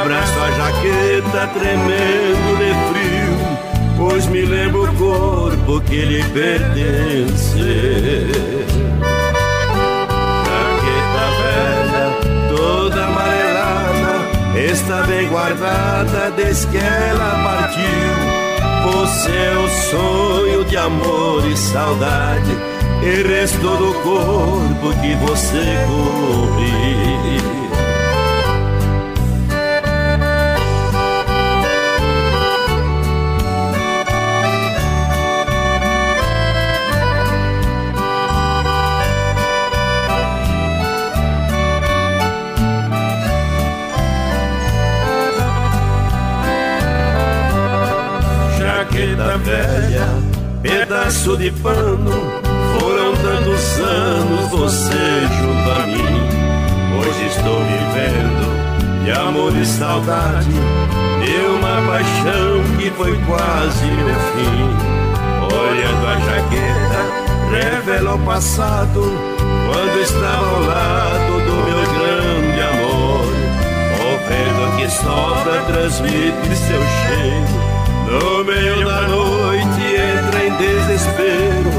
Abraço 0.00 0.38
a 0.40 0.50
jaqueta 0.50 1.46
tremendo 1.58 2.56
de 2.58 2.72
frio, 2.90 3.36
pois 3.96 4.26
me 4.26 4.42
lembro 4.42 4.84
o 4.84 4.94
corpo 4.94 5.80
que 5.82 6.04
lhe 6.04 6.22
pertence. 6.24 7.58
Está 14.70 15.02
bem 15.04 15.28
guardada 15.28 16.30
desde 16.32 16.66
que 16.68 16.76
ela 16.76 17.42
partiu. 17.42 18.38
O 18.90 19.06
sonho 19.90 20.64
de 20.64 20.76
amor 20.76 21.46
e 21.46 21.56
saudade, 21.56 22.56
e 23.02 23.22
restou 23.22 23.76
do 23.76 23.94
corpo 24.00 24.92
que 25.00 25.14
você 25.16 25.64
corre. 25.86 27.67
Pedaço 51.18 51.36
de 51.36 51.50
pano. 51.50 52.10
Foram 52.78 53.12
tantos 53.16 53.78
anos 53.80 54.50
você 54.50 55.26
junto 55.40 55.70
a 55.70 55.86
mim. 55.86 56.20
Hoje 56.98 57.26
estou 57.26 57.58
vivendo 57.60 59.04
de 59.04 59.10
amor 59.10 59.52
e 59.56 59.66
saudade, 59.66 60.48
de 60.48 61.46
uma 61.46 61.90
paixão 61.90 62.76
que 62.78 62.90
foi 62.90 63.18
quase 63.24 63.84
meu 63.86 64.14
fim. 64.34 64.68
Olhando 65.42 66.06
a 66.06 66.14
jaqueta, 66.20 67.00
revela 67.50 68.14
o 68.14 68.18
passado, 68.20 69.12
quando 69.66 70.00
estava 70.00 70.46
ao 70.46 70.62
lado 70.62 71.32
do 71.46 71.54
meu 71.64 71.82
grande 71.98 72.60
amor. 72.60 73.26
O 74.00 74.10
vento 74.28 74.76
que 74.76 74.88
sopra 74.90 75.62
transmite 75.66 76.56
seu 76.56 76.80
cheiro 76.80 77.68
no 78.08 78.44
meio 78.44 78.86
da 78.86 79.02
noite 79.08 79.67
desespero, 80.88 81.70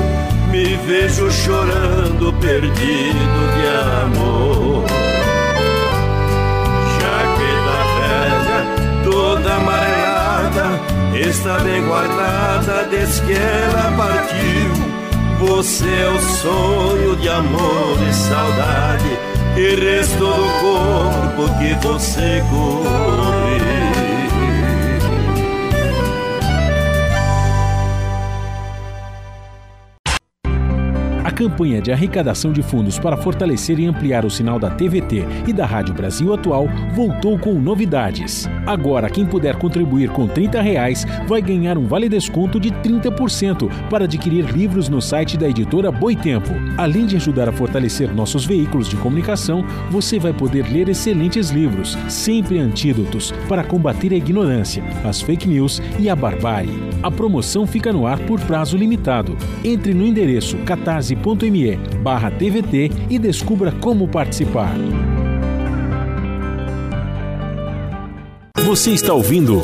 me 0.51 0.77
vejo 0.85 1.31
chorando, 1.31 2.31
perdido 2.33 3.39
de 3.55 3.67
amor. 4.05 4.85
Jaqueta 6.99 7.79
velha, 7.97 9.11
toda 9.11 9.55
amarelada, 9.55 10.79
está 11.27 11.57
bem 11.59 11.83
guardada 11.85 12.87
desde 12.91 13.21
que 13.23 13.33
ela 13.33 13.91
partiu. 13.97 14.89
Você 15.39 15.85
é 15.87 16.09
o 16.09 16.19
sonho 16.19 17.15
de 17.15 17.29
amor 17.29 17.97
e 18.07 18.13
saudade, 18.13 19.17
e 19.57 19.75
restou 19.75 20.35
do 20.35 20.49
corpo 20.61 21.57
que 21.57 21.73
você 21.87 22.43
corre. 22.51 23.38
Campanha 31.39 31.81
de 31.81 31.89
arrecadação 31.89 32.51
de 32.51 32.61
fundos 32.61 32.99
para 32.99 33.15
fortalecer 33.15 33.79
e 33.79 33.85
ampliar 33.85 34.25
o 34.25 34.29
sinal 34.29 34.59
da 34.59 34.69
TVT 34.69 35.25
e 35.47 35.53
da 35.53 35.65
Rádio 35.65 35.93
Brasil 35.93 36.33
Atual 36.33 36.67
voltou 36.93 37.39
com 37.39 37.53
novidades. 37.53 38.45
Agora, 38.67 39.09
quem 39.09 39.25
puder 39.25 39.55
contribuir 39.55 40.09
com 40.09 40.27
30 40.27 40.61
reais 40.61 41.05
vai 41.29 41.41
ganhar 41.41 41.77
um 41.77 41.87
vale 41.87 42.09
desconto 42.09 42.59
de 42.59 42.71
30% 42.71 43.69
para 43.89 44.03
adquirir 44.03 44.51
livros 44.51 44.89
no 44.89 45.01
site 45.01 45.37
da 45.37 45.47
editora 45.47 45.89
Boitempo. 45.93 46.51
Além 46.77 47.05
de 47.05 47.15
ajudar 47.15 47.47
a 47.47 47.53
fortalecer 47.53 48.13
nossos 48.13 48.45
veículos 48.45 48.89
de 48.89 48.97
comunicação, 48.97 49.63
você 49.89 50.19
vai 50.19 50.33
poder 50.33 50.69
ler 50.69 50.89
excelentes 50.89 51.51
livros, 51.51 51.97
sempre 52.09 52.59
antídotos 52.59 53.31
para 53.47 53.63
combater 53.63 54.11
a 54.11 54.17
ignorância, 54.17 54.83
as 55.05 55.21
fake 55.21 55.47
news 55.47 55.81
e 55.97 56.09
a 56.09 56.15
barbárie. 56.17 56.77
A 57.01 57.09
promoção 57.09 57.65
fica 57.65 57.93
no 57.93 58.05
ar 58.05 58.19
por 58.19 58.41
prazo 58.41 58.75
limitado. 58.75 59.37
Entre 59.63 59.93
no 59.93 60.05
endereço 60.05 60.57
catarse.com 60.65 61.28
apoia.se 61.29 61.77
barra 62.01 62.31
TVT 62.31 62.91
e 63.09 63.19
descubra 63.19 63.71
como 63.71 64.07
participar. 64.07 64.75
Você 68.65 68.91
está 68.91 69.13
ouvindo 69.13 69.61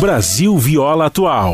Brasil 0.00 0.56
Viola 0.56 1.06
Atual. 1.06 1.52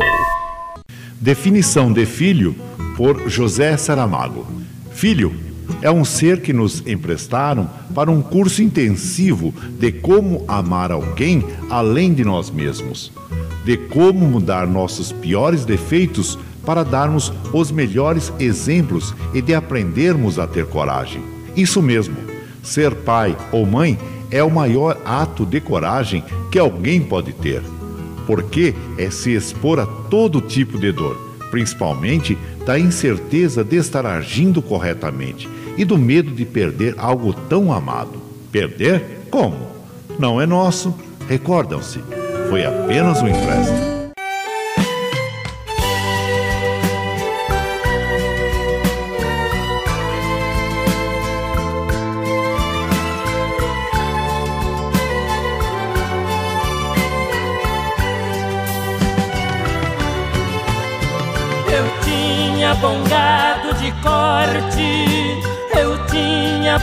Definição 1.20 1.92
de 1.92 2.04
filho 2.04 2.54
por 2.96 3.28
José 3.28 3.76
Saramago. 3.76 4.46
Filho 4.92 5.32
é 5.80 5.90
um 5.90 6.04
ser 6.04 6.42
que 6.42 6.52
nos 6.52 6.86
emprestaram 6.86 7.68
para 7.94 8.10
um 8.10 8.20
curso 8.20 8.62
intensivo 8.62 9.54
de 9.78 9.92
como 9.92 10.44
amar 10.46 10.92
alguém 10.92 11.44
além 11.70 12.12
de 12.12 12.24
nós 12.24 12.50
mesmos, 12.50 13.10
de 13.64 13.76
como 13.76 14.26
mudar 14.26 14.66
nossos 14.66 15.12
piores 15.12 15.64
defeitos 15.64 16.38
para 16.64 16.82
darmos 16.82 17.32
os 17.52 17.70
melhores 17.70 18.32
exemplos 18.38 19.14
e 19.32 19.40
de 19.40 19.54
aprendermos 19.54 20.38
a 20.38 20.46
ter 20.46 20.66
coragem. 20.66 21.22
Isso 21.56 21.80
mesmo, 21.82 22.16
ser 22.62 22.94
pai 22.94 23.36
ou 23.52 23.66
mãe 23.66 23.98
é 24.30 24.42
o 24.42 24.50
maior 24.50 24.98
ato 25.04 25.46
de 25.46 25.60
coragem 25.60 26.24
que 26.50 26.58
alguém 26.58 27.00
pode 27.00 27.32
ter, 27.32 27.62
porque 28.26 28.74
é 28.98 29.10
se 29.10 29.32
expor 29.32 29.78
a 29.78 29.86
todo 29.86 30.40
tipo 30.40 30.78
de 30.78 30.90
dor, 30.90 31.16
principalmente 31.50 32.36
da 32.66 32.78
incerteza 32.78 33.62
de 33.62 33.76
estar 33.76 34.06
agindo 34.06 34.60
corretamente 34.62 35.48
e 35.76 35.84
do 35.84 35.98
medo 35.98 36.30
de 36.30 36.44
perder 36.44 36.94
algo 36.98 37.32
tão 37.32 37.72
amado. 37.72 38.20
Perder? 38.50 39.26
Como? 39.30 39.68
Não 40.18 40.40
é 40.40 40.46
nosso. 40.46 40.94
Recordam-se, 41.28 42.00
foi 42.50 42.64
apenas 42.64 43.22
um 43.22 43.28
empréstimo. 43.28 43.93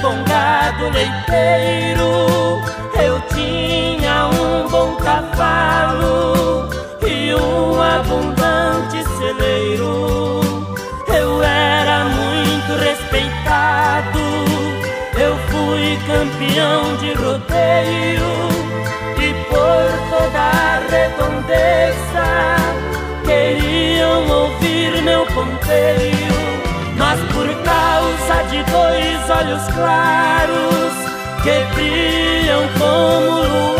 Tinha 0.01 0.09
bongado 0.09 0.89
leiteiro, 0.89 2.59
eu 2.99 3.21
tinha 3.33 4.27
um 4.27 4.67
bom 4.67 4.95
cavalo 4.95 6.67
e 7.05 7.33
um 7.35 7.79
abundante 7.79 9.03
celeiro. 9.17 10.65
Eu 11.07 11.43
era 11.43 12.05
muito 12.05 12.83
respeitado, 12.83 14.19
eu 15.19 15.37
fui 15.49 15.97
campeão 16.07 16.97
de 16.97 17.13
rodeio 17.13 18.31
e 19.17 19.33
por 19.45 19.91
toda 20.09 20.39
a 20.39 20.81
redondeza 20.89 22.25
queriam 23.23 24.27
ouvir 24.27 25.01
meu 25.03 25.25
causa 25.27 26.10
de 28.51 28.61
dois 28.63 29.29
olhos 29.29 29.63
claros 29.73 30.93
que 31.41 31.73
brilham 31.73 32.67
como 32.77 33.43
luar. 33.47 33.70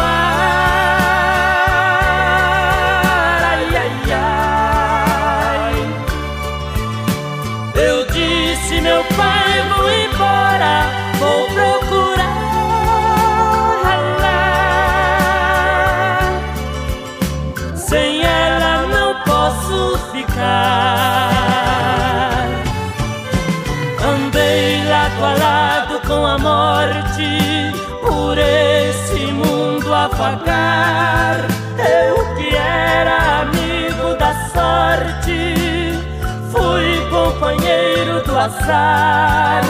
Azar. 38.42 39.64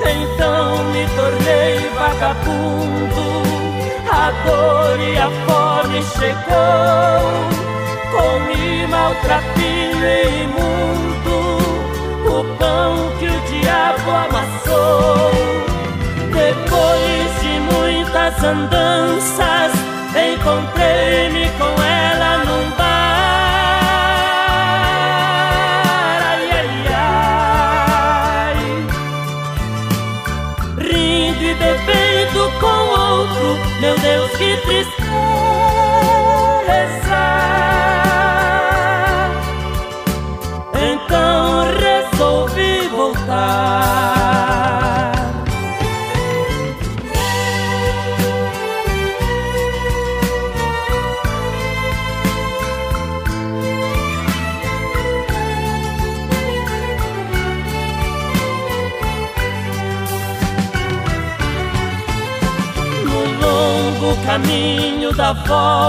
Então 0.00 0.84
me 0.92 1.06
tornei 1.16 1.90
vagabundo. 1.98 3.26
A 4.10 4.30
dor 4.44 5.00
e 5.00 5.18
a 5.18 5.30
fome 5.44 6.02
chegou. 6.02 7.56
Comi 8.12 8.86
maltrapilho 8.86 10.06
e 10.06 10.44
imundo 10.44 11.38
O 12.24 12.44
pão 12.56 13.10
que 13.18 13.26
o 13.26 13.40
diabo 13.50 14.10
amassou. 14.10 15.30
Depois 16.32 17.40
de 17.42 17.60
muitas 17.74 18.44
andanças 18.44 19.72
Encontrei-me 20.16 21.45
Meu 34.38 34.56
Deus, 34.66 34.95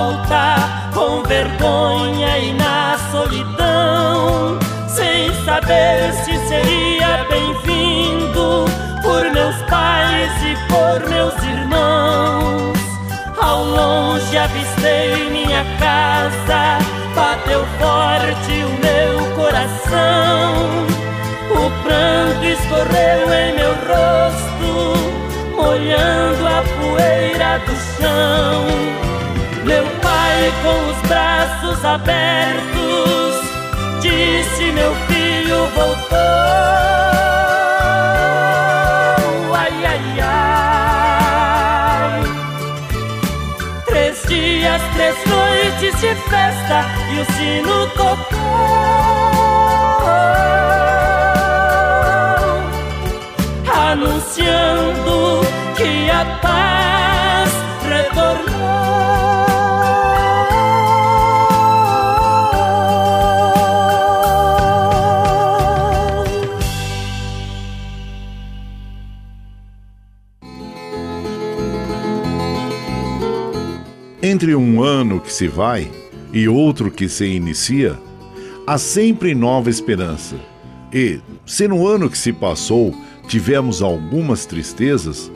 volta, 0.08 0.90
com 0.94 1.22
vergonha 1.24 2.38
e 2.38 2.54
na 2.54 2.98
solidão, 3.12 4.58
sem 4.88 5.34
saber 5.44 6.14
se 6.14 6.38
seria 6.48 7.26
bem-vindo 7.30 8.66
por 9.02 9.30
meus 9.32 9.56
pais 9.70 10.32
e 10.44 10.56
por 10.68 11.10
meus 11.10 11.34
irmãos. 11.44 12.78
Ao 13.38 13.64
longe 13.64 14.38
avistei 14.38 15.30
minha 15.30 15.66
casa, 15.78 16.80
bateu 17.14 17.66
forte 17.80 18.64
o 18.64 18.70
meu 18.80 19.36
coração. 19.36 20.88
O 21.52 21.84
pranto 21.84 22.46
escorreu 22.46 23.34
em 23.34 23.54
meu 23.56 23.74
rosto, 23.88 25.56
molhando 25.56 26.48
a 26.48 26.64
poeira 26.80 27.60
do 27.60 27.76
chão. 28.02 28.87
Abertos, 31.94 33.36
disse: 34.02 34.72
Meu 34.74 34.94
filho 35.08 35.66
voltou. 35.76 36.18
Ai, 39.56 39.86
ai, 39.86 40.20
ai. 40.22 42.22
Três 43.86 44.22
dias, 44.28 44.82
três 44.96 45.16
noites 45.26 46.00
de 46.02 46.16
festa 46.16 46.86
e 47.12 47.20
o 47.20 47.26
sino 47.34 47.88
tocou, 47.92 48.38
anunciando 53.66 55.42
que 55.76 56.10
a 56.12 56.26
paz 56.42 56.77
Entre 74.38 74.56
um 74.56 74.84
ano 74.84 75.20
que 75.20 75.34
se 75.34 75.48
vai 75.48 75.90
e 76.32 76.48
outro 76.48 76.92
que 76.92 77.10
se 77.10 77.26
inicia, 77.26 77.98
há 78.68 78.78
sempre 78.78 79.34
nova 79.34 79.68
esperança. 79.68 80.36
E, 80.94 81.20
se 81.44 81.68
no 81.68 81.88
ano 81.88 82.08
que 82.08 82.16
se 82.16 82.32
passou 82.32 82.94
tivemos 83.28 83.82
algumas 83.82 84.46
tristezas, 84.46 85.32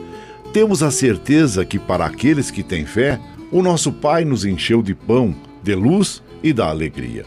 temos 0.52 0.84
a 0.84 0.90
certeza 0.92 1.64
que 1.64 1.80
para 1.80 2.06
aqueles 2.06 2.48
que 2.48 2.62
têm 2.62 2.86
fé, 2.86 3.18
o 3.50 3.60
nosso 3.60 3.90
Pai 3.90 4.24
nos 4.24 4.44
encheu 4.44 4.80
de 4.80 4.94
pão, 4.94 5.34
de 5.64 5.74
luz 5.74 6.22
e 6.40 6.52
da 6.52 6.68
alegria. 6.68 7.26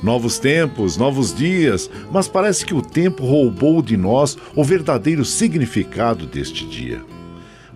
Novos 0.00 0.38
tempos, 0.38 0.96
novos 0.96 1.34
dias, 1.34 1.90
mas 2.12 2.28
parece 2.28 2.64
que 2.64 2.72
o 2.72 2.80
tempo 2.80 3.26
roubou 3.26 3.82
de 3.82 3.96
nós 3.96 4.38
o 4.54 4.62
verdadeiro 4.62 5.24
significado 5.24 6.24
deste 6.24 6.64
dia. 6.64 7.02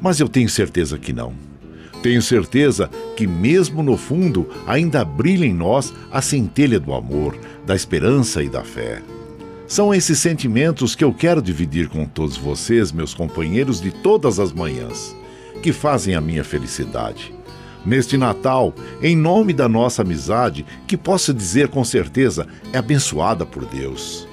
Mas 0.01 0.21
eu 0.21 0.29
tenho 0.29 0.49
certeza 0.49 0.97
que 1.01 1.13
não. 1.13 1.52
Tenho 2.03 2.21
certeza 2.21 2.91
que, 3.17 3.27
mesmo 3.27 3.83
no 3.83 3.97
fundo, 3.97 4.49
ainda 4.67 5.05
brilha 5.05 5.47
em 5.47 5.55
nós 5.55 5.95
a 6.11 6.21
centelha 6.21 6.81
do 6.81 6.93
amor, 6.93 7.39
da 7.65 7.77
esperança 7.77 8.43
e 8.43 8.49
da 8.49 8.65
fé. 8.65 9.01
São 9.69 9.95
esses 9.95 10.19
sentimentos 10.19 10.95
que 10.95 11.05
eu 11.05 11.15
quero 11.15 11.41
dividir 11.41 11.89
com 11.89 12.05
todos 12.05 12.37
vocês, 12.37 12.91
meus 12.91 13.15
companheiros 13.15 13.81
de 13.81 13.93
todas 13.93 14.41
as 14.41 14.53
manhãs, 14.53 15.17
que 15.63 15.73
fazem 15.73 16.15
a 16.15 16.21
minha 16.21 16.43
felicidade. 16.43 17.33
Neste 17.87 18.17
Natal, 18.17 18.75
em 19.01 19.17
nome 19.17 19.53
da 19.53 19.69
nossa 19.69 20.03
amizade, 20.03 20.67
que 20.87 20.97
posso 20.97 21.33
dizer 21.33 21.69
com 21.69 21.85
certeza 21.85 22.47
é 22.73 22.79
abençoada 22.79 23.47
por 23.47 23.65
Deus. 23.65 24.27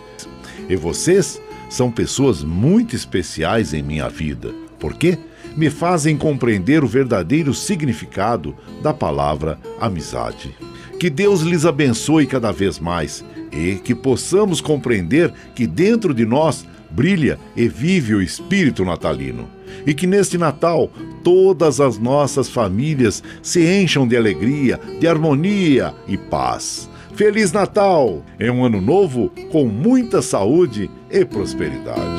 E 0.68 0.76
vocês 0.76 1.42
são 1.70 1.92
pessoas 1.92 2.44
muito 2.44 2.96
especiais 2.96 3.74
em 3.74 3.82
minha 3.82 4.10
vida. 4.10 4.54
Por 4.80 4.96
quê? 4.96 5.18
Me 5.56 5.70
fazem 5.70 6.18
compreender 6.18 6.84
o 6.84 6.88
verdadeiro 6.88 7.54
significado 7.54 8.56
da 8.82 8.94
palavra 8.94 9.60
amizade. 9.80 10.56
Que 11.00 11.10
Deus 11.10 11.42
lhes 11.42 11.66
abençoe 11.66 12.26
cada 12.26 12.52
vez 12.52 12.80
mais 12.80 13.24
e 13.52 13.76
que 13.76 13.96
possamos 13.96 14.62
compreender 14.62 15.34
que 15.56 15.66
dentro 15.66 16.14
de 16.14 16.26
nós 16.26 16.66
brilha 16.90 17.40
e 17.56 17.68
vive 17.68 18.16
o 18.16 18.22
espírito 18.22 18.84
natalino. 18.84 19.48
E 19.86 19.94
que 19.94 20.08
neste 20.08 20.38
Natal 20.38 20.92
todas 21.24 21.80
as 21.80 21.98
nossas 21.98 22.50
famílias 22.50 23.24
se 23.42 23.64
encham 23.66 24.08
de 24.08 24.18
alegria, 24.18 24.80
de 25.00 25.08
harmonia 25.08 25.94
e 26.08 26.18
paz. 26.18 26.90
Feliz 27.16 27.52
Natal! 27.52 28.24
É 28.40 28.52
um 28.52 28.64
ano 28.64 28.82
novo 28.82 29.30
com 29.52 29.66
muita 29.68 30.22
saúde 30.22 30.90
e 31.12 31.26
prosperidade. 31.26 32.19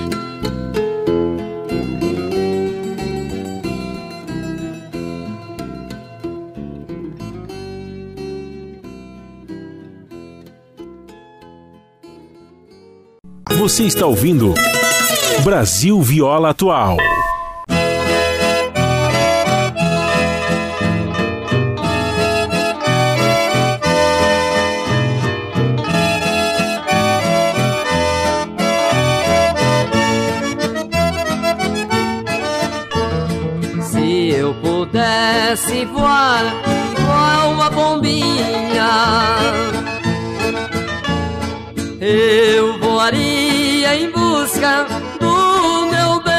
Você 13.60 13.84
está 13.84 14.06
ouvindo 14.06 14.54
Brasil 15.44 16.00
Viola 16.00 16.48
Atual. 16.48 16.96
Se 33.82 34.30
eu 34.30 34.54
pudesse 34.54 35.84
voar 35.84 36.44
igual 36.98 37.52
uma 37.52 37.70
bombinha, 37.70 38.90
eu 42.00 42.78
voaria 42.78 43.49
busca 44.50 44.86
do 45.20 45.86
meu 45.86 46.20
bem. 46.22 46.32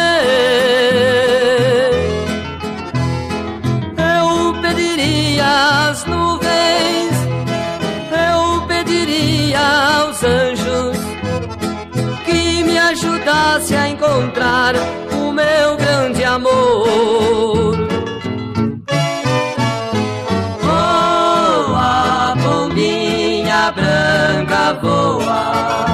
Eu 3.97 4.61
pediria 4.61 5.89
às 5.89 6.05
nuvens, 6.05 7.15
eu 8.11 8.67
pediria 8.67 9.59
aos 9.59 10.23
anjos 10.23 10.97
que 12.25 12.63
me 12.63 12.77
ajudasse 12.77 13.75
a 13.75 13.89
encontrar 13.89 14.75
o 15.13 15.31
meu 15.31 15.77
grande 15.77 16.23
amor. 16.23 17.77
Voa, 20.61 22.35
bombinha 22.35 23.71
branca, 23.71 24.73
voa. 24.81 25.90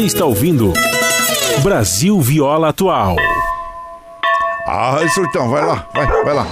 Você 0.00 0.06
está 0.06 0.24
ouvindo 0.24 0.72
Brasil 1.62 2.18
Viola 2.22 2.70
Atual. 2.70 3.16
Ah, 4.66 4.98
surtão, 5.12 5.50
vai 5.50 5.62
lá, 5.62 5.86
vai, 5.92 6.06
vai 6.24 6.34
lá. 6.34 6.46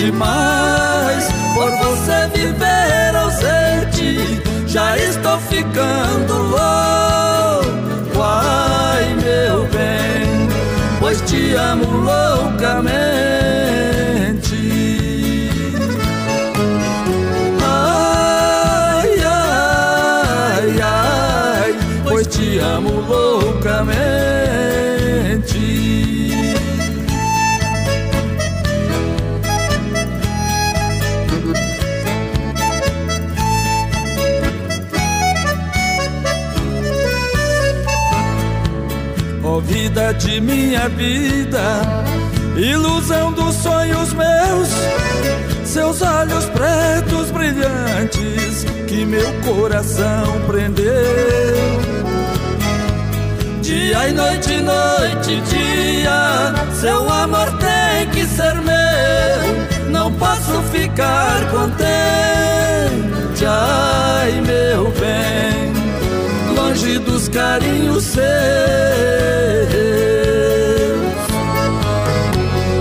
Demais 0.00 1.28
por 1.54 1.70
você 1.84 2.26
viver 2.34 3.14
ausente. 3.14 4.42
Já 4.66 4.96
estou 4.96 5.38
ficando 5.40 6.34
louco, 6.34 8.22
ai 8.22 9.14
meu 9.22 9.64
bem, 9.66 10.48
pois 10.98 11.20
te 11.22 11.54
amo 11.54 11.84
loucamente. 11.84 12.99
De 40.20 40.40
minha 40.40 40.88
vida, 40.90 41.80
ilusão 42.56 43.32
dos 43.32 43.54
sonhos 43.56 44.12
meus, 44.12 44.68
seus 45.64 46.02
olhos 46.02 46.44
pretos 46.46 47.30
brilhantes 47.30 48.64
que 48.86 49.04
meu 49.06 49.32
coração 49.42 50.40
prendeu. 50.46 50.84
Dia 53.62 54.08
e 54.08 54.12
noite, 54.12 54.60
noite 54.60 55.40
dia, 55.40 56.52
seu 56.74 57.10
amor 57.10 57.46
tem 57.58 58.08
que 58.10 58.26
ser 58.26 58.54
meu. 58.56 59.90
Não 59.90 60.12
posso 60.12 60.62
ficar 60.70 61.50
contente, 61.50 63.46
ai 63.46 64.40
meu 64.42 64.90
bem, 64.92 65.69
longe 66.80 66.98
dos 67.00 67.28
carinhos 67.28 68.04
seus. 68.04 68.24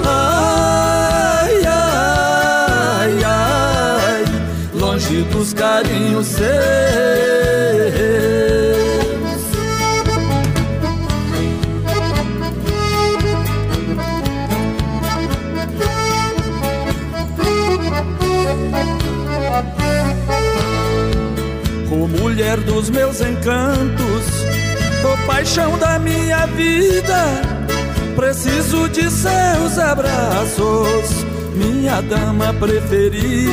Ai, 0.06 1.66
ai, 1.66 3.24
ai, 3.26 4.26
longe 4.74 5.22
dos 5.24 5.54
carinhos 5.54 6.28
seus. 6.28 7.09
Mulher 22.50 22.60
dos 22.62 22.90
meus 22.90 23.22
encantos, 23.22 24.26
ô 25.04 25.28
paixão 25.28 25.78
da 25.78 26.00
minha 26.00 26.48
vida, 26.48 27.26
preciso 28.16 28.90
de 28.90 29.10
seus 29.12 29.78
abraços, 29.78 31.26
minha 31.54 32.02
dama 32.02 32.52
preferida. 32.54 33.50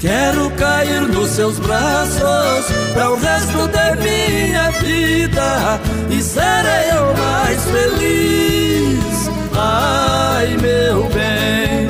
Quero 0.00 0.50
cair 0.52 1.02
nos 1.02 1.30
seus 1.30 1.58
braços 1.60 2.66
para 2.94 3.10
o 3.10 3.16
resto 3.16 3.68
da 3.68 3.94
minha 3.96 4.70
vida 4.72 5.80
e 6.10 6.20
serei 6.20 6.90
eu 6.96 7.14
mais 7.16 7.64
feliz. 7.64 9.30
Ai, 9.54 10.56
meu 10.60 11.04
bem, 11.10 11.88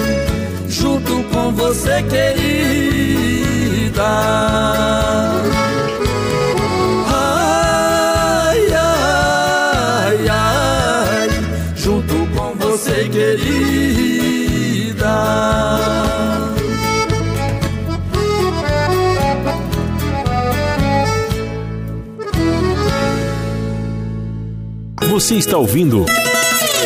junto 0.69 1.23
com 1.25 1.51
você, 1.53 2.03
querida. 3.99 4.05
Ai, 7.11 8.67
ai, 8.73 10.29
ai, 10.29 11.29
junto 11.75 12.15
com 12.35 12.55
você, 12.55 13.09
querida. 13.09 13.59
Você 25.11 25.35
está 25.35 25.57
ouvindo 25.57 26.05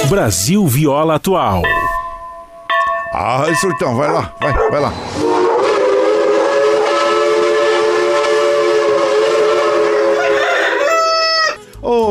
Brasil 0.09 0.67
Viola 0.67 1.17
Atual. 1.17 1.63
Ah, 3.15 3.45
surtão, 3.61 3.95
vai 3.97 4.11
lá, 4.11 4.33
vai, 4.41 4.71
vai 4.71 4.81
lá. 4.81 4.93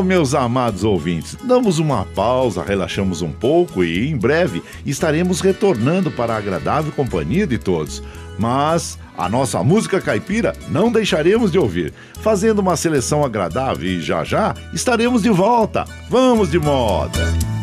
Meus 0.04 0.34
amados 0.34 0.82
ouvintes, 0.82 1.36
damos 1.44 1.78
uma 1.78 2.04
pausa, 2.04 2.62
relaxamos 2.62 3.22
um 3.22 3.30
pouco 3.30 3.84
e 3.84 4.08
em 4.08 4.16
breve 4.16 4.62
estaremos 4.84 5.40
retornando 5.40 6.10
para 6.10 6.34
a 6.34 6.36
agradável 6.38 6.92
companhia 6.92 7.46
de 7.46 7.56
todos. 7.56 8.02
Mas 8.38 8.98
a 9.16 9.28
nossa 9.28 9.62
música 9.62 10.00
caipira 10.00 10.54
não 10.68 10.90
deixaremos 10.90 11.52
de 11.52 11.58
ouvir, 11.58 11.94
fazendo 12.20 12.58
uma 12.58 12.76
seleção 12.76 13.24
agradável 13.24 13.88
e 13.88 14.00
já 14.00 14.24
já 14.24 14.54
estaremos 14.72 15.22
de 15.22 15.30
volta. 15.30 15.84
Vamos 16.10 16.50
de 16.50 16.58
moda! 16.58 17.61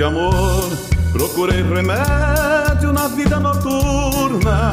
De 0.00 0.04
amor, 0.04 0.64
procurei 1.12 1.62
remédio 1.62 2.90
na 2.90 3.06
vida 3.08 3.38
noturna. 3.38 4.70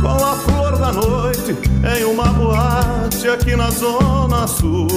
Com 0.00 0.24
a 0.24 0.34
flor 0.34 0.76
da 0.76 0.92
noite 0.92 1.56
em 1.96 2.04
uma 2.04 2.24
boate 2.32 3.28
aqui 3.28 3.54
na 3.54 3.70
Zona 3.70 4.48
Sul. 4.48 4.88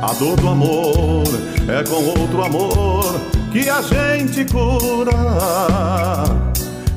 A 0.00 0.14
dor 0.14 0.40
do 0.40 0.48
amor 0.48 1.26
é 1.68 1.84
com 1.84 2.22
outro 2.22 2.42
amor 2.42 3.20
que 3.52 3.68
a 3.68 3.82
gente 3.82 4.46
cura. 4.46 5.12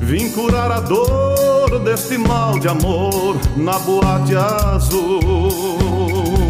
Vim 0.00 0.30
curar 0.30 0.72
a 0.72 0.80
dor 0.80 1.80
deste 1.84 2.16
mal 2.16 2.58
de 2.58 2.66
amor 2.66 3.36
na 3.58 3.78
boate 3.78 4.36
azul. 4.36 6.49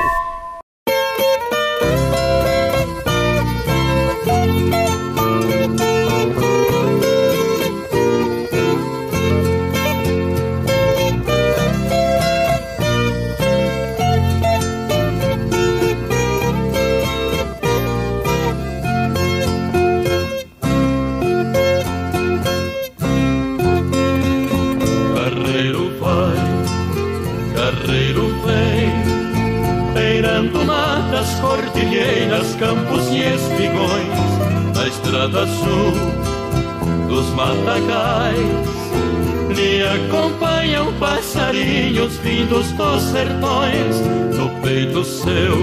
Passarinhos 41.91 42.17
vindos 42.17 42.71
dos 42.71 43.03
sertões, 43.03 43.99
no 44.35 44.49
peito 44.61 45.03
seu, 45.03 45.57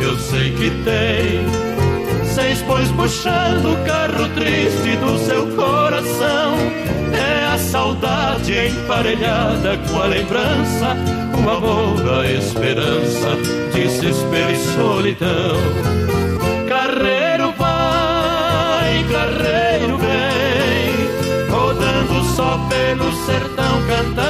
eu 0.00 0.18
sei 0.18 0.50
que 0.52 0.70
tem 0.82 1.44
seis 2.24 2.62
bois 2.62 2.90
puxando 2.92 3.72
o 3.72 3.84
carro 3.84 4.28
triste 4.34 4.96
do 4.96 5.18
seu 5.18 5.46
coração. 5.48 6.56
É 7.12 7.46
a 7.46 7.58
saudade 7.58 8.52
emparelhada 8.52 9.76
com 9.88 10.00
a 10.00 10.06
lembrança, 10.06 10.96
o 11.36 11.50
amor, 11.50 12.20
a 12.20 12.26
esperança, 12.26 13.36
desespero 13.74 14.50
e 14.50 14.56
solidão. 14.74 15.56
Carreiro 16.68 17.52
vai, 17.58 19.04
carreiro 19.12 19.98
vem, 19.98 21.50
rodando 21.50 22.24
só 22.24 22.58
pelo 22.68 23.12
sertão, 23.26 23.82
cantando 23.86 24.29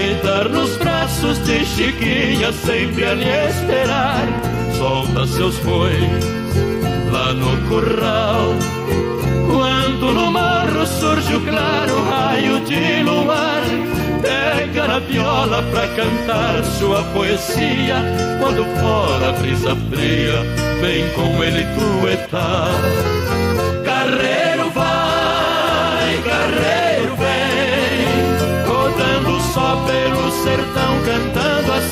deitar 0.00 0.48
nos 0.48 0.76
braços 0.78 1.38
de 1.44 1.64
Chiquinha, 1.64 2.52
sempre 2.52 3.04
a 3.04 3.14
lhe 3.14 3.28
esperar. 3.48 4.26
Solta 4.78 5.26
seus 5.26 5.58
bois 5.58 6.24
lá 7.12 7.34
no 7.34 7.68
curral. 7.68 8.54
Quando 9.46 10.12
no 10.14 10.32
morro 10.32 10.86
surge 10.86 11.34
o 11.34 11.40
claro 11.40 12.02
raio 12.08 12.60
de 12.60 13.02
luar, 13.02 13.62
pega 14.22 14.86
na 14.86 14.98
viola 15.00 15.62
pra 15.70 15.86
cantar 15.88 16.64
sua 16.78 17.02
poesia. 17.12 17.96
Quando 18.40 18.64
fora 18.80 19.28
a 19.28 19.32
brisa 19.32 19.76
fria, 19.90 20.42
vem 20.80 21.08
com 21.10 21.44
ele 21.44 21.66
tuetar. 21.74 23.09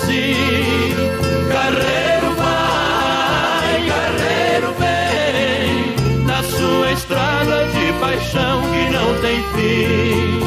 Assim. 0.08 0.94
Carreiro 1.52 2.34
vai, 2.36 3.88
carreiro 3.88 4.74
vem, 4.78 6.24
na 6.24 6.42
sua 6.42 6.92
estrada 6.92 7.66
de 7.66 7.92
paixão 8.00 8.62
que 8.62 8.90
não 8.90 9.14
tem 9.20 9.42
fim. 9.54 10.38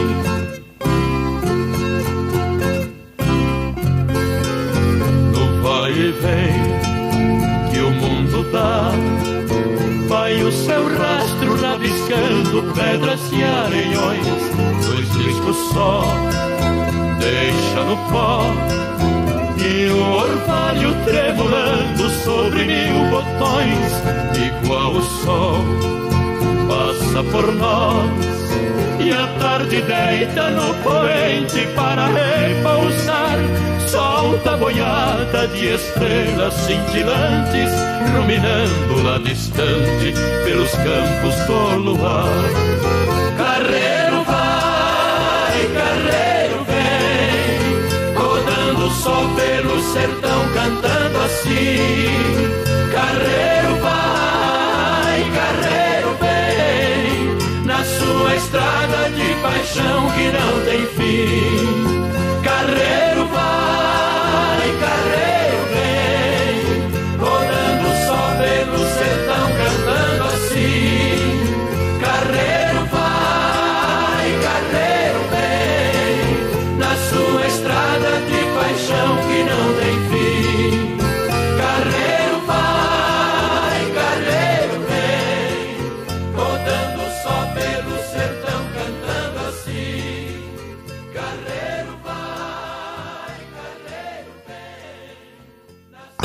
No 5.32 5.62
vai 5.62 5.92
e 5.92 6.12
vem 6.12 7.72
que 7.72 7.80
o 7.80 7.92
mundo 7.92 8.52
dá, 8.52 8.92
vai 10.08 10.44
o 10.44 10.52
seu 10.52 10.88
rastro 10.98 11.62
rabiscando 11.62 12.74
pedras 12.74 13.22
e 13.32 13.44
areiões, 13.44 14.28
dois 14.86 15.12
discos 15.14 15.58
só, 15.74 16.04
deixa 17.20 17.84
no 17.84 17.98
pó. 18.12 18.42
E 19.74 19.88
o 19.88 20.16
orvalho 20.16 20.94
tremulando 21.06 22.10
sobre 22.26 22.66
mil 22.66 23.06
botões, 23.10 23.94
igual 24.36 24.92
o 24.92 25.02
sol, 25.02 25.64
passa 26.68 27.24
por 27.32 27.56
nós. 27.56 28.12
E 29.00 29.12
a 29.14 29.28
tarde 29.40 29.82
deita 29.82 30.50
no 30.50 30.74
poente 30.84 31.66
para 31.74 32.08
repousar. 32.08 33.38
Solta 33.88 34.56
a 34.56 34.58
boiada 34.58 35.48
de 35.48 35.74
estrelas 35.74 36.54
cintilantes, 36.54 37.72
ruminando 38.14 39.04
lá 39.04 39.20
distante 39.20 40.14
pelos 40.44 40.72
campos 40.72 41.36
do 41.48 41.78
luar. 41.78 43.21
Só 49.02 49.28
pelo 49.36 49.82
sertão, 49.82 50.42
cantando 50.54 51.18
assim. 51.26 52.62
Carreiro 52.94 53.76
vai, 53.82 55.20
carreiro 55.40 56.18
vem, 56.22 57.66
na 57.66 57.84
sua 57.84 58.36
estrada 58.36 59.10
de 59.10 59.34
paixão 59.42 60.12
que 60.12 60.32
não 60.38 60.66
tem 60.66 60.86
fim. 60.96 62.42
Carreiro 62.44 63.11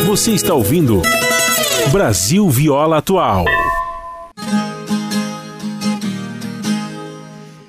Você 0.07 0.31
está 0.31 0.55
ouvindo 0.55 1.03
Brasil 1.91 2.49
Viola 2.49 2.99
Atual. 2.99 3.45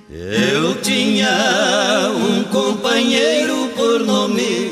Eu 0.07 0.76
tinha 0.81 1.31
um 2.15 2.43
companheiro 2.43 3.69
por 3.76 4.01
nome 4.01 4.72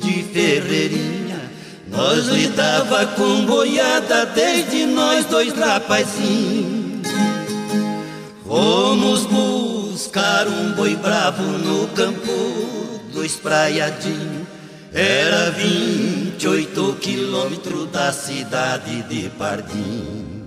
de 0.00 0.24
Ferreirinha. 0.24 1.40
Nós 1.86 2.26
lidava 2.26 3.06
com 3.06 3.46
boiada 3.46 4.26
desde 4.26 4.84
nós 4.84 5.24
dois 5.26 5.56
rapazinhos. 5.56 7.06
Fomos 8.44 9.24
buscar 9.26 10.48
um 10.48 10.72
boi 10.72 10.96
bravo 10.96 11.44
no 11.44 11.86
campo 11.88 12.32
do 13.12 13.24
espraiadinho. 13.24 14.43
Era 14.96 15.50
28 15.50 16.98
quilômetros 17.00 17.90
da 17.90 18.12
cidade 18.12 19.02
de 19.02 19.28
Pardim. 19.30 20.44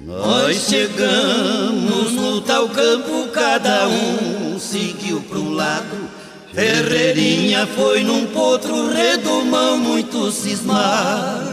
Nós 0.00 0.66
chegamos 0.68 2.10
no 2.10 2.40
tal 2.40 2.68
campo, 2.70 3.28
cada 3.32 3.86
um 3.86 4.58
seguiu 4.58 5.20
para 5.20 5.38
um 5.38 5.52
lado. 5.52 6.10
Ferreirinha 6.52 7.68
foi 7.68 8.02
num 8.02 8.26
potro 8.26 8.92
redomão 8.92 9.78
muito 9.78 10.32
cismado. 10.32 11.52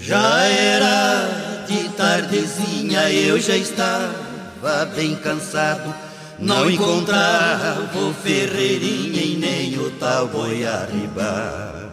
Já 0.00 0.44
era 0.44 1.64
de 1.66 1.88
tardezinha, 1.96 3.10
eu 3.10 3.40
já 3.40 3.56
estava 3.56 4.84
bem 4.94 5.16
cansado. 5.16 6.07
Não 6.38 6.70
encontrava 6.70 7.98
o 7.98 8.14
Ferreirinha 8.14 9.22
e 9.22 9.36
nem 9.36 9.76
o 9.78 9.90
tal 9.92 10.28
boi 10.28 10.64
arribar. 10.64 11.88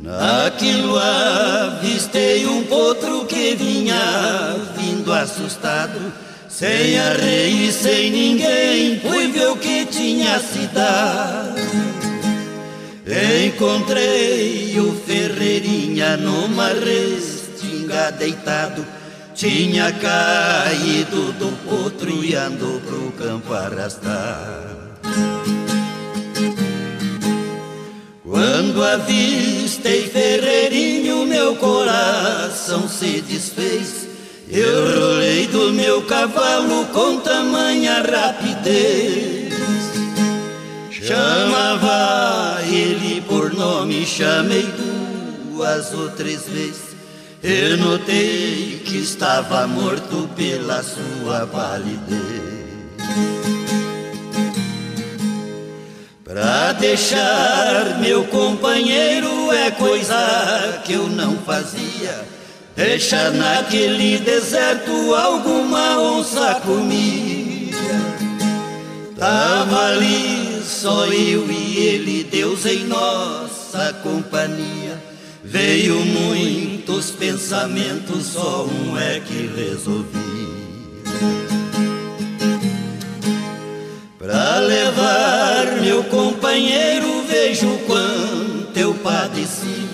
Naquilo 0.00 0.98
avistei 0.98 2.46
um 2.46 2.64
potro 2.64 3.26
que 3.26 3.54
vinha 3.54 4.56
vindo 4.76 5.12
assustado, 5.12 6.12
sem 6.48 6.98
arreio 6.98 7.68
e 7.68 7.72
sem 7.72 8.10
ninguém, 8.10 8.98
fui 8.98 9.28
ver 9.28 9.50
o 9.50 9.56
que 9.56 9.86
tinha 9.86 10.40
se 10.40 10.66
dado. 10.68 11.60
Encontrei 13.46 14.80
o 14.80 14.92
Ferreirinha 15.06 16.16
numa 16.16 16.68
restinga 16.68 18.10
deitado, 18.10 18.84
tinha 19.38 19.92
caído 19.92 21.32
do 21.34 21.52
potro 21.64 22.24
e 22.24 22.34
andou 22.34 22.80
pro 22.80 23.12
campo 23.12 23.54
arrastar. 23.54 24.98
Quando 28.24 28.82
avistei 28.82 30.08
Ferreirinho, 30.08 31.24
meu 31.24 31.54
coração 31.54 32.88
se 32.88 33.20
desfez. 33.20 34.08
Eu 34.50 35.00
rolei 35.00 35.46
do 35.46 35.72
meu 35.72 36.02
cavalo 36.02 36.86
com 36.86 37.20
tamanha 37.20 38.02
rapidez. 38.02 39.54
Chamava 40.90 42.58
ele 42.64 43.20
por 43.20 43.54
nome, 43.54 44.04
chamei 44.04 44.66
duas 45.54 45.94
ou 45.94 46.10
três 46.10 46.42
vezes. 46.48 46.87
Eu 47.42 47.76
notei 47.76 48.82
que 48.84 48.98
estava 48.98 49.64
morto 49.68 50.28
pela 50.34 50.82
sua 50.82 51.44
validez. 51.44 52.18
Pra 56.24 56.72
deixar 56.72 58.00
meu 58.00 58.24
companheiro 58.24 59.52
é 59.52 59.70
coisa 59.70 60.82
que 60.84 60.94
eu 60.94 61.06
não 61.08 61.36
fazia. 61.38 62.26
Deixar 62.74 63.30
naquele 63.30 64.18
deserto 64.18 65.14
alguma 65.14 65.96
onça 66.00 66.60
comia. 66.66 67.72
Tava 69.16 69.90
ali 69.90 70.60
só 70.64 71.06
eu 71.06 71.48
e 71.48 71.76
ele, 71.78 72.24
Deus 72.24 72.66
em 72.66 72.84
nossa 72.84 73.92
companhia. 74.02 75.07
Veio 75.50 75.94
muitos 76.04 77.10
pensamentos, 77.10 78.26
só 78.26 78.66
um 78.66 78.98
é 78.98 79.18
que 79.18 79.46
resolvi. 79.56 80.28
Pra 84.18 84.58
levar 84.58 85.80
meu 85.80 86.04
companheiro, 86.04 87.24
vejo 87.26 87.66
quanto 87.86 88.76
eu 88.76 88.92
padeci. 88.96 89.86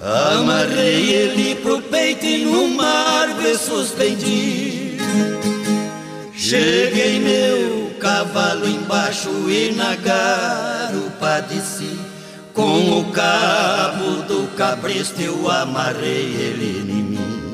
Amarrei 0.00 1.12
ele 1.12 1.54
pro 1.56 1.82
peito 1.82 2.24
e 2.24 2.46
numa 2.46 2.86
árvore 2.86 3.58
suspendi. 3.58 4.96
Cheguei 6.34 7.20
meu 7.20 7.90
cavalo 8.00 8.66
embaixo 8.66 9.28
e 9.50 9.72
na 9.72 9.96
garupa 9.96 11.40
desci. 11.42 12.03
Com 12.54 13.00
o 13.00 13.04
cabo 13.10 14.22
do 14.28 14.46
cabresto 14.56 15.20
eu 15.20 15.50
amarrei 15.50 16.22
ele 16.36 16.78
em 16.78 17.02
mim. 17.02 17.44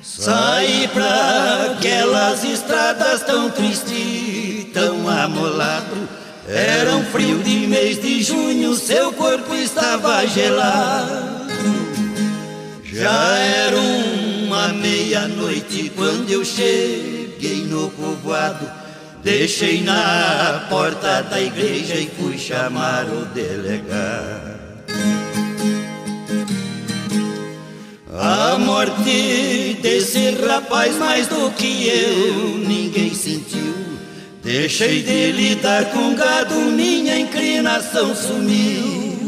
Saí 0.00 0.86
pra 0.94 1.72
aquelas 1.72 2.44
estradas 2.44 3.24
tão 3.24 3.50
tristes, 3.50 4.72
tão 4.72 5.08
amolado. 5.08 6.08
Era 6.46 6.94
um 6.94 7.04
frio 7.06 7.42
de 7.42 7.66
mês 7.66 8.00
de 8.00 8.22
junho, 8.22 8.76
seu 8.76 9.12
corpo 9.12 9.52
estava 9.52 10.24
gelado. 10.24 11.50
Já 12.84 13.36
era 13.36 13.76
uma 13.76 14.68
meia-noite 14.68 15.90
quando 15.96 16.30
eu 16.30 16.44
cheguei 16.44 17.64
no 17.68 17.90
povoado. 17.90 18.81
Deixei 19.22 19.82
na 19.82 20.66
porta 20.68 21.22
da 21.22 21.40
igreja 21.40 21.94
e 21.94 22.10
fui 22.18 22.36
chamar 22.36 23.04
o 23.06 23.24
delegado. 23.26 24.52
A 28.18 28.58
morte 28.58 29.78
desse 29.80 30.30
rapaz, 30.44 30.96
mais 30.96 31.28
do 31.28 31.52
que 31.52 31.88
eu, 31.88 32.58
ninguém 32.58 33.14
sentiu. 33.14 33.74
Deixei 34.42 35.02
de 35.02 35.30
lidar 35.30 35.84
com 35.92 36.16
gado, 36.16 36.54
minha 36.54 37.16
inclinação 37.16 38.16
sumiu. 38.16 39.18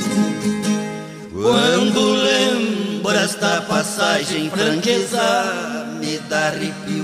Quando 1.33 2.15
lembro 2.15 3.13
esta 3.13 3.61
passagem, 3.63 4.51
franqueza 4.51 5.97
me 6.01 6.19
dá 6.29 6.49
arrepio. 6.49 7.04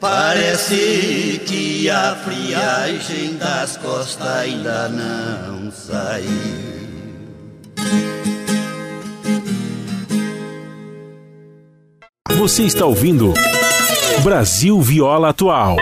Parece 0.00 1.40
que 1.44 1.90
a 1.90 2.14
friagem 2.14 3.36
das 3.36 3.76
costas 3.76 4.26
ainda 4.26 4.88
não 4.88 5.72
saiu. 5.72 6.78
Você 12.36 12.62
está 12.62 12.86
ouvindo 12.86 13.34
Brasil 14.22 14.80
Viola 14.80 15.30
Atual. 15.30 15.76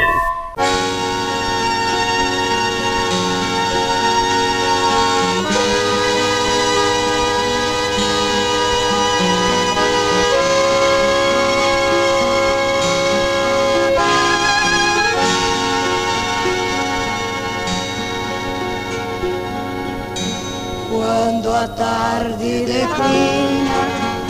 A 21.67 21.69
tarde 21.69 22.65
declina, 22.65 23.79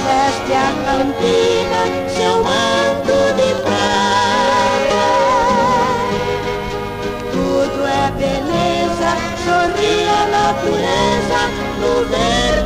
veste 0.06 0.54
a 0.54 0.72
campina 0.86 1.80
seu 2.08 2.36
manto 2.42 3.18
de 3.36 3.50
prata. 3.60 5.04
Tudo 7.30 7.80
é 7.86 8.10
beleza, 8.12 9.10
sorri 9.44 9.96
a 10.08 10.22
natureza 10.38 11.40
no 11.78 11.92
verde 12.08 12.65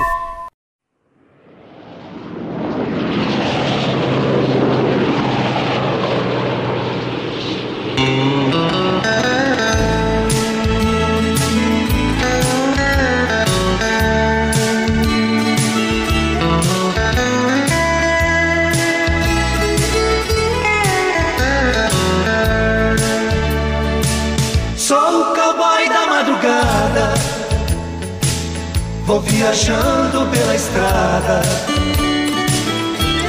Vou 29.05 29.19
viajando 29.21 30.27
pela 30.31 30.55
estrada. 30.55 31.41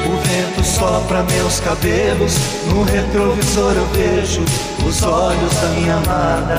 O 0.07 0.16
vento 0.28 0.65
sopra 0.65 1.23
meus 1.23 1.61
cabelos. 1.61 2.36
No 2.66 2.85
retrovisor 2.85 3.73
eu 3.73 3.86
vejo 3.86 4.44
os 4.86 5.03
olhos 5.03 5.55
da 5.55 5.69
minha 5.69 5.94
amada. 5.97 6.57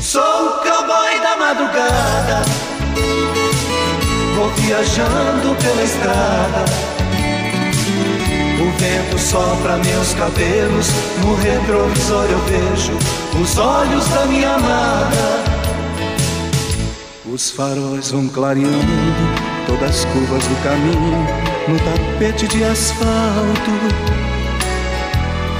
Sou 0.00 0.20
o 0.20 0.50
cowboy 0.58 1.20
da 1.20 1.36
madrugada. 1.36 2.42
Vou 4.36 4.48
viajando 4.50 5.56
pela 5.62 5.82
estrada. 5.82 6.64
O 8.60 8.78
vento 8.78 9.18
sopra 9.18 9.76
meus 9.76 10.12
cabelos. 10.14 10.88
No 11.24 11.36
retrovisor 11.36 12.24
eu 12.24 12.38
vejo 12.40 12.92
os 13.40 13.56
olhos 13.56 14.08
da 14.08 14.26
minha 14.26 14.54
amada. 14.54 15.47
Os 17.32 17.50
faróis 17.50 18.10
vão 18.10 18.26
clareando 18.26 18.72
todas 19.66 19.90
as 19.90 20.04
curvas 20.06 20.42
do 20.46 20.62
caminho 20.62 21.26
no 21.68 21.78
tapete 21.80 22.48
de 22.48 22.64
asfalto. 22.64 23.70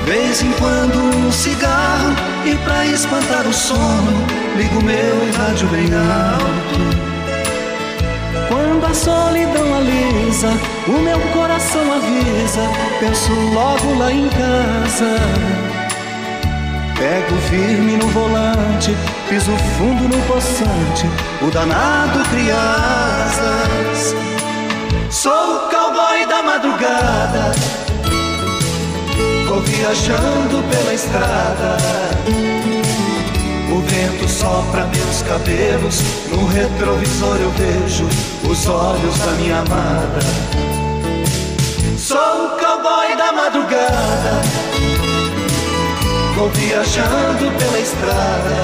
Vez 0.07 0.43
em 0.43 0.51
quando 0.53 0.99
um 0.99 1.31
cigarro 1.31 2.15
e 2.47 2.57
pra 2.65 2.87
espantar 2.87 3.47
o 3.47 3.53
sono 3.53 4.27
ligo 4.57 4.83
meu 4.83 5.33
rádio 5.37 5.69
bem 5.69 5.89
alto. 5.95 6.79
Quando 8.49 8.87
a 8.87 8.95
solidão 8.95 9.75
alisa, 9.75 10.49
o 10.87 10.99
meu 11.03 11.21
coração 11.35 11.83
avisa, 11.93 12.63
penso 12.99 13.31
logo 13.53 13.99
lá 13.99 14.11
em 14.11 14.27
casa. 14.31 15.68
Pego 16.99 17.37
firme 17.49 17.97
no 17.97 18.09
volante, 18.09 18.93
piso 19.29 19.53
fundo 19.79 20.09
no 20.09 20.21
poçante, 20.27 21.07
o 21.41 21.49
danado 21.49 22.29
cria 22.29 22.57
asas. 22.57 24.17
Sou 25.09 25.31
o 25.31 25.71
cowboy 25.71 26.27
da 26.27 26.43
madrugada, 26.43 27.53
vou 29.47 29.61
viajando 29.61 30.65
pela 30.71 30.93
estrada. 30.93 31.77
O 33.71 33.81
vento 33.81 34.29
sopra 34.29 34.85
meus 34.87 35.23
cabelos, 35.23 36.03
no 36.33 36.47
retrovisor 36.49 37.37
eu 37.37 37.51
vejo 37.53 38.09
os 38.51 38.67
olhos 38.67 39.19
da 39.21 39.33
minha 39.33 39.59
amada. 39.59 40.19
Sou 41.97 42.47
o 42.47 42.59
cowboy 42.59 43.17
da 43.17 43.33
madrugada, 43.33 44.43
vou 46.39 46.49
viajando 46.51 47.51
pela 47.59 47.81
estrada. 47.81 48.63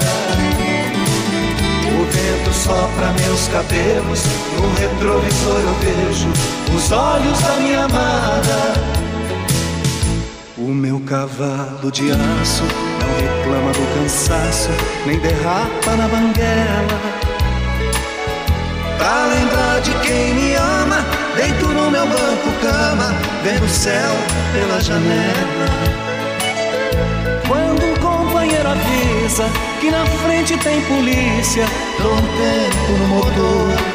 O 1.87 2.05
vento 2.05 2.53
sopra 2.55 3.13
meus 3.21 3.49
cabelos, 3.49 4.23
no 4.57 4.73
retrovisor 4.75 5.61
eu 5.61 5.75
vejo 5.81 6.29
os 6.75 6.93
olhos 6.93 7.41
da 7.41 7.57
minha 7.57 7.85
amada. 7.85 8.75
O 10.57 10.69
meu 10.69 11.01
cavalo 11.01 11.91
de 11.91 12.13
aço 12.13 12.63
não 13.01 13.13
reclama 13.17 13.73
do 13.73 13.99
cansaço, 13.99 14.71
nem 15.05 15.19
derrapa 15.19 15.97
na 15.97 16.07
banguela. 16.07 17.01
Pra 18.97 19.27
lembrar 19.27 19.81
de 19.81 19.91
quem 20.07 20.33
me 20.35 20.55
ama, 20.55 21.05
deito 21.37 21.67
no 21.67 21.91
meu 21.91 22.07
banco 22.07 22.53
cama, 22.63 23.13
vendo 23.43 23.65
o 23.65 23.69
céu 23.69 24.13
pela 24.53 24.81
janela. 24.81 25.94
Quando 27.47 27.85
um 27.85 27.95
companheiro 27.97 28.69
avisa 28.69 29.45
que 29.81 29.91
na 29.91 30.05
frente 30.07 30.57
tem 30.59 30.81
polícia, 30.83 31.67
dou 32.01 32.13
um 32.13 32.17
tempo 32.17 32.93
no 32.99 33.09
motor. 33.09 33.95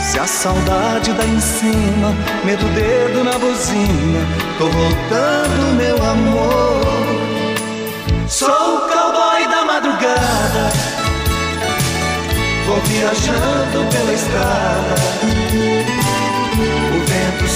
Se 0.00 0.18
a 0.18 0.26
saudade 0.26 1.12
dá 1.12 1.24
em 1.24 1.40
cima, 1.40 2.14
medo 2.44 2.66
dedo 2.74 3.22
na 3.22 3.38
buzina, 3.38 4.26
tô 4.58 4.66
voltando, 4.66 5.74
meu 5.76 5.96
amor. 6.02 6.80
Sou 8.26 8.48
o 8.48 8.80
cowboy 8.88 9.46
da 9.48 9.64
madrugada, 9.64 10.72
vou 12.66 12.80
viajando 12.80 13.86
pela 13.92 14.12
estrada. 14.12 15.99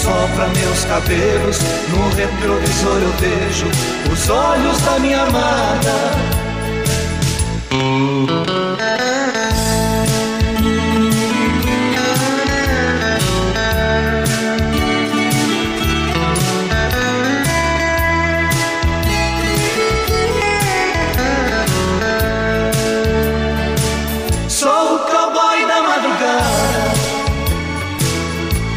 O 0.04 0.06
vento 0.06 0.28
sopra 0.28 0.48
meus 0.48 0.84
cabelos, 0.84 1.58
no 1.88 2.08
retrovisor 2.10 2.98
eu 3.00 3.12
vejo 3.18 3.66
os 4.12 4.28
olhos 4.28 4.80
da 4.82 4.98
minha 4.98 5.22
amada. 5.22 6.34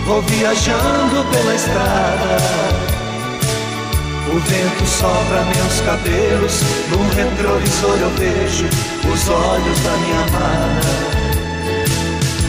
Vou 0.07 0.21
viajando 0.21 1.25
pela 1.31 1.53
estrada. 1.53 2.37
O 4.33 4.39
vento 4.39 4.85
sopra 4.85 5.43
meus 5.43 5.81
cabelos, 5.81 6.61
no 6.89 7.03
retrovisor 7.09 7.97
eu 7.99 8.09
vejo 8.11 8.65
os 9.11 9.29
olhos 9.29 9.79
da 9.81 9.91
minha 9.97 10.19
amada. 10.27 10.81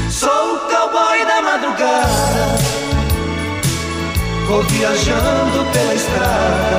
Sou 0.08 0.54
o 0.54 0.58
cowboy 0.70 1.24
da 1.26 1.42
madrugada, 1.42 2.58
vou 4.46 4.62
viajando 4.62 5.66
pela 5.72 5.94
estrada. 5.94 6.78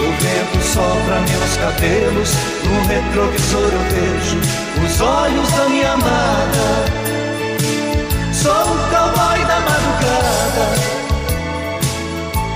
O 0.00 0.12
vento 0.22 0.64
sopra 0.64 1.20
meus 1.28 1.56
cabelos, 1.58 2.30
no 2.64 2.86
retrovisor 2.86 3.70
eu 3.70 3.82
vejo 3.90 4.38
os 4.84 5.00
olhos 5.00 5.50
da 5.52 5.68
minha 5.68 5.92
amada. 5.92 7.07
Sou 8.40 8.52
o 8.52 8.54
cowboy 8.54 9.44
da 9.46 9.58
madrugada, 9.58 10.64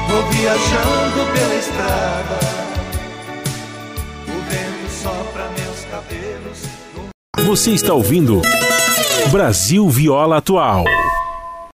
vou 0.09 0.23
viajando 0.31 1.33
pela 1.35 1.55
estrada. 1.57 2.39
O 4.29 4.39
vento 4.49 4.93
sopra 5.03 5.51
meus 5.59 5.85
cabelos. 5.91 6.59
Você 7.45 7.73
está 7.73 7.95
ouvindo 7.95 8.43
Brasil 9.33 9.89
Viola 9.89 10.37
Atual. 10.37 10.85